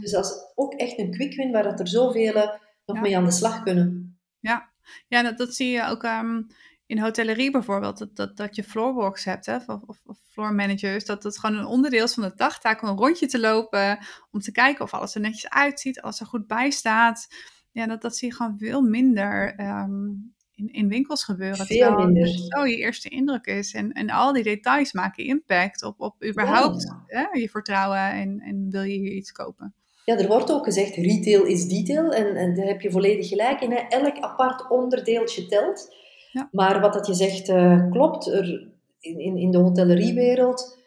Dus 0.00 0.10
dat 0.10 0.24
is 0.24 0.52
ook 0.54 0.74
echt 0.74 0.98
een 0.98 1.10
quick 1.10 1.34
win 1.34 1.52
waar 1.52 1.62
dat 1.62 1.80
er 1.80 1.88
zoveel 1.88 2.58
nog 2.86 3.00
mee 3.00 3.16
aan 3.16 3.24
de 3.24 3.30
slag 3.30 3.62
kunnen. 3.62 4.18
Ja, 4.40 4.74
ja, 5.08 5.22
dat, 5.22 5.38
dat 5.38 5.54
zie 5.54 5.70
je 5.70 5.86
ook 5.86 6.02
ehm, 6.02 6.42
in 6.86 6.98
hotellerie 6.98 7.50
bijvoorbeeld. 7.50 7.98
Dat, 7.98 8.16
dat, 8.16 8.36
dat 8.36 8.56
je 8.56 8.64
floorwalks 8.64 9.24
hebt, 9.24 9.46
hè, 9.46 9.56
of, 9.56 9.82
of, 9.86 9.98
of 10.04 10.18
floor 10.30 10.54
managers. 10.54 11.04
Dat 11.04 11.22
het 11.22 11.38
gewoon 11.38 11.56
een 11.56 11.66
onderdeel 11.66 12.04
is 12.04 12.14
van 12.14 12.22
de 12.22 12.32
dagtaak 12.34 12.82
om 12.82 12.88
een 12.88 12.96
rondje 12.96 13.26
te 13.26 13.40
lopen. 13.40 13.98
Om 14.30 14.40
te 14.40 14.52
kijken 14.52 14.84
of 14.84 14.94
alles 14.94 15.14
er 15.14 15.20
netjes 15.20 15.50
uitziet, 15.50 16.00
alles 16.00 16.20
er 16.20 16.26
goed 16.26 16.46
bij 16.46 16.70
staat. 16.70 17.26
Ja, 17.72 17.86
dat, 17.86 18.02
dat 18.02 18.16
zie 18.16 18.28
je 18.28 18.34
gewoon 18.34 18.58
veel 18.58 18.82
minder 18.82 19.54
ehm, 19.54 20.08
in, 20.54 20.68
in 20.72 20.88
winkels 20.88 21.24
gebeuren. 21.24 21.66
Veel 21.66 21.96
minder. 21.96 22.28
zo 22.28 22.66
je 22.66 22.76
eerste 22.76 23.08
indruk 23.08 23.46
is. 23.46 23.74
En, 23.74 23.92
en 23.92 24.10
al 24.10 24.32
die 24.32 24.42
details 24.42 24.92
maken 24.92 25.24
impact 25.24 25.82
op, 25.82 26.00
op 26.00 26.24
überhaupt 26.24 26.94
Hè, 27.06 27.26
je 27.32 27.48
vertrouwen 27.48 28.10
en, 28.10 28.40
en 28.40 28.70
wil 28.70 28.82
je 28.82 28.98
hier 28.98 29.12
iets 29.12 29.32
kopen. 29.32 29.74
Ja, 30.06 30.18
er 30.18 30.28
wordt 30.28 30.52
ook 30.52 30.64
gezegd, 30.64 30.94
retail 30.94 31.44
is 31.44 31.68
detail. 31.68 32.12
En, 32.12 32.36
en 32.36 32.54
daar 32.54 32.66
heb 32.66 32.80
je 32.80 32.90
volledig 32.90 33.28
gelijk 33.28 33.60
in. 33.60 33.70
Hè. 33.70 33.78
Elk 33.88 34.18
apart 34.18 34.70
onderdeeltje 34.70 35.46
telt. 35.46 35.94
Ja. 36.32 36.48
Maar 36.52 36.80
wat 36.80 36.92
dat 36.92 37.06
je 37.06 37.14
zegt 37.14 37.48
uh, 37.48 37.90
klopt. 37.90 38.26
Er, 38.26 38.68
in, 39.00 39.18
in, 39.18 39.36
in 39.36 39.50
de 39.50 39.58
hotelleriewereld 39.58 40.78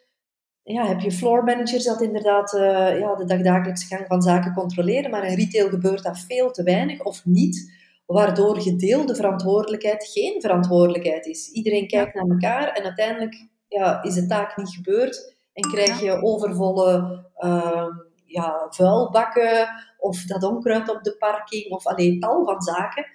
ja, 0.63 0.85
heb 0.85 0.99
je 0.99 1.11
floor 1.11 1.43
managers 1.43 1.83
dat 1.83 2.01
inderdaad 2.01 2.53
uh, 2.53 2.99
ja, 2.99 3.15
de 3.15 3.25
dagdagelijkse 3.25 3.87
gang 3.87 4.07
van 4.07 4.21
zaken 4.21 4.53
controleren. 4.53 5.11
Maar 5.11 5.27
in 5.27 5.37
retail 5.37 5.69
gebeurt 5.69 6.03
dat 6.03 6.19
veel 6.19 6.51
te 6.51 6.63
weinig 6.63 7.03
of 7.03 7.25
niet. 7.25 7.77
Waardoor 8.05 8.61
gedeelde 8.61 9.15
verantwoordelijkheid 9.15 10.07
geen 10.07 10.41
verantwoordelijkheid 10.41 11.25
is. 11.25 11.51
Iedereen 11.51 11.87
kijkt 11.87 12.13
naar 12.13 12.27
elkaar 12.27 12.67
en 12.67 12.83
uiteindelijk 12.83 13.47
ja, 13.67 14.03
is 14.03 14.13
de 14.13 14.25
taak 14.25 14.57
niet 14.57 14.69
gebeurd. 14.69 15.37
En 15.53 15.71
krijg 15.71 16.01
je 16.01 16.21
overvolle... 16.21 17.25
Uh, 17.39 17.85
ja, 18.31 18.67
vuilbakken 18.69 19.69
of 19.97 20.23
dat 20.23 20.43
onkruid 20.43 20.89
op 20.89 21.03
de 21.03 21.17
parking 21.17 21.71
of 21.71 21.85
alleen 21.85 22.19
tal 22.19 22.45
van 22.45 22.61
zaken. 22.61 23.05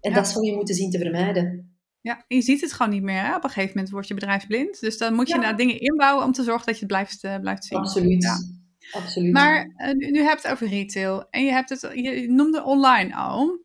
En 0.00 0.12
dat 0.12 0.28
zou 0.28 0.46
je 0.46 0.54
moeten 0.54 0.74
zien 0.74 0.90
te 0.90 0.98
vermijden. 0.98 1.78
Ja, 2.00 2.24
je 2.28 2.42
ziet 2.42 2.60
het 2.60 2.72
gewoon 2.72 2.92
niet 2.92 3.02
meer. 3.02 3.20
Hè? 3.20 3.36
Op 3.36 3.44
een 3.44 3.50
gegeven 3.50 3.74
moment 3.74 3.92
wordt 3.92 4.08
je 4.08 4.14
bedrijf 4.14 4.46
blind. 4.46 4.80
Dus 4.80 4.98
dan 4.98 5.14
moet 5.14 5.28
je 5.28 5.38
naar 5.38 5.56
dingen 5.56 5.80
inbouwen 5.80 6.24
om 6.24 6.32
te 6.32 6.42
zorgen 6.42 6.66
dat 6.66 6.74
je 6.74 6.80
het 6.80 6.90
blijft, 6.90 7.24
uh, 7.24 7.38
blijft 7.38 7.64
zien. 7.64 7.78
Absoluut. 7.78 8.22
Ja. 8.22 8.36
Absoluut. 8.92 9.32
Maar 9.32 9.66
uh, 9.76 9.92
nu, 9.92 10.10
nu 10.10 10.22
heb 10.22 10.38
je 10.38 10.42
het 10.42 10.52
over 10.52 10.68
retail. 10.68 11.30
En 11.30 11.44
je, 11.44 11.50
hebt 11.50 11.68
het, 11.68 11.80
je 11.80 12.26
noemde 12.30 12.64
online 12.64 13.14
al. 13.14 13.64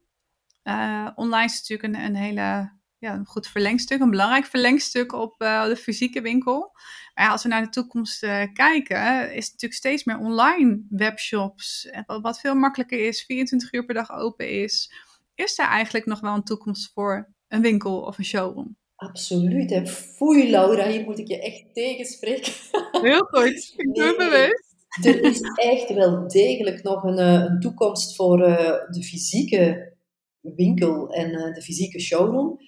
Uh, 0.63 1.09
online 1.15 1.45
is 1.45 1.67
natuurlijk 1.67 1.95
een, 1.95 2.05
een 2.05 2.15
hele 2.15 2.71
ja, 2.99 3.13
een 3.13 3.25
goed 3.25 3.47
verlengstuk, 3.47 4.01
een 4.01 4.09
belangrijk 4.09 4.45
verlengstuk 4.45 5.13
op 5.13 5.35
de 5.39 5.75
fysieke 5.77 6.21
winkel. 6.21 6.71
Maar 7.13 7.25
ja, 7.25 7.31
als 7.31 7.43
we 7.43 7.49
naar 7.49 7.63
de 7.63 7.69
toekomst 7.69 8.23
uh, 8.23 8.43
kijken, 8.53 9.33
is 9.33 9.43
het 9.43 9.51
natuurlijk 9.51 9.73
steeds 9.73 10.03
meer 10.03 10.17
online 10.17 10.85
webshops. 10.89 11.89
Wat 12.05 12.39
veel 12.39 12.55
makkelijker 12.55 12.99
is, 13.07 13.23
24 13.23 13.73
uur 13.73 13.85
per 13.85 13.95
dag 13.95 14.11
open 14.11 14.49
is. 14.49 14.91
Is 15.35 15.59
er 15.59 15.65
eigenlijk 15.65 16.05
nog 16.05 16.19
wel 16.19 16.33
een 16.33 16.43
toekomst 16.43 16.91
voor 16.93 17.33
een 17.47 17.61
winkel 17.61 18.01
of 18.01 18.17
een 18.17 18.25
showroom? 18.25 18.77
Absoluut. 18.95 19.71
En 19.71 19.87
foei, 19.87 20.49
Laura, 20.49 20.87
hier 20.87 21.03
moet 21.03 21.19
ik 21.19 21.27
je 21.27 21.41
echt 21.41 21.73
tegenspreken. 21.73 22.53
Heel 23.09 23.23
goed, 23.23 23.73
ik 23.77 23.93
ben 23.93 24.17
bewust. 24.17 24.67
Er 25.03 25.23
is 25.23 25.41
echt 25.55 25.93
wel 25.93 26.27
degelijk 26.27 26.83
nog 26.83 27.03
een, 27.03 27.17
eh, 27.17 27.33
een 27.33 27.59
toekomst 27.59 28.15
voor 28.15 28.39
uh, 28.39 28.57
de 28.89 29.03
fysieke 29.03 29.93
winkel 30.41 31.13
en 31.13 31.53
de 31.53 31.61
fysieke 31.61 31.99
showroom. 31.99 32.59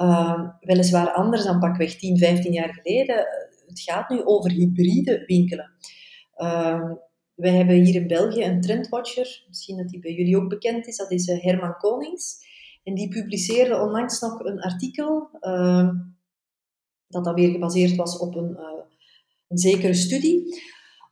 Uh, 0.00 0.48
weliswaar 0.60 1.12
anders 1.12 1.44
dan 1.44 1.58
pakweg 1.58 1.96
10, 1.96 2.18
15 2.18 2.52
jaar 2.52 2.74
geleden 2.74 3.26
het 3.68 3.80
gaat 3.80 4.08
nu 4.08 4.24
over 4.24 4.50
hybride 4.50 5.24
winkelen. 5.26 5.70
Uh, 6.36 6.90
wij 7.34 7.52
hebben 7.52 7.74
hier 7.74 7.94
in 7.94 8.06
België 8.06 8.44
een 8.44 8.60
trendwatcher, 8.60 9.44
misschien 9.48 9.76
dat 9.76 9.88
die 9.88 10.00
bij 10.00 10.12
jullie 10.12 10.36
ook 10.36 10.48
bekend 10.48 10.86
is, 10.86 10.96
dat 10.96 11.10
is 11.10 11.28
eh, 11.28 11.42
Herman 11.42 11.76
Konings. 11.76 12.46
En 12.84 12.94
die 12.94 13.08
publiceerde 13.08 13.80
onlangs 13.80 14.20
nog 14.20 14.40
een 14.40 14.60
artikel, 14.60 15.28
uh, 15.40 15.88
dat 17.08 17.24
dan 17.24 17.34
weer 17.34 17.50
gebaseerd 17.50 17.96
was 17.96 18.18
op 18.18 18.34
een, 18.34 18.50
uh, 18.50 18.82
een 19.48 19.58
zekere 19.58 19.94
studie, 19.94 20.62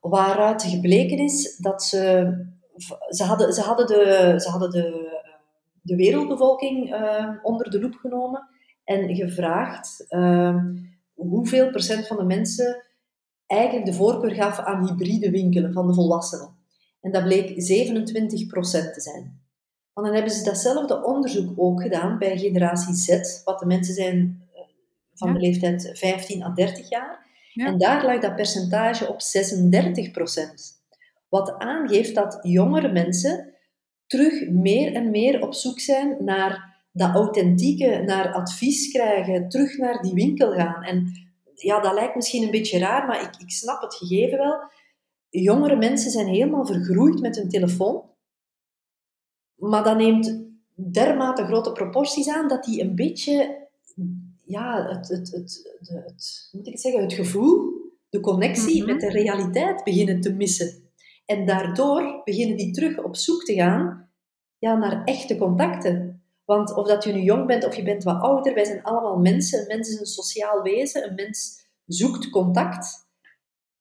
waaruit 0.01 0.63
gebleken 0.63 1.19
is 1.19 1.57
dat 1.57 1.83
ze, 1.83 2.33
ze 3.09 3.25
hadden, 3.25 3.53
ze 3.53 3.61
hadden, 3.61 3.87
de, 3.87 4.35
ze 4.39 4.49
hadden 4.49 4.71
de, 4.71 5.19
de 5.83 5.97
wereldbevolking 5.97 6.95
onder 7.43 7.71
de 7.71 7.81
loep 7.81 7.95
genomen 7.95 8.49
en 8.87 9.15
gevraagd 9.15 10.05
ehm, 10.09 10.77
hoeveel 11.15 11.71
procent 11.71 12.07
van 12.07 12.17
de 12.17 12.25
mensen 12.25 12.83
eigenlijk 13.47 13.87
de 13.91 13.97
voorkeur 13.97 14.31
gaf 14.31 14.59
aan 14.59 14.87
hybride 14.87 15.31
winkelen 15.31 15.73
van 15.73 15.87
de 15.87 15.95
volwassenen. 15.95 16.57
En 17.01 17.13
dat 17.13 17.25
bleek 17.25 17.53
27 17.57 18.47
procent 18.47 18.95
te 18.95 19.01
zijn. 19.01 19.45
Want 19.93 20.07
dan 20.07 20.17
hebben 20.17 20.35
ze 20.35 20.45
datzelfde 20.45 21.05
onderzoek 21.05 21.53
ook 21.57 21.83
gedaan 21.83 22.19
bij 22.19 22.39
generatie 22.39 22.95
Z, 22.95 23.43
wat 23.45 23.59
de 23.59 23.67
mensen 23.67 23.95
zijn 23.95 24.49
eh, 24.55 24.63
van 25.15 25.33
de 25.33 25.41
leeftijd 25.41 25.91
15 25.93 26.43
à 26.43 26.55
30 26.55 26.89
jaar. 26.89 27.25
En 27.55 27.79
daar 27.79 28.05
lag 28.05 28.21
dat 28.21 28.37
percentage 28.37 29.09
op 29.09 29.21
36 29.21 30.11
procent. 30.11 30.85
Wat 31.29 31.59
aangeeft 31.59 32.15
dat 32.15 32.39
jongere 32.43 32.93
mensen 32.93 33.55
terug 34.07 34.49
meer 34.49 34.95
en 34.95 35.11
meer 35.11 35.43
op 35.43 35.55
zoek 35.55 35.81
zijn 35.81 36.25
naar 36.25 36.76
dat 36.97 37.15
authentieke, 37.15 38.03
naar 38.07 38.33
advies 38.33 38.93
krijgen, 38.93 39.49
terug 39.49 39.79
naar 39.79 40.03
die 40.03 40.15
winkel 40.15 40.53
gaan. 40.53 40.83
En 40.83 41.13
ja, 41.55 41.81
dat 41.81 41.95
lijkt 41.95 42.15
misschien 42.15 42.43
een 42.43 42.51
beetje 42.51 42.79
raar, 42.79 43.07
maar 43.07 43.23
ik, 43.23 43.41
ik 43.41 43.51
snap 43.51 43.83
het 43.83 43.95
gegeven 43.95 44.39
wel. 44.39 44.71
Jongere 45.29 45.77
mensen 45.77 46.11
zijn 46.11 46.27
helemaal 46.27 46.67
vergroeid 46.67 47.21
met 47.21 47.37
hun 47.37 47.49
telefoon. 47.49 48.03
Maar 49.55 49.85
dat 49.85 49.97
neemt 49.97 50.45
dermate 50.75 51.45
grote 51.45 51.73
proporties 51.73 52.29
aan 52.29 52.49
dat 52.49 52.65
die 52.65 52.83
een 52.83 52.95
beetje, 52.95 53.67
ja, 54.45 54.87
het, 54.89 55.09
het, 55.09 55.31
het, 55.31 55.79
het, 55.81 56.49
moet 56.53 56.67
ik 56.67 56.79
zeggen, 56.79 57.03
het 57.03 57.13
gevoel, 57.13 57.75
de 58.09 58.21
connectie 58.21 58.83
mhm. 58.83 58.93
met 58.93 59.01
de 59.01 59.11
realiteit 59.11 59.85
beginnen 59.85 60.21
te 60.21 60.33
missen. 60.33 60.85
En 61.27 61.47
daardoor 61.47 62.21
beginnen 62.25 62.57
die 62.57 62.73
terug 62.73 63.05
op 63.05 63.17
zoek 63.17 63.45
te 63.45 63.55
gaan 63.55 64.11
ja, 64.59 64.77
naar 64.77 65.05
echte 65.05 65.37
contacten. 65.37 66.06
Want 66.47 66.75
of 66.75 66.87
dat 66.87 67.05
je 67.05 67.13
nu 67.13 67.21
jong 67.21 67.47
bent 67.47 67.67
of 67.67 67.77
je 67.77 67.83
bent 67.83 68.05
wat 68.05 68.23
ouder, 68.23 68.55
wij 68.55 68.65
zijn 68.65 68.83
allemaal 68.83 69.19
mensen. 69.19 69.61
Een 69.61 69.67
mens 69.67 69.89
is 69.89 70.01
een 70.01 70.07
sociaal 70.07 70.63
wezen. 70.63 71.09
Een 71.09 71.15
mens 71.15 71.67
zoekt 71.87 72.31
contact. 72.31 73.09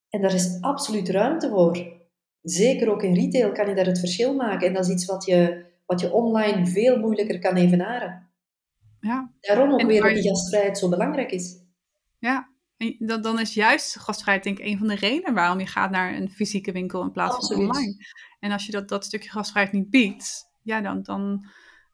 En 0.10 0.21
daar 0.21 0.34
is 0.34 0.58
absoluut 0.62 1.10
ruimte 1.10 1.49
voor. 1.49 1.93
Zeker 2.41 2.91
ook 2.91 3.04
in 3.04 3.13
retail 3.13 3.51
kan 3.51 3.67
je 3.67 3.75
daar 3.75 3.86
het 3.86 3.99
verschil 3.99 4.36
maken. 4.36 4.67
En 4.67 4.73
dat 4.73 4.86
is 4.86 4.91
iets 4.91 5.06
wat 5.06 5.25
je, 5.25 5.65
wat 5.86 5.99
je 5.99 6.12
online 6.12 6.65
veel 6.65 6.99
moeilijker 6.99 7.39
kan 7.39 7.56
evenaren. 7.56 8.30
Ja. 8.99 9.32
Daarom 9.39 9.73
ook 9.73 9.82
weer 9.82 10.01
dat 10.01 10.13
die 10.13 10.30
gastvrijheid 10.30 10.78
zo 10.78 10.89
belangrijk 10.89 11.32
is. 11.32 11.63
Ja, 12.19 12.49
En 12.78 12.95
dan, 12.99 13.21
dan 13.21 13.39
is 13.39 13.54
juist 13.54 13.99
gastvrijheid 13.99 14.43
denk 14.43 14.60
ik 14.60 14.65
een 14.65 14.78
van 14.78 14.88
de 14.88 14.95
redenen 14.95 15.34
waarom 15.34 15.60
je 15.60 15.65
gaat 15.65 15.91
naar 15.91 16.15
een 16.15 16.32
fysieke 16.32 16.71
winkel 16.71 17.01
in 17.01 17.12
plaats 17.12 17.36
Absoluut. 17.36 17.65
van 17.65 17.75
online. 17.75 18.06
En 18.39 18.51
als 18.51 18.65
je 18.65 18.71
dat, 18.71 18.89
dat 18.89 19.06
stukje 19.06 19.30
gastvrijheid 19.30 19.75
niet 19.75 19.89
biedt, 19.89 20.51
ja, 20.62 20.82
dan, 20.82 21.04
dan, 21.04 21.45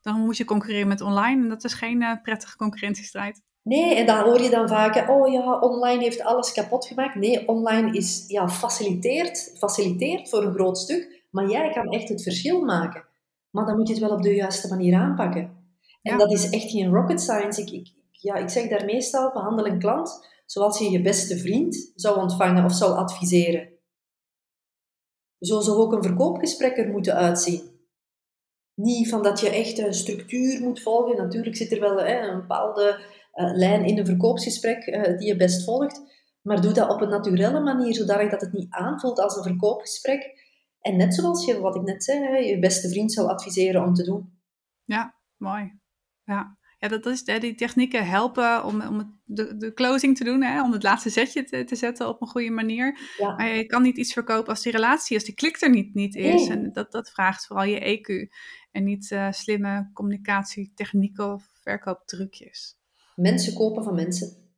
dan 0.02 0.20
moet 0.20 0.38
je 0.38 0.46
concurreren 0.46 0.88
met 0.88 1.02
online. 1.02 1.44
En 1.44 1.50
dat 1.50 1.64
is 1.64 1.74
geen 1.74 2.02
uh, 2.02 2.12
prettige 2.24 2.58
concurrentiestrijd. 2.58 3.42
Nee, 3.64 3.96
en 3.96 4.06
dan 4.06 4.24
hoor 4.24 4.42
je 4.42 4.50
dan 4.50 4.68
vaak, 4.68 5.10
oh 5.10 5.32
ja, 5.32 5.60
online 5.60 6.04
heeft 6.04 6.22
alles 6.22 6.52
kapot 6.52 6.86
gemaakt. 6.86 7.16
Nee, 7.16 7.48
online 7.48 7.98
is, 7.98 8.24
ja, 8.28 8.50
faciliteert, 8.50 9.56
faciliteert 9.58 10.30
voor 10.30 10.44
een 10.44 10.54
groot 10.54 10.78
stuk, 10.78 11.26
maar 11.30 11.50
jij 11.50 11.70
kan 11.70 11.90
echt 11.90 12.10
het 12.10 12.24
verschil 12.24 12.62
maken. 12.62 13.06
Maar 13.50 13.66
dan 13.66 13.78
moet 13.78 13.88
je 13.88 13.94
het 13.94 14.04
wel 14.04 14.16
op 14.16 14.22
de 14.22 14.36
juiste 14.36 14.68
manier 14.68 14.96
aanpakken. 14.96 15.42
En 16.02 16.12
ja. 16.12 16.18
dat 16.18 16.32
is 16.32 16.50
echt 16.50 16.72
geen 16.72 16.94
rocket 16.94 17.22
science. 17.22 17.62
Ik, 17.62 17.70
ik, 17.70 17.94
ja, 18.12 18.36
ik 18.36 18.50
zeg 18.50 18.68
daar 18.68 18.86
meestal, 18.86 19.32
behandel 19.32 19.68
een 19.68 19.80
klant 19.80 20.30
zoals 20.46 20.80
je 20.80 20.92
je 20.92 21.02
beste 21.02 21.38
vriend 21.38 21.92
zou 21.96 22.20
ontvangen 22.20 22.66
of 22.66 22.74
zou 22.74 22.94
adviseren. 22.94 23.70
Zo 25.40 25.60
zou 25.60 25.78
ook 25.78 25.94
een 25.94 26.04
verkoopgesprek 26.04 26.78
er 26.78 26.90
moeten 26.90 27.16
uitzien. 27.16 27.71
Niet 28.82 29.10
van 29.10 29.24
dat 29.24 29.40
je 29.40 29.50
echt 29.50 29.78
een 29.78 29.94
structuur 29.94 30.62
moet 30.62 30.82
volgen. 30.82 31.18
Natuurlijk 31.18 31.56
zit 31.56 31.72
er 31.72 31.80
wel 31.80 31.98
hè, 31.98 32.28
een 32.28 32.40
bepaalde 32.40 33.00
uh, 33.36 33.56
lijn 33.56 33.86
in 33.86 33.98
een 33.98 34.06
verkoopsgesprek 34.06 34.88
uh, 34.88 35.18
die 35.18 35.28
je 35.28 35.36
best 35.36 35.64
volgt. 35.64 36.02
Maar 36.42 36.62
doe 36.62 36.74
dat 36.74 36.90
op 36.90 37.02
een 37.02 37.10
naturele 37.10 37.60
manier, 37.60 37.94
zodat 37.94 38.42
het 38.42 38.54
niet 38.54 38.70
aanvoelt 38.70 39.20
als 39.20 39.36
een 39.36 39.44
verkoopgesprek. 39.44 40.40
En 40.82 40.98
net 40.98 41.16
zoals 41.16 41.46
je, 41.46 41.60
wat 41.60 41.76
ik 41.76 41.82
net 41.82 42.04
zei, 42.04 42.24
hè, 42.24 42.38
je 42.38 42.60
beste 42.60 42.90
vriend 42.90 43.14
zou 43.14 43.28
adviseren 43.28 43.84
om 43.84 43.94
te 43.94 44.04
doen. 44.04 44.40
Ja, 44.84 45.16
mooi. 45.38 45.80
Ja, 46.24 46.58
ja 46.78 46.88
dat 46.88 47.06
is, 47.06 47.24
die 47.24 47.56
technieken 47.56 48.08
helpen 48.08 48.66
om, 48.66 48.82
om 48.82 49.22
de, 49.24 49.58
de 49.58 49.74
closing 49.74 50.18
te 50.18 50.24
doen, 50.24 50.44
hè, 50.44 50.64
om 50.64 50.72
het 50.72 50.84
laatste 50.84 51.10
zetje 51.10 51.44
te, 51.44 51.64
te 51.64 51.76
zetten 51.76 52.08
op 52.08 52.22
een 52.22 52.28
goede 52.28 52.52
manier. 52.52 53.00
Ja. 53.18 53.36
Maar 53.36 53.56
je 53.56 53.66
kan 53.66 53.82
niet 53.82 53.98
iets 53.98 54.14
verkopen 54.14 54.50
als 54.50 54.62
die 54.62 54.72
relatie, 54.72 55.16
als 55.16 55.26
die 55.26 55.36
klik 55.36 55.62
er 55.62 55.70
niet, 55.70 55.94
niet 55.94 56.16
is. 56.16 56.48
Nee. 56.48 56.58
En 56.58 56.72
dat, 56.74 56.92
dat 56.92 57.10
vraagt 57.10 57.46
vooral 57.46 57.66
je 57.66 58.00
EQ. 58.00 58.36
En 58.72 58.84
niet 58.84 59.12
uh, 59.12 59.32
slimme 59.32 59.90
communicatietechnieken 59.94 61.34
of 61.34 61.50
verkooptrucjes. 61.54 62.78
Mensen 63.16 63.54
kopen 63.54 63.84
van 63.84 63.96
mensen. 63.96 64.50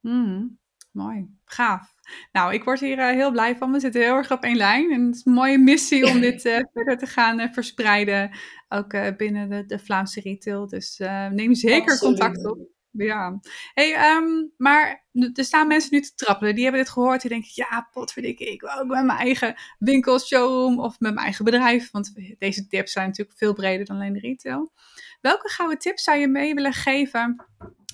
Mm, 0.00 0.58
mooi, 0.90 1.28
gaaf. 1.44 1.94
Nou, 2.32 2.54
ik 2.54 2.64
word 2.64 2.80
hier 2.80 2.98
uh, 2.98 3.06
heel 3.06 3.30
blij 3.30 3.56
van. 3.56 3.72
We 3.72 3.80
zitten 3.80 4.00
heel 4.00 4.16
erg 4.16 4.32
op 4.32 4.42
één 4.42 4.56
lijn. 4.56 4.92
En 4.92 5.06
het 5.06 5.14
is 5.14 5.24
een 5.24 5.32
mooie 5.32 5.58
missie 5.58 6.06
om 6.06 6.20
dit 6.30 6.44
uh, 6.44 6.58
verder 6.72 6.98
te 6.98 7.06
gaan 7.06 7.52
verspreiden. 7.52 8.30
Ook 8.68 9.16
binnen 9.16 9.48
de, 9.48 9.66
de, 9.66 9.78
Vlaamse 9.78 10.20
retail. 10.20 10.68
Dus 10.68 10.98
neem 11.30 11.54
zeker 11.54 11.92
Absoluut. 11.92 12.18
contact 12.18 12.46
op. 12.46 12.58
Ja. 12.92 13.40
Hey, 13.74 14.16
um, 14.16 14.52
maar 14.56 15.04
er 15.12 15.44
staan 15.44 15.66
mensen 15.66 15.90
nu 15.92 16.00
te 16.00 16.14
trappelen. 16.14 16.54
Die 16.54 16.62
hebben 16.64 16.82
dit 16.82 16.92
gehoord. 16.92 17.20
Die 17.20 17.30
denken, 17.30 17.50
ja, 17.54 17.88
potverdikke, 17.92 18.52
ik 18.52 18.60
wil 18.60 18.70
ook 18.70 18.86
met 18.86 19.04
mijn 19.04 19.18
eigen 19.18 19.54
winkel, 19.78 20.18
showroom 20.18 20.80
of 20.80 21.00
met 21.00 21.14
mijn 21.14 21.24
eigen 21.24 21.44
bedrijf. 21.44 21.90
Want 21.90 22.12
deze 22.38 22.66
tips 22.66 22.92
zijn 22.92 23.06
natuurlijk 23.06 23.38
veel 23.38 23.54
breder 23.54 23.86
dan 23.86 23.96
alleen 23.96 24.12
de 24.12 24.20
retail. 24.20 24.72
Welke 25.20 25.48
gouden 25.48 25.78
tips 25.78 26.02
zou 26.02 26.18
je 26.18 26.28
mee 26.28 26.54
willen 26.54 26.72
geven 26.72 27.46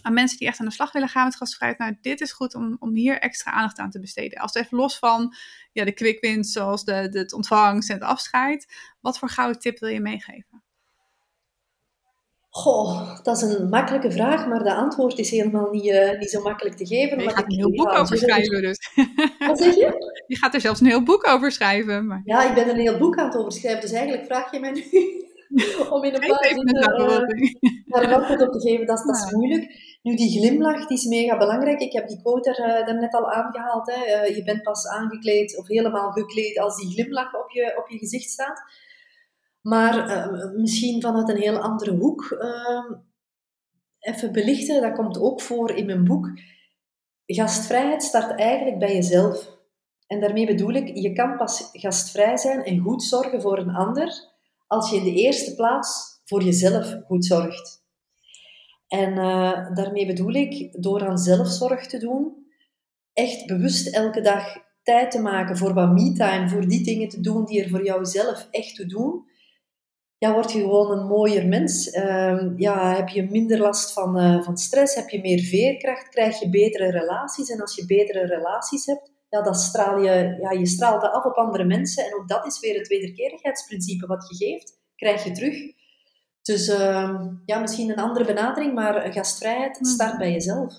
aan 0.03 0.13
mensen 0.13 0.39
die 0.39 0.49
echt 0.49 0.61
aan 0.61 0.67
de 0.67 0.73
slag 0.73 0.93
willen 0.93 1.09
gaan 1.09 1.25
met 1.25 1.37
gastvrijheid. 1.37 1.81
Nou, 1.81 1.97
dit 2.01 2.21
is 2.21 2.33
goed 2.33 2.55
om, 2.55 2.77
om 2.79 2.95
hier 2.95 3.19
extra 3.19 3.51
aandacht 3.51 3.79
aan 3.79 3.91
te 3.91 4.01
besteden. 4.01 4.39
Als 4.39 4.53
het 4.53 4.65
even 4.65 4.77
los 4.77 4.99
van 4.99 5.35
ja, 5.73 5.85
de 5.85 5.93
quick 5.93 6.21
wins, 6.21 6.53
zoals 6.53 6.85
de, 6.85 7.09
de, 7.09 7.19
het 7.19 7.33
ontvangst 7.33 7.89
en 7.91 7.95
het 7.95 8.05
afscheid. 8.05 8.75
Wat 9.01 9.19
voor 9.19 9.29
gouden 9.29 9.61
tip 9.61 9.79
wil 9.79 9.89
je 9.89 10.01
meegeven? 10.01 10.63
Goh, 12.59 13.19
dat 13.23 13.37
is 13.37 13.43
een 13.43 13.69
makkelijke 13.69 14.11
vraag, 14.11 14.47
maar 14.47 14.63
de 14.63 14.75
antwoord 14.75 15.19
is 15.19 15.31
helemaal 15.31 15.71
niet, 15.71 15.87
uh, 15.87 16.19
niet 16.19 16.31
zo 16.31 16.43
makkelijk 16.43 16.77
te 16.77 16.87
geven. 16.87 17.23
Je 17.23 17.31
gaat 17.31 17.45
een 17.45 17.59
heel 17.59 17.71
boek 17.71 17.93
over 17.93 18.17
schrijven 18.17 18.63
dus. 18.63 18.91
Wat 19.49 19.59
zeg 19.59 19.75
je? 19.75 20.23
Je 20.27 20.37
gaat 20.37 20.55
er 20.55 20.61
zelfs 20.61 20.81
een 20.81 20.87
heel 20.87 21.03
boek 21.03 21.27
over 21.27 21.53
schrijven. 21.53 22.07
Maar... 22.07 22.23
Ja, 22.25 22.49
ik 22.49 22.55
ben 22.55 22.69
een 22.69 22.81
heel 22.81 22.99
boek 22.99 23.19
aan 23.19 23.27
het 23.27 23.37
overschrijven, 23.37 23.81
dus 23.81 23.93
eigenlijk 23.93 24.27
vraag 24.27 24.53
je 24.53 24.61
mij 24.61 24.71
nu 24.71 24.83
om 25.95 26.05
in 26.05 26.15
een 26.15 26.29
paar 26.29 26.45
zinnen 26.45 26.77
uh, 26.77 27.63
daar 27.93 28.03
een 28.03 28.15
antwoord 28.15 28.43
op 28.43 28.53
te 28.53 28.61
geven. 28.61 28.87
Dat, 28.87 29.03
dat 29.07 29.17
is 29.17 29.31
ja. 29.31 29.37
moeilijk. 29.37 29.97
Nu, 30.03 30.15
die 30.15 30.39
glimlach 30.39 30.87
die 30.87 30.97
is 30.97 31.05
mega 31.05 31.37
belangrijk. 31.37 31.81
Ik 31.81 31.93
heb 31.93 32.09
die 32.09 32.21
quote 32.21 32.51
er 32.51 32.81
uh, 32.81 32.87
daarnet 32.87 33.15
al 33.15 33.33
aangehaald. 33.33 33.93
Hè. 33.95 34.29
Uh, 34.29 34.37
je 34.37 34.43
bent 34.43 34.63
pas 34.63 34.87
aangekleed 34.87 35.59
of 35.59 35.69
helemaal 35.69 36.11
gekleed 36.11 36.59
als 36.59 36.77
die 36.77 36.91
glimlach 36.91 37.35
op 37.35 37.51
je, 37.51 37.75
op 37.79 37.89
je 37.89 37.99
gezicht 37.99 38.31
staat. 38.31 38.63
Maar 39.63 40.11
uh, 40.11 40.53
misschien 40.61 41.03
vanuit 41.03 41.29
een 41.29 41.41
heel 41.41 41.59
andere 41.59 41.97
hoek 41.97 42.31
ehm, 42.31 42.93
even 43.99 44.33
belichten. 44.33 44.83
Dat 44.83 44.95
komt 44.95 45.19
ook 45.19 45.41
voor 45.41 45.71
in 45.71 45.87
mijn 45.87 46.05
boek. 46.05 46.31
Gastvrijheid 47.27 48.03
start 48.03 48.41
eigenlijk 48.41 48.79
bij 48.79 48.95
jezelf. 48.95 49.57
En 50.07 50.21
daarmee 50.21 50.47
bedoel 50.47 50.73
ik, 50.73 50.97
je 50.97 51.13
kan 51.13 51.37
pas 51.37 51.69
gastvrij 51.73 52.37
zijn 52.37 52.65
en 52.65 52.79
goed 52.79 53.03
zorgen 53.03 53.43
voor 53.43 53.59
een 53.59 53.75
ander 53.75 54.37
als 54.67 54.91
je 54.91 54.97
in 54.97 55.05
de 55.05 55.15
eerste 55.15 55.55
plaats 55.55 56.21
voor 56.25 56.43
jezelf 56.43 56.97
goed 57.07 57.27
zorgt. 57.27 57.87
En 58.89 59.11
uh, 59.11 59.75
daarmee 59.75 60.07
bedoel 60.07 60.33
ik, 60.33 60.83
door 60.83 61.09
aan 61.09 61.19
zelfzorg 61.19 61.87
te 61.87 61.99
doen, 61.99 62.47
echt 63.13 63.47
bewust 63.47 63.95
elke 63.95 64.21
dag 64.21 64.57
tijd 64.83 65.11
te 65.11 65.21
maken 65.21 65.57
voor 65.57 65.75
wat 65.75 65.93
me-time, 65.93 66.49
voor 66.49 66.69
die 66.69 66.85
dingen 66.85 67.09
te 67.09 67.21
doen 67.21 67.45
die 67.45 67.63
er 67.63 67.69
voor 67.69 67.85
jouzelf 67.85 68.49
echt 68.51 68.75
toe 68.75 68.87
doen, 68.87 69.25
ja, 70.19 70.33
word 70.33 70.53
je 70.53 70.61
gewoon 70.61 70.91
een 70.91 71.07
mooier 71.07 71.47
mens. 71.47 71.95
Uh, 71.95 72.43
ja, 72.57 72.95
heb 72.95 73.09
je 73.09 73.31
minder 73.31 73.59
last 73.59 73.93
van, 73.93 74.21
uh, 74.21 74.43
van 74.43 74.57
stress, 74.57 74.95
heb 74.95 75.09
je 75.09 75.21
meer 75.21 75.41
veerkracht, 75.41 76.09
krijg 76.09 76.41
je 76.41 76.51
betere 76.51 76.91
relaties. 76.91 77.51
En 77.51 77.61
als 77.61 77.77
je 77.77 77.87
betere 77.87 78.27
relaties 78.27 78.87
hebt, 78.87 79.13
ja, 79.29 79.43
dan 79.43 79.55
straal 79.55 79.99
je, 79.99 80.39
ja, 80.41 80.51
je 80.51 80.67
straalt 80.67 81.01
dat 81.01 81.13
af 81.13 81.25
op 81.25 81.35
andere 81.37 81.65
mensen. 81.65 82.05
En 82.05 82.15
ook 82.15 82.29
dat 82.29 82.47
is 82.47 82.61
weer 82.61 82.79
het 82.79 82.89
wederkerigheidsprincipe 82.89 84.07
wat 84.07 84.27
je 84.29 84.47
geeft, 84.47 84.81
krijg 84.97 85.25
je 85.25 85.33
terug. 85.33 85.77
Dus 86.43 86.69
uh, 86.69 87.21
ja, 87.45 87.59
misschien 87.59 87.91
een 87.91 87.99
andere 87.99 88.25
benadering, 88.25 88.75
maar 88.75 89.13
gastvrijheid 89.13 89.79
start 89.81 90.19
bij 90.19 90.33
jezelf. 90.33 90.75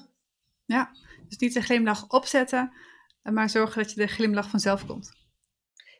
Ja, 0.66 0.90
dus 1.28 1.38
niet 1.38 1.54
de 1.54 1.62
glimlach 1.62 2.08
opzetten, 2.08 2.74
maar 3.22 3.50
zorgen 3.50 3.82
dat 3.82 3.92
je 3.92 4.02
de 4.02 4.08
glimlach 4.08 4.50
vanzelf 4.50 4.86
komt. 4.86 5.18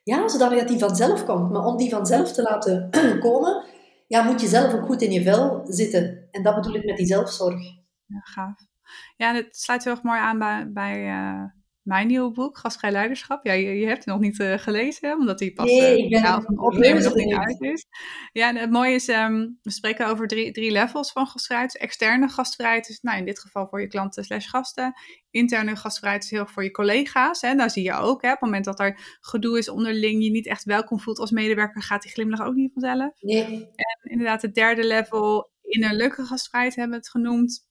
Ja, 0.10 0.28
zodat 0.28 0.52
dat 0.52 0.68
die 0.68 0.80
vanzelf 0.80 1.26
komt. 1.26 1.52
Maar 1.52 1.66
om 1.66 1.78
die 1.78 1.90
vanzelf 1.90 2.32
te 2.32 2.42
laten 2.42 2.90
komen, 3.26 3.66
ja, 4.08 4.22
moet 4.22 4.42
je 4.42 4.48
zelf 4.48 4.74
ook 4.74 4.86
goed 4.86 5.02
in 5.02 5.12
je 5.12 5.24
vel 5.24 5.62
zitten. 5.68 6.28
En 6.32 6.44
dat 6.44 6.56
bedoel 6.56 6.76
ik 6.76 6.86
met 6.86 6.98
die 6.98 7.06
zelfzorg. 7.06 7.62
Ja, 8.06 8.20
gaaf. 8.20 8.56
Ja, 9.16 9.30
en 9.30 9.36
het 9.36 9.58
sluit 9.58 9.84
heel 9.84 9.94
erg 9.94 10.04
mooi 10.04 10.20
aan 10.20 10.40
bij, 10.40 10.72
bij 10.72 11.08
uh, 11.08 11.44
mijn 11.90 12.08
nieuwe 12.08 12.32
boek, 12.32 12.58
Gastvrij 12.58 12.92
Leiderschap. 12.92 13.46
Ja, 13.46 13.54
je, 13.54 13.80
je 13.80 13.86
hebt 13.86 13.98
het 13.98 14.06
nog 14.06 14.20
niet 14.20 14.40
uh, 14.40 14.58
gelezen, 14.58 15.18
omdat 15.18 15.40
die 15.40 15.54
pas 15.54 15.66
nee, 15.66 16.04
ik 16.04 16.10
ben, 16.10 17.04
nog 17.04 17.16
niet 17.16 17.34
uit 17.34 17.62
is. 17.62 17.86
Ja, 18.32 18.48
en 18.48 18.56
het 18.56 18.70
mooie 18.70 18.94
is, 18.94 19.08
um, 19.08 19.60
we 19.62 19.72
spreken 19.72 20.08
over 20.08 20.28
drie, 20.28 20.52
drie 20.52 20.72
levels 20.72 21.12
van 21.12 21.28
gastvrijheid. 21.28 21.72
Dus 21.72 21.82
externe 21.82 22.28
gastvrijheid 22.28 22.90
is 22.90 23.00
nou, 23.02 23.18
in 23.18 23.26
dit 23.26 23.40
geval 23.40 23.68
voor 23.68 23.82
je 23.82 23.88
klanten 23.88 24.24
slash 24.24 24.50
gasten. 24.50 24.94
Interne 25.30 25.76
gastvrijheid 25.76 26.24
is 26.24 26.30
heel 26.30 26.40
erg 26.40 26.52
voor 26.52 26.64
je 26.64 26.72
collega's. 26.72 27.42
Hè. 27.42 27.56
Daar 27.56 27.70
zie 27.70 27.84
je 27.84 27.94
ook, 27.94 28.22
hè, 28.22 28.28
op 28.28 28.40
het 28.40 28.44
moment 28.44 28.66
dat 28.66 28.80
er 28.80 29.18
gedoe 29.20 29.58
is 29.58 29.70
onderling, 29.70 30.24
je 30.24 30.32
niet 30.32 30.48
echt 30.48 30.64
welkom 30.64 31.00
voelt 31.00 31.20
als 31.20 31.32
medewerker, 31.32 31.82
gaat 31.82 32.02
die 32.02 32.12
glimlach 32.12 32.48
ook 32.48 32.56
niet 32.56 32.74
vanzelf. 32.74 33.12
Nee. 33.20 33.70
En 33.76 34.12
inderdaad, 34.12 34.42
het 34.42 34.56
derde 34.56 34.86
level, 34.86 35.52
innerlijke 35.62 36.24
gastvrijheid 36.24 36.76
hebben 36.76 36.94
we 36.94 36.98
het 37.04 37.10
genoemd. 37.10 37.68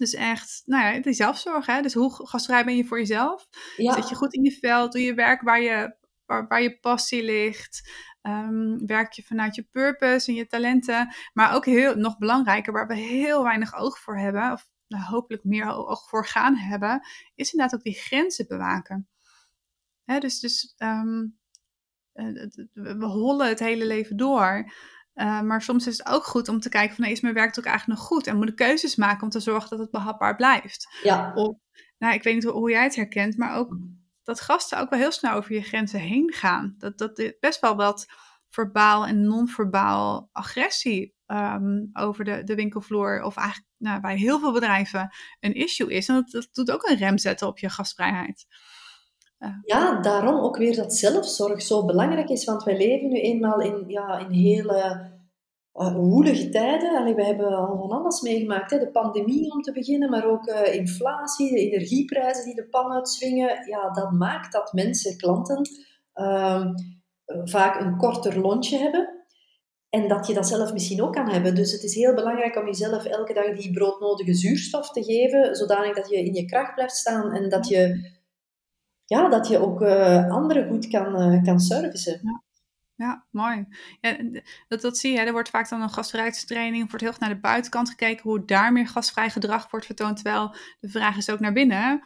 Dus 0.00 0.14
echt, 0.14 0.62
nou 0.64 0.94
ja, 0.94 1.00
die 1.00 1.12
zelfzorg. 1.12 1.66
Hè? 1.66 1.82
Dus 1.82 1.94
hoe 1.94 2.26
gastvrij 2.26 2.64
ben 2.64 2.76
je 2.76 2.84
voor 2.84 2.98
jezelf? 2.98 3.48
Ja. 3.76 3.92
Zet 3.92 4.08
je 4.08 4.14
goed 4.14 4.34
in 4.34 4.42
je 4.42 4.52
veld? 4.52 4.92
Doe 4.92 5.02
je 5.02 5.14
werk 5.14 5.42
waar 5.42 5.60
je, 5.60 5.96
waar, 6.26 6.46
waar 6.46 6.62
je 6.62 6.78
passie 6.78 7.24
ligt? 7.24 7.90
Um, 8.22 8.86
werk 8.86 9.12
je 9.12 9.22
vanuit 9.22 9.54
je 9.54 9.62
purpose 9.62 10.28
en 10.30 10.34
je 10.34 10.46
talenten? 10.46 11.14
Maar 11.32 11.54
ook 11.54 11.64
heel, 11.64 11.94
nog 11.94 12.18
belangrijker, 12.18 12.72
waar 12.72 12.86
we 12.86 12.94
heel 12.94 13.42
weinig 13.42 13.74
oog 13.74 13.98
voor 13.98 14.18
hebben, 14.18 14.52
of 14.52 14.68
nou, 14.86 15.04
hopelijk 15.04 15.44
meer 15.44 15.66
oog 15.66 16.08
voor 16.08 16.26
gaan 16.26 16.56
hebben, 16.56 17.06
is 17.34 17.52
inderdaad 17.52 17.78
ook 17.78 17.84
die 17.84 18.00
grenzen 18.00 18.46
bewaken. 18.48 19.08
Hè, 20.04 20.18
dus 20.18 20.40
dus 20.40 20.74
um, 20.78 21.38
we 22.72 23.04
hollen 23.04 23.48
het 23.48 23.58
hele 23.58 23.86
leven 23.86 24.16
door. 24.16 24.72
Uh, 25.14 25.40
maar 25.40 25.62
soms 25.62 25.86
is 25.86 25.98
het 25.98 26.06
ook 26.06 26.24
goed 26.24 26.48
om 26.48 26.60
te 26.60 26.68
kijken 26.68 26.94
van, 26.94 27.04
nee, 27.04 27.12
is 27.12 27.20
mijn 27.20 27.34
werk 27.34 27.58
ook 27.58 27.64
eigenlijk 27.64 27.98
nog 27.98 28.08
goed? 28.08 28.26
En 28.26 28.36
moet 28.36 28.48
ik 28.48 28.56
keuzes 28.56 28.96
maken 28.96 29.22
om 29.22 29.28
te 29.28 29.40
zorgen 29.40 29.70
dat 29.70 29.78
het 29.78 29.90
behapbaar 29.90 30.36
blijft? 30.36 30.98
Ja. 31.02 31.32
Of, 31.34 31.56
nou, 31.98 32.14
ik 32.14 32.22
weet 32.22 32.34
niet 32.34 32.44
hoe, 32.44 32.52
hoe 32.52 32.70
jij 32.70 32.82
het 32.82 32.96
herkent, 32.96 33.36
maar 33.36 33.56
ook 33.56 33.76
dat 34.22 34.40
gasten 34.40 34.78
ook 34.78 34.90
wel 34.90 34.98
heel 34.98 35.12
snel 35.12 35.34
over 35.34 35.54
je 35.54 35.62
grenzen 35.62 36.00
heen 36.00 36.32
gaan. 36.32 36.74
Dat, 36.78 36.98
dat 36.98 37.32
best 37.40 37.60
wel 37.60 37.76
wat 37.76 38.06
verbaal 38.48 39.06
en 39.06 39.22
non-verbaal 39.22 40.28
agressie 40.32 41.14
um, 41.26 41.90
over 41.92 42.24
de, 42.24 42.44
de 42.44 42.54
winkelvloer, 42.54 43.22
of 43.22 43.36
eigenlijk 43.36 43.68
nou, 43.76 44.00
bij 44.00 44.16
heel 44.16 44.38
veel 44.38 44.52
bedrijven, 44.52 45.14
een 45.40 45.54
issue 45.54 45.92
is. 45.92 46.08
En 46.08 46.14
dat, 46.14 46.30
dat 46.30 46.48
doet 46.52 46.70
ook 46.70 46.88
een 46.88 46.96
rem 46.96 47.18
zetten 47.18 47.46
op 47.46 47.58
je 47.58 47.70
gastvrijheid. 47.70 48.46
Ja, 49.64 50.00
daarom 50.00 50.40
ook 50.40 50.56
weer 50.56 50.76
dat 50.76 50.94
zelfzorg 50.94 51.62
zo 51.62 51.84
belangrijk 51.84 52.28
is, 52.28 52.44
want 52.44 52.62
wij 52.62 52.76
leven 52.76 53.08
nu 53.08 53.20
eenmaal 53.20 53.60
in, 53.60 53.84
ja, 53.86 54.18
in 54.18 54.30
hele 54.30 55.08
uh, 55.74 55.94
woelige 55.94 56.48
tijden. 56.48 56.98
Allee, 56.98 57.14
we 57.14 57.24
hebben 57.24 57.46
al 57.46 57.76
van 57.76 57.90
alles 57.90 58.20
meegemaakt. 58.20 58.70
Hè. 58.70 58.78
De 58.78 58.90
pandemie 58.90 59.52
om 59.52 59.62
te 59.62 59.72
beginnen, 59.72 60.10
maar 60.10 60.26
ook 60.26 60.48
uh, 60.48 60.74
inflatie, 60.74 61.52
de 61.52 61.58
energieprijzen 61.58 62.44
die 62.44 62.54
de 62.54 62.68
pan 62.68 62.92
uitswingen. 62.92 63.68
Ja, 63.68 63.90
dat 63.90 64.10
maakt 64.12 64.52
dat 64.52 64.72
mensen, 64.72 65.16
klanten, 65.16 65.68
uh, 66.14 66.66
vaak 67.44 67.80
een 67.80 67.96
korter 67.96 68.40
lontje 68.40 68.78
hebben. 68.78 69.18
En 69.88 70.08
dat 70.08 70.26
je 70.26 70.34
dat 70.34 70.46
zelf 70.46 70.72
misschien 70.72 71.02
ook 71.02 71.12
kan 71.12 71.28
hebben. 71.28 71.54
Dus 71.54 71.72
het 71.72 71.82
is 71.82 71.94
heel 71.94 72.14
belangrijk 72.14 72.56
om 72.56 72.66
jezelf 72.66 73.04
elke 73.04 73.34
dag 73.34 73.56
die 73.56 73.72
broodnodige 73.72 74.34
zuurstof 74.34 74.90
te 74.90 75.04
geven, 75.04 75.56
zodanig 75.56 75.94
dat 75.94 76.08
je 76.08 76.16
in 76.16 76.34
je 76.34 76.44
kracht 76.44 76.74
blijft 76.74 76.96
staan 76.96 77.32
en 77.32 77.48
dat 77.48 77.68
je, 77.68 78.10
ja, 79.10 79.28
dat 79.28 79.48
je 79.48 79.58
ook 79.58 79.80
uh, 79.80 80.28
anderen 80.28 80.68
goed 80.68 80.88
kan, 80.88 81.32
uh, 81.32 81.42
kan 81.42 81.60
servicen. 81.60 82.20
Ja. 82.22 82.42
Ja, 82.94 83.26
mooi. 83.30 83.66
Ja, 84.00 84.16
dat, 84.68 84.80
dat 84.80 84.98
zie 84.98 85.12
je. 85.12 85.18
Er 85.18 85.32
wordt 85.32 85.48
vaak 85.48 85.68
dan 85.68 85.82
een 85.82 85.90
gastvrijheidstraining. 85.90 86.86
wordt 86.86 87.00
heel 87.00 87.10
erg 87.10 87.20
naar 87.20 87.34
de 87.34 87.40
buitenkant 87.40 87.88
gekeken 87.88 88.22
hoe 88.22 88.44
daar 88.44 88.72
meer 88.72 88.88
gastvrij 88.88 89.30
gedrag 89.30 89.70
wordt 89.70 89.86
vertoond. 89.86 90.16
Terwijl 90.16 90.54
de 90.80 90.88
vraag 90.88 91.16
is 91.16 91.30
ook 91.30 91.40
naar 91.40 91.52
binnen. 91.52 92.02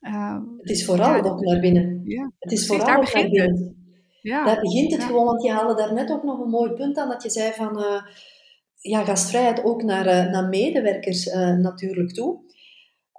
Uh, 0.00 0.38
het 0.56 0.70
is 0.70 0.84
vooral 0.84 1.14
ja, 1.14 1.22
ook 1.22 1.40
naar 1.40 1.60
binnen. 1.60 2.02
Ja, 2.04 2.32
het 2.38 2.52
is 2.52 2.66
vooral 2.66 2.86
daar 2.86 3.00
begint 3.00 3.32
naar 3.32 3.46
binnen. 3.46 3.76
Ja, 4.20 4.44
daar 4.44 4.60
begint 4.60 4.92
het 4.92 5.04
gewoon, 5.04 5.24
want 5.24 5.42
je 5.42 5.50
haalde 5.50 5.74
daar 5.74 5.94
net 5.94 6.10
ook 6.10 6.22
nog 6.22 6.40
een 6.40 6.50
mooi 6.50 6.72
punt 6.72 6.98
aan. 6.98 7.08
Dat 7.08 7.22
je 7.22 7.30
zei 7.30 7.52
van 7.52 7.78
uh, 7.78 8.02
ja, 8.76 9.04
gastvrijheid 9.04 9.64
ook 9.64 9.82
naar, 9.82 10.06
uh, 10.06 10.32
naar 10.32 10.48
medewerkers 10.48 11.24
natuurlijk 11.34 12.14
toe. 12.14 12.40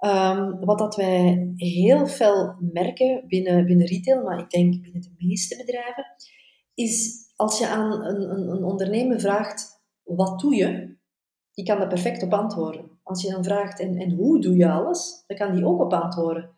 Um, 0.04 0.64
wat 0.64 0.78
dat 0.78 0.96
wij 0.96 1.52
heel 1.56 2.06
veel 2.06 2.54
merken 2.72 3.24
binnen, 3.26 3.66
binnen 3.66 3.86
retail, 3.86 4.22
maar 4.22 4.38
ik 4.38 4.50
denk 4.50 4.82
binnen 4.82 5.00
de 5.00 5.14
meeste 5.18 5.56
bedrijven, 5.56 6.06
is 6.74 7.22
als 7.36 7.58
je 7.58 7.68
aan 7.68 7.92
een, 7.92 8.30
een, 8.30 8.48
een 8.48 8.64
ondernemer 8.64 9.20
vraagt, 9.20 9.80
wat 10.02 10.40
doe 10.40 10.54
je? 10.54 10.96
Die 11.54 11.64
kan 11.64 11.78
daar 11.78 11.88
perfect 11.88 12.22
op 12.22 12.32
antwoorden. 12.32 12.90
Als 13.02 13.22
je 13.22 13.30
dan 13.30 13.44
vraagt, 13.44 13.80
en, 13.80 13.96
en 13.96 14.10
hoe 14.10 14.40
doe 14.40 14.56
je 14.56 14.70
alles? 14.70 15.24
Dan 15.26 15.36
kan 15.36 15.54
die 15.54 15.66
ook 15.66 15.80
op 15.80 15.92
antwoorden. 15.92 16.50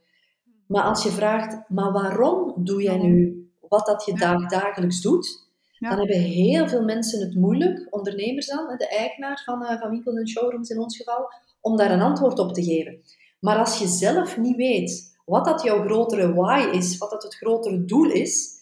Maar 0.67 0.83
als 0.83 1.03
je 1.03 1.11
vraagt, 1.11 1.69
maar 1.69 1.93
waarom 1.93 2.65
doe 2.65 2.83
jij 2.83 2.99
nu 2.99 3.45
wat 3.69 3.87
dat 3.87 4.05
je 4.05 4.15
dag, 4.15 4.49
dagelijks 4.49 5.01
doet? 5.01 5.49
Dan 5.79 5.99
hebben 5.99 6.21
heel 6.21 6.69
veel 6.69 6.85
mensen 6.85 7.21
het 7.21 7.35
moeilijk, 7.35 7.87
ondernemers 7.91 8.47
dan, 8.47 8.77
de 8.77 8.89
eigenaar 8.89 9.43
van, 9.45 9.63
uh, 9.63 9.81
van 9.81 9.91
winkels 9.91 10.17
en 10.17 10.29
showrooms 10.29 10.69
in 10.69 10.79
ons 10.79 10.97
geval, 10.97 11.29
om 11.61 11.77
daar 11.77 11.91
een 11.91 12.01
antwoord 12.01 12.39
op 12.39 12.53
te 12.53 12.63
geven. 12.63 13.03
Maar 13.45 13.59
als 13.59 13.79
je 13.79 13.87
zelf 13.87 14.37
niet 14.37 14.57
weet 14.57 15.17
wat 15.25 15.45
dat 15.45 15.63
jouw 15.63 15.85
grotere 15.85 16.35
why 16.35 16.69
is, 16.73 16.99
wat 16.99 17.11
dat 17.11 17.23
het 17.23 17.35
grotere 17.35 17.85
doel 17.85 18.11
is, 18.11 18.53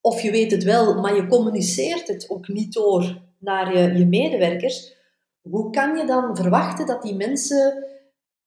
of 0.00 0.20
je 0.20 0.30
weet 0.30 0.50
het 0.50 0.62
wel, 0.62 1.00
maar 1.00 1.14
je 1.14 1.26
communiceert 1.26 2.08
het 2.08 2.30
ook 2.30 2.48
niet 2.48 2.72
door 2.72 3.22
naar 3.38 3.78
je, 3.78 3.98
je 3.98 4.06
medewerkers, 4.06 4.94
hoe 5.40 5.70
kan 5.70 5.96
je 5.96 6.04
dan 6.06 6.36
verwachten 6.36 6.86
dat 6.86 7.02
die 7.02 7.14
mensen 7.14 7.84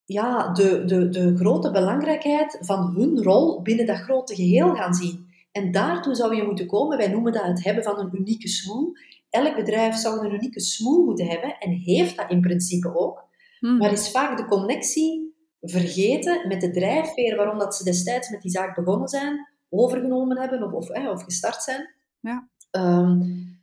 ja, 0.06 0.54
de, 0.54 0.86
de, 0.86 1.10
de 1.10 1.36
grote 1.38 1.72
belangrijkheid 1.72 2.58
van 2.62 2.94
hun 2.96 3.24
rol 3.24 3.62
binnen 3.62 3.86
dat 3.86 3.98
grote 3.98 4.36
geheel 4.36 4.76
gaan 4.76 4.94
zien? 4.94 5.28
En 5.52 5.72
daartoe 5.72 6.16
zou 6.16 6.36
je 6.36 6.44
moeten 6.44 6.68
komen, 6.68 6.98
wij 6.98 7.08
noemen 7.08 7.34
dat 7.34 7.46
het 7.46 7.64
hebben 7.64 7.84
van 7.84 8.00
een 8.00 8.16
unieke 8.16 8.48
smoel. 8.48 8.98
Elk 9.30 9.56
bedrijf 9.56 9.96
zou 9.96 10.26
een 10.26 10.34
unieke 10.34 10.60
smoel 10.60 11.04
moeten 11.04 11.28
hebben 11.28 11.58
en 11.60 11.72
heeft 11.72 12.18
dat 12.18 12.30
in 12.30 12.42
principe 12.42 12.96
ook. 12.96 13.25
Hmm. 13.60 13.78
Maar 13.78 13.92
is 13.92 14.12
vaak 14.12 14.38
de 14.38 14.46
connectie 14.46 15.36
vergeten 15.62 16.48
met 16.48 16.62
de 16.62 16.72
drijfveer 16.72 17.36
waarom 17.36 17.60
dat 17.60 17.76
ze 17.76 17.84
destijds 17.84 18.30
met 18.30 18.42
die 18.42 18.52
zaak 18.52 18.76
begonnen 18.76 19.08
zijn, 19.08 19.48
overgenomen 19.70 20.38
hebben 20.38 20.64
of, 20.64 20.72
of, 20.74 21.08
of 21.08 21.24
gestart 21.24 21.64
zijn. 21.64 21.94
Ja. 22.20 22.50
Um, 22.72 23.54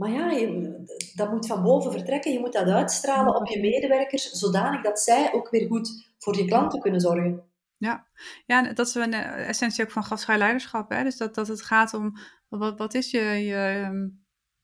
maar 0.00 0.10
ja, 0.10 0.30
je, 0.30 0.84
dat 1.14 1.30
moet 1.30 1.46
van 1.46 1.62
boven 1.62 1.92
vertrekken. 1.92 2.32
Je 2.32 2.40
moet 2.40 2.52
dat 2.52 2.68
uitstralen 2.68 3.36
op 3.36 3.46
je 3.46 3.60
medewerkers, 3.60 4.30
zodanig 4.30 4.82
dat 4.82 5.00
zij 5.00 5.32
ook 5.32 5.50
weer 5.50 5.66
goed 5.66 6.12
voor 6.18 6.36
je 6.36 6.44
klanten 6.44 6.80
kunnen 6.80 7.00
zorgen. 7.00 7.42
Ja, 7.76 8.06
ja 8.46 8.72
dat 8.72 8.86
is 8.86 8.94
een 8.94 9.12
eh, 9.12 9.48
essentie 9.48 9.84
ook 9.84 9.90
van 9.90 10.04
gastvrij 10.04 10.38
leiderschap. 10.38 10.90
Hè? 10.90 11.02
Dus 11.02 11.16
dat, 11.16 11.34
dat 11.34 11.48
het 11.48 11.62
gaat 11.62 11.94
om, 11.94 12.16
wat, 12.48 12.78
wat 12.78 12.94
is 12.94 13.10
je, 13.10 13.20
je, 13.20 13.54
ehm, 13.54 14.08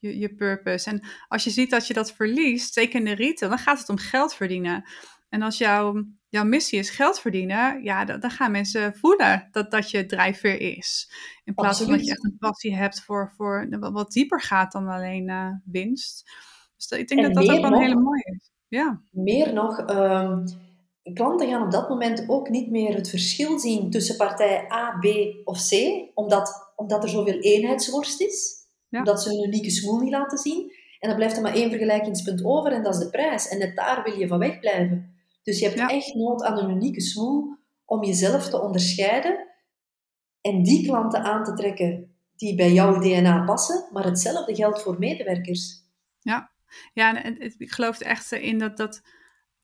je, 0.07 0.19
je 0.19 0.35
purpose? 0.35 0.91
En 0.91 1.07
als 1.29 1.45
je 1.45 1.51
ziet 1.51 1.71
dat 1.71 1.87
je 1.87 1.95
dat 1.95 2.13
verliest, 2.13 2.73
zeker 2.73 2.99
in 2.99 3.05
de 3.05 3.15
retail, 3.15 3.51
dan 3.51 3.59
gaat 3.59 3.79
het 3.79 3.89
om 3.89 3.99
geld 3.99 4.35
verdienen. 4.35 4.85
En 5.29 5.43
als 5.43 5.59
jouw, 5.59 6.05
jouw 6.29 6.45
missie 6.45 6.79
is 6.79 6.91
geld 6.91 7.21
verdienen, 7.21 7.83
ja, 7.83 8.05
dan, 8.05 8.21
dan 8.21 8.31
gaan 8.31 8.51
mensen 8.51 8.95
voelen 8.95 9.49
dat 9.51 9.71
dat 9.71 9.91
je 9.91 10.07
drijfveer 10.07 10.61
is. 10.61 11.13
In 11.45 11.55
plaats 11.55 11.79
van 11.79 11.91
dat 11.91 12.05
je 12.05 12.11
echt 12.11 12.25
een 12.25 12.37
passie 12.39 12.77
hebt 12.77 13.03
voor, 13.03 13.33
voor 13.37 13.67
wat 13.81 14.13
dieper 14.13 14.41
gaat 14.41 14.73
dan 14.73 14.89
alleen 14.89 15.29
uh, 15.29 15.49
winst. 15.65 16.31
Dus 16.77 16.99
ik 16.99 17.09
denk 17.09 17.23
dat 17.23 17.35
dat 17.35 17.51
ook 17.51 17.61
wel 17.61 17.73
een 17.73 17.83
hele 17.83 18.01
mooie 18.01 18.37
is. 18.37 18.51
Ja. 18.69 19.01
Meer 19.11 19.53
nog, 19.53 19.91
um, 19.91 20.45
klanten 21.15 21.49
gaan 21.49 21.63
op 21.63 21.71
dat 21.71 21.89
moment 21.89 22.25
ook 22.29 22.49
niet 22.49 22.71
meer 22.71 22.95
het 22.95 23.11
verschil 23.11 23.59
zien 23.59 23.91
tussen 23.91 24.17
partij 24.17 24.73
A, 24.73 24.99
B 25.01 25.07
of 25.45 25.69
C, 25.69 25.73
omdat, 26.15 26.73
omdat 26.77 27.03
er 27.03 27.09
zoveel 27.09 27.39
eenheidsworst 27.39 28.21
is. 28.21 28.56
Ja. 28.97 29.03
Omdat 29.03 29.23
ze 29.23 29.31
een 29.31 29.47
unieke 29.47 29.71
smoel 29.71 30.01
niet 30.01 30.13
laten 30.13 30.39
zien. 30.39 30.73
En 30.99 31.09
dan 31.09 31.17
blijft 31.17 31.37
er 31.37 31.43
maar 31.43 31.55
één 31.55 31.71
vergelijkingspunt 31.71 32.45
over 32.45 32.73
en 32.73 32.83
dat 32.83 32.95
is 32.95 33.01
de 33.01 33.11
prijs. 33.11 33.49
En 33.49 33.59
net 33.59 33.77
daar 33.77 34.03
wil 34.05 34.19
je 34.19 34.27
van 34.27 34.39
wegblijven. 34.39 35.15
Dus 35.43 35.59
je 35.59 35.69
hebt 35.69 35.91
echt 35.91 36.15
nood 36.15 36.43
aan 36.43 36.59
een 36.59 36.71
unieke 36.71 37.01
smoel 37.01 37.57
om 37.85 38.05
jezelf 38.05 38.49
te 38.49 38.61
onderscheiden 38.61 39.47
en 40.41 40.63
die 40.63 40.87
klanten 40.87 41.23
aan 41.23 41.45
te 41.45 41.55
trekken 41.55 42.17
die 42.37 42.55
bij 42.55 42.73
jouw 42.73 42.99
DNA 42.99 43.45
passen, 43.45 43.89
maar 43.93 44.05
hetzelfde 44.05 44.55
geldt 44.55 44.83
voor 44.83 44.99
medewerkers. 44.99 45.85
Ja, 46.21 46.51
ja 46.93 47.23
en 47.23 47.41
ik 47.41 47.71
geloof 47.71 48.01
er 48.01 48.07
echt 48.07 48.33
in 48.33 48.59
dat, 48.59 48.77
dat 48.77 49.03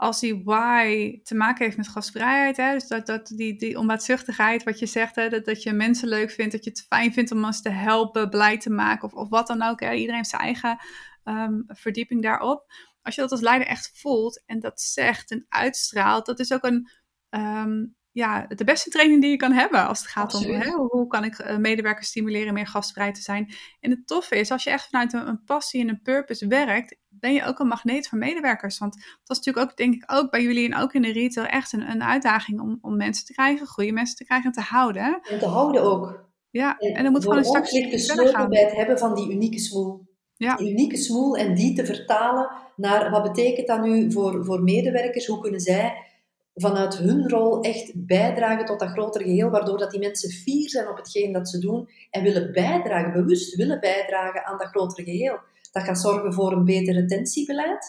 als 0.02 0.20
die 0.20 0.42
why 0.44 1.20
te 1.22 1.34
maken 1.34 1.64
heeft 1.64 1.76
met 1.76 1.88
gastvrijheid, 1.88 2.56
hè, 2.56 2.72
dus 2.72 2.88
dat, 2.88 3.06
dat 3.06 3.26
die, 3.26 3.56
die 3.56 3.78
onbaatzuchtigheid, 3.78 4.62
wat 4.62 4.78
je 4.78 4.86
zegt, 4.86 5.14
hè, 5.14 5.28
dat, 5.28 5.44
dat 5.44 5.62
je 5.62 5.72
mensen 5.72 6.08
leuk 6.08 6.30
vindt, 6.30 6.52
dat 6.52 6.64
je 6.64 6.70
het 6.70 6.86
fijn 6.88 7.12
vindt 7.12 7.32
om 7.32 7.44
ons 7.44 7.62
te 7.62 7.70
helpen, 7.70 8.30
blij 8.30 8.58
te 8.58 8.70
maken 8.70 9.04
of, 9.08 9.14
of 9.14 9.28
wat 9.28 9.46
dan 9.46 9.62
ook. 9.62 9.80
Hè. 9.80 9.92
Iedereen 9.92 10.14
heeft 10.14 10.28
zijn 10.28 10.42
eigen 10.42 10.78
um, 11.24 11.64
verdieping 11.66 12.22
daarop 12.22 12.66
als 13.02 13.14
je 13.14 13.20
dat 13.20 13.30
als 13.30 13.40
leider 13.40 13.68
echt 13.68 13.90
voelt 13.94 14.42
en 14.46 14.60
dat 14.60 14.80
zegt 14.80 15.30
en 15.30 15.46
uitstraalt, 15.48 16.26
dat 16.26 16.38
is 16.38 16.52
ook 16.52 16.64
een, 16.64 16.90
um, 17.30 17.96
ja, 18.12 18.46
de 18.46 18.64
beste 18.64 18.90
training 18.90 19.20
die 19.20 19.30
je 19.30 19.36
kan 19.36 19.52
hebben 19.52 19.88
als 19.88 19.98
het 19.98 20.08
gaat 20.08 20.34
om 20.34 20.42
hè, 20.42 20.70
hoe 20.70 21.06
kan 21.06 21.24
ik 21.24 21.38
eh, 21.38 21.56
medewerkers 21.56 22.08
stimuleren 22.08 22.54
meer 22.54 22.66
gastvrij 22.66 23.12
te 23.12 23.22
zijn. 23.22 23.54
En 23.80 23.90
het 23.90 24.06
toffe 24.06 24.36
is, 24.36 24.50
als 24.50 24.64
je 24.64 24.70
echt 24.70 24.88
vanuit 24.88 25.12
een, 25.12 25.28
een, 25.28 25.44
passie 25.44 25.80
en 25.80 25.88
een 25.88 26.02
purpose 26.02 26.46
werkt, 26.46 26.96
ben 27.08 27.32
je 27.32 27.44
ook 27.44 27.58
een 27.58 27.66
magneet 27.66 28.08
voor 28.08 28.18
medewerkers. 28.18 28.78
Want 28.78 28.94
dat 28.94 29.36
is 29.36 29.36
natuurlijk 29.36 29.70
ook, 29.70 29.76
denk 29.76 29.94
ik, 29.94 30.12
ook 30.12 30.30
bij 30.30 30.42
jullie 30.42 30.72
en 30.72 30.76
ook 30.76 30.92
in 30.92 31.02
de 31.02 31.12
retail 31.12 31.46
echt 31.46 31.72
een, 31.72 31.90
een 31.90 32.02
uitdaging 32.02 32.60
om, 32.60 32.78
om 32.80 32.96
mensen 32.96 33.26
te 33.26 33.32
krijgen, 33.32 33.66
goede 33.66 33.92
mensen 33.92 34.16
te 34.16 34.24
krijgen 34.24 34.46
en 34.46 34.52
te 34.52 34.68
houden. 34.68 35.20
En 35.22 35.38
te 35.38 35.46
houden 35.46 35.82
ook. 35.82 36.30
Ja, 36.50 36.78
en, 36.78 37.02
dan 37.02 37.12
moet 37.12 37.22
gewoon 37.22 37.38
een 37.38 37.44
stukje 37.44 37.90
de 37.90 37.98
sleutel 37.98 38.48
bij 38.48 38.62
het 38.62 38.74
hebben 38.74 38.98
van 38.98 39.14
die 39.14 39.30
unieke 39.30 39.58
smoel. 39.58 40.10
Ja. 40.36 40.56
Die 40.56 40.70
unieke 40.70 40.96
smoel 40.96 41.36
en 41.36 41.54
die 41.54 41.74
te 41.74 41.84
vertalen 41.84 42.50
naar 42.76 43.10
wat 43.10 43.22
betekent 43.22 43.66
dat 43.66 43.82
nu 43.82 44.12
voor, 44.12 44.44
voor 44.44 44.62
medewerkers? 44.62 45.26
Hoe 45.26 45.40
kunnen 45.40 45.60
zij 45.60 46.11
vanuit 46.54 46.96
hun 46.96 47.28
rol 47.28 47.60
echt 47.60 47.92
bijdragen 48.06 48.64
tot 48.64 48.80
dat 48.80 48.90
grotere 48.90 49.24
geheel, 49.24 49.50
waardoor 49.50 49.78
dat 49.78 49.90
die 49.90 50.00
mensen 50.00 50.30
fier 50.30 50.68
zijn 50.68 50.88
op 50.88 50.96
hetgeen 50.96 51.32
dat 51.32 51.48
ze 51.48 51.58
doen 51.58 51.88
en 52.10 52.22
willen 52.22 52.52
bijdragen, 52.52 53.12
bewust 53.12 53.56
willen 53.56 53.80
bijdragen 53.80 54.44
aan 54.44 54.58
dat 54.58 54.66
grotere 54.66 55.04
geheel. 55.04 55.38
Dat 55.72 55.82
gaat 55.82 56.00
zorgen 56.00 56.32
voor 56.32 56.52
een 56.52 56.64
beter 56.64 56.94
retentiebeleid, 56.94 57.86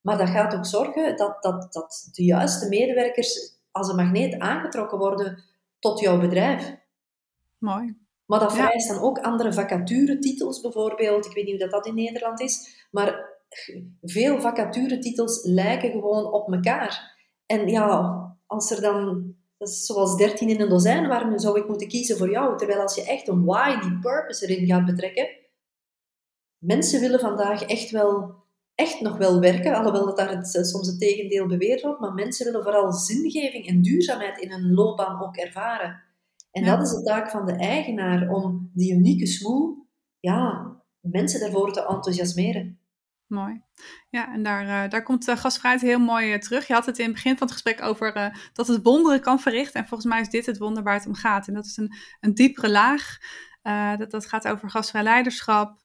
maar 0.00 0.18
dat 0.18 0.28
gaat 0.28 0.54
ook 0.54 0.66
zorgen 0.66 1.16
dat, 1.16 1.42
dat, 1.42 1.72
dat 1.72 2.08
de 2.12 2.24
juiste 2.24 2.68
medewerkers 2.68 3.58
als 3.70 3.88
een 3.88 3.96
magneet 3.96 4.38
aangetrokken 4.38 4.98
worden 4.98 5.44
tot 5.78 6.00
jouw 6.00 6.20
bedrijf. 6.20 6.76
Mooi. 7.58 7.96
Maar 8.26 8.40
dat 8.40 8.54
vereist 8.54 8.88
dan 8.88 9.00
ook 9.00 9.18
andere 9.18 9.52
vacaturetitels 9.52 10.60
bijvoorbeeld. 10.60 11.26
Ik 11.26 11.32
weet 11.32 11.44
niet 11.44 11.60
hoe 11.60 11.68
dat, 11.68 11.70
dat 11.70 11.86
in 11.86 11.94
Nederland 11.94 12.40
is, 12.40 12.86
maar 12.90 13.28
veel 14.02 14.40
vacaturetitels 14.40 15.44
lijken 15.44 15.90
gewoon 15.90 16.32
op 16.32 16.52
elkaar. 16.52 17.18
En 17.50 17.68
ja, 17.68 18.20
als 18.46 18.70
er 18.70 18.80
dan, 18.80 19.34
dat 19.58 19.68
is 19.68 19.86
zoals 19.86 20.16
13 20.16 20.48
in 20.48 20.60
een 20.60 20.68
dozijn, 20.68 21.08
waarom 21.08 21.38
zou 21.38 21.58
ik 21.58 21.68
moeten 21.68 21.88
kiezen 21.88 22.16
voor 22.16 22.30
jou? 22.30 22.58
Terwijl 22.58 22.80
als 22.80 22.94
je 22.94 23.04
echt 23.04 23.28
een 23.28 23.44
why, 23.44 23.80
die 23.80 23.98
purpose 23.98 24.46
erin 24.46 24.66
gaat 24.66 24.84
betrekken, 24.84 25.28
mensen 26.58 27.00
willen 27.00 27.20
vandaag 27.20 27.62
echt 27.62 27.90
wel, 27.90 28.34
echt 28.74 29.00
nog 29.00 29.16
wel 29.16 29.40
werken, 29.40 29.74
alhoewel 29.74 30.04
dat 30.04 30.16
daar 30.16 30.36
het, 30.36 30.48
soms 30.66 30.86
het 30.86 30.98
tegendeel 30.98 31.46
beweerd 31.46 31.82
wordt, 31.82 32.00
maar 32.00 32.14
mensen 32.14 32.46
willen 32.46 32.62
vooral 32.62 32.92
zingeving 32.92 33.66
en 33.66 33.82
duurzaamheid 33.82 34.38
in 34.38 34.50
hun 34.50 34.74
loopbaan 34.74 35.22
ook 35.22 35.36
ervaren. 35.36 36.02
En 36.50 36.64
dat 36.64 36.82
is 36.82 36.90
de 36.90 37.02
taak 37.02 37.30
van 37.30 37.46
de 37.46 37.52
eigenaar, 37.52 38.28
om 38.28 38.70
die 38.74 38.94
unieke 38.94 39.26
smoel, 39.26 39.86
ja, 40.20 40.72
mensen 41.00 41.40
daarvoor 41.40 41.72
te 41.72 41.86
enthousiasmeren. 41.86 42.79
Mooi. 43.30 43.62
Ja, 44.08 44.32
en 44.32 44.42
daar, 44.42 44.64
uh, 44.64 44.90
daar 44.90 45.02
komt 45.02 45.28
uh, 45.28 45.36
gastvrijheid 45.36 45.82
heel 45.84 45.98
mooi 45.98 46.32
uh, 46.32 46.38
terug. 46.38 46.66
Je 46.66 46.72
had 46.72 46.86
het 46.86 46.98
in 46.98 47.04
het 47.04 47.14
begin 47.14 47.32
van 47.36 47.46
het 47.46 47.52
gesprek 47.52 47.82
over 47.82 48.32
dat 48.52 48.66
het 48.66 48.82
wonderen 48.82 49.20
kan 49.20 49.40
verrichten. 49.40 49.80
En 49.80 49.86
volgens 49.88 50.10
mij 50.10 50.20
is 50.20 50.28
dit 50.28 50.46
het 50.46 50.58
wonder 50.58 50.82
waar 50.82 50.94
het 50.94 51.06
om 51.06 51.14
gaat. 51.14 51.48
En 51.48 51.54
dat 51.54 51.64
is 51.64 51.76
een, 51.76 51.94
een 52.20 52.34
diepere 52.34 52.70
laag. 52.70 53.18
dat, 53.98 54.10
dat 54.10 54.26
gaat 54.26 54.48
over 54.48 54.70
gastvrij 54.70 55.02
leiderschap. 55.02 55.82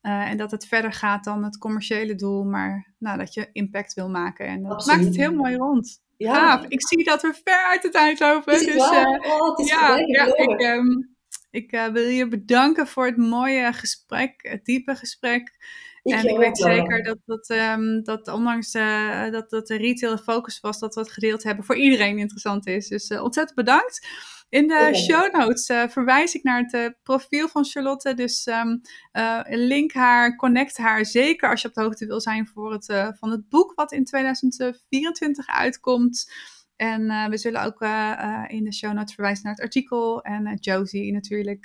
en 0.00 0.36
dat 0.36 0.50
het 0.50 0.66
verder 0.66 0.92
gaat 0.92 1.24
dan 1.24 1.44
het 1.44 1.58
commerciële 1.58 2.14
doel, 2.14 2.44
maar 2.44 2.94
nou, 2.98 3.18
dat 3.18 3.34
je 3.34 3.48
impact 3.52 3.94
wil 3.94 4.10
maken. 4.10 4.46
En 4.46 4.62
dat 4.62 4.72
Absoluut. 4.72 4.96
maakt 4.96 5.08
het 5.08 5.18
heel 5.26 5.34
mooi 5.34 5.56
rond. 5.56 6.00
Ja. 6.16 6.34
Gaaf. 6.34 6.64
Ik 6.68 6.86
zie 6.88 7.04
dat 7.04 7.22
we 7.22 7.40
ver 7.44 7.66
uit 7.66 7.82
de 7.82 7.88
tijd 7.88 8.20
lopen. 8.20 8.52
Is 8.54 8.60
het 8.60 8.72
dus, 8.72 8.90
waar? 8.90 9.20
eh, 9.20 9.32
Oh, 9.32 9.48
het 9.48 9.58
is 9.58 9.68
ja, 9.70 9.96
ik, 9.96 10.60
ehm, 10.60 11.02
ik 11.50 11.72
eh, 11.72 11.86
wil 11.86 12.08
je 12.08 12.28
bedanken 12.28 12.86
voor 12.86 13.06
het 13.06 13.16
mooie 13.16 13.72
gesprek, 13.72 14.34
het 14.36 14.64
diepe 14.64 14.94
gesprek. 14.96 15.56
Ik 16.02 16.12
en 16.12 16.28
ik 16.28 16.36
weet 16.38 16.58
zeker 16.58 17.02
dat, 17.02 17.18
dat, 17.24 17.48
ehm, 17.48 18.02
dat 18.02 18.28
ondanks 18.28 18.74
eh, 18.74 19.30
dat, 19.30 19.50
dat 19.50 19.66
de 19.66 19.76
retail 19.76 20.16
de 20.16 20.22
focus 20.22 20.60
was, 20.60 20.78
dat 20.78 20.94
we 20.94 21.00
het 21.00 21.12
gedeeld 21.12 21.42
hebben 21.42 21.64
voor 21.64 21.76
iedereen 21.76 22.18
interessant 22.18 22.66
is. 22.66 22.88
Dus 22.88 23.08
eh, 23.08 23.22
ontzettend 23.22 23.56
bedankt. 23.56 24.06
In 24.48 24.66
de 24.66 24.90
show 24.94 25.34
notes 25.34 25.66
eh, 25.66 25.88
verwijs 25.88 26.34
ik 26.34 26.42
naar 26.42 26.64
het 26.66 26.94
profiel 27.02 27.48
van 27.48 27.64
Charlotte. 27.64 28.14
Dus 28.14 28.46
eh, 28.46 29.40
link 29.44 29.92
haar, 29.92 30.36
connect 30.36 30.76
haar. 30.76 31.04
Zeker 31.06 31.50
als 31.50 31.62
je 31.62 31.68
op 31.68 31.74
de 31.74 31.82
hoogte 31.82 32.06
wil 32.06 32.20
zijn 32.20 32.46
voor 32.46 32.72
het, 32.72 32.84
van 33.18 33.30
het 33.30 33.48
boek 33.48 33.72
wat 33.74 33.92
in 33.92 34.04
2024 34.04 35.46
uitkomt. 35.46 36.32
En 36.78 37.10
eh, 37.10 37.28
we 37.28 37.38
zullen 37.38 37.64
ook 37.64 37.80
eh, 37.80 38.10
eh, 38.10 38.44
in 38.48 38.64
de 38.64 38.72
show 38.72 38.92
notes 38.92 39.14
verwijzen 39.14 39.44
naar 39.44 39.54
het 39.54 39.62
artikel. 39.62 40.22
En 40.22 40.46
eh, 40.46 40.52
Josie 40.60 41.12
natuurlijk. 41.12 41.64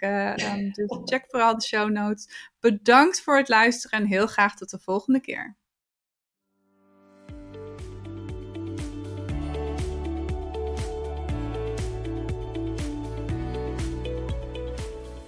dus 0.72 0.98
check 1.10 1.26
vooral 1.28 1.58
de 1.58 1.64
show 1.64 1.90
notes. 1.90 2.52
Bedankt 2.60 3.22
voor 3.22 3.38
het 3.38 3.50
luisteren 3.50 4.00
en 4.00 4.06
heel 4.06 4.28
graag 4.28 4.56
tot 4.56 4.70
de 4.70 4.80
volgende 4.80 5.20
keer. 5.20 5.56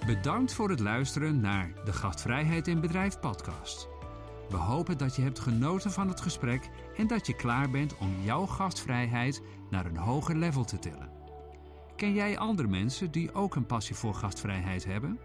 Bedankt 0.06 0.52
voor 0.52 0.70
het 0.70 0.80
luisteren 0.80 1.40
naar 1.40 1.72
de 1.84 1.92
Gastvrijheid 1.92 2.68
in 2.68 2.80
Bedrijf 2.80 3.20
podcast. 3.20 3.88
We 4.48 4.56
hopen 4.56 4.98
dat 4.98 5.16
je 5.16 5.22
hebt 5.22 5.38
genoten 5.38 5.90
van 5.90 6.08
het 6.08 6.20
gesprek 6.20 6.70
en 6.96 7.06
dat 7.06 7.26
je 7.26 7.36
klaar 7.36 7.70
bent 7.70 7.98
om 7.98 8.14
jouw 8.22 8.46
gastvrijheid 8.46 9.42
naar 9.70 9.86
een 9.86 9.96
hoger 9.96 10.36
level 10.36 10.64
te 10.64 10.78
tillen. 10.78 11.10
Ken 11.96 12.12
jij 12.12 12.38
andere 12.38 12.68
mensen 12.68 13.10
die 13.10 13.34
ook 13.34 13.54
een 13.54 13.66
passie 13.66 13.96
voor 13.96 14.14
gastvrijheid 14.14 14.84
hebben? 14.84 15.18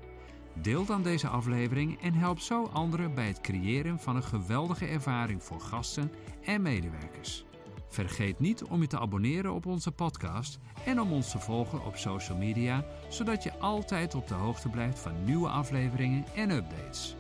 Deel 0.54 0.86
dan 0.86 1.04
deze 1.04 1.28
aflevering 1.28 2.02
en 2.02 2.14
help 2.14 2.40
zo 2.40 2.66
anderen 2.66 3.16
bij 3.16 3.28
het 3.28 3.42
creëren 3.42 4.00
van 4.00 4.16
een 4.16 4.24
geweldige 4.24 4.86
ervaring 4.86 5.44
voor 5.44 5.62
gasten 5.62 6.12
en 6.46 6.62
medewerkers. 6.62 7.46
Vergeet 7.90 8.40
niet 8.40 8.64
om 8.64 8.82
je 8.82 8.88
te 8.88 9.00
abonneren 9.00 9.54
op 9.54 9.66
onze 9.66 9.92
podcast 9.92 10.60
en 10.86 11.02
om 11.02 11.12
ons 11.12 11.32
te 11.32 11.40
volgen 11.40 11.86
op 11.86 11.96
social 11.98 12.38
media, 12.38 12.86
zodat 13.10 13.44
je 13.44 13.60
altijd 13.60 14.16
op 14.16 14.28
de 14.28 14.34
hoogte 14.34 14.70
blijft 14.70 15.00
van 15.00 15.24
nieuwe 15.24 15.50
afleveringen 15.50 16.26
en 16.36 16.50
updates. 16.50 17.16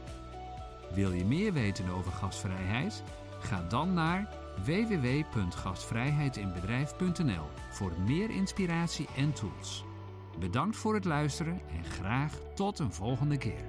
Wil 0.93 1.11
je 1.11 1.26
meer 1.26 1.53
weten 1.53 1.89
over 1.89 2.11
gastvrijheid? 2.11 3.03
Ga 3.39 3.63
dan 3.67 3.93
naar 3.93 4.28
www.gastvrijheidinbedrijf.nl 4.66 7.45
voor 7.70 7.91
meer 8.05 8.30
inspiratie 8.30 9.07
en 9.16 9.34
tools. 9.34 9.84
Bedankt 10.39 10.78
voor 10.78 10.93
het 10.93 11.05
luisteren 11.05 11.62
en 11.78 11.86
graag 11.86 12.34
tot 12.55 12.80
een 12.80 12.93
volgende 12.93 13.38
keer. 13.38 13.66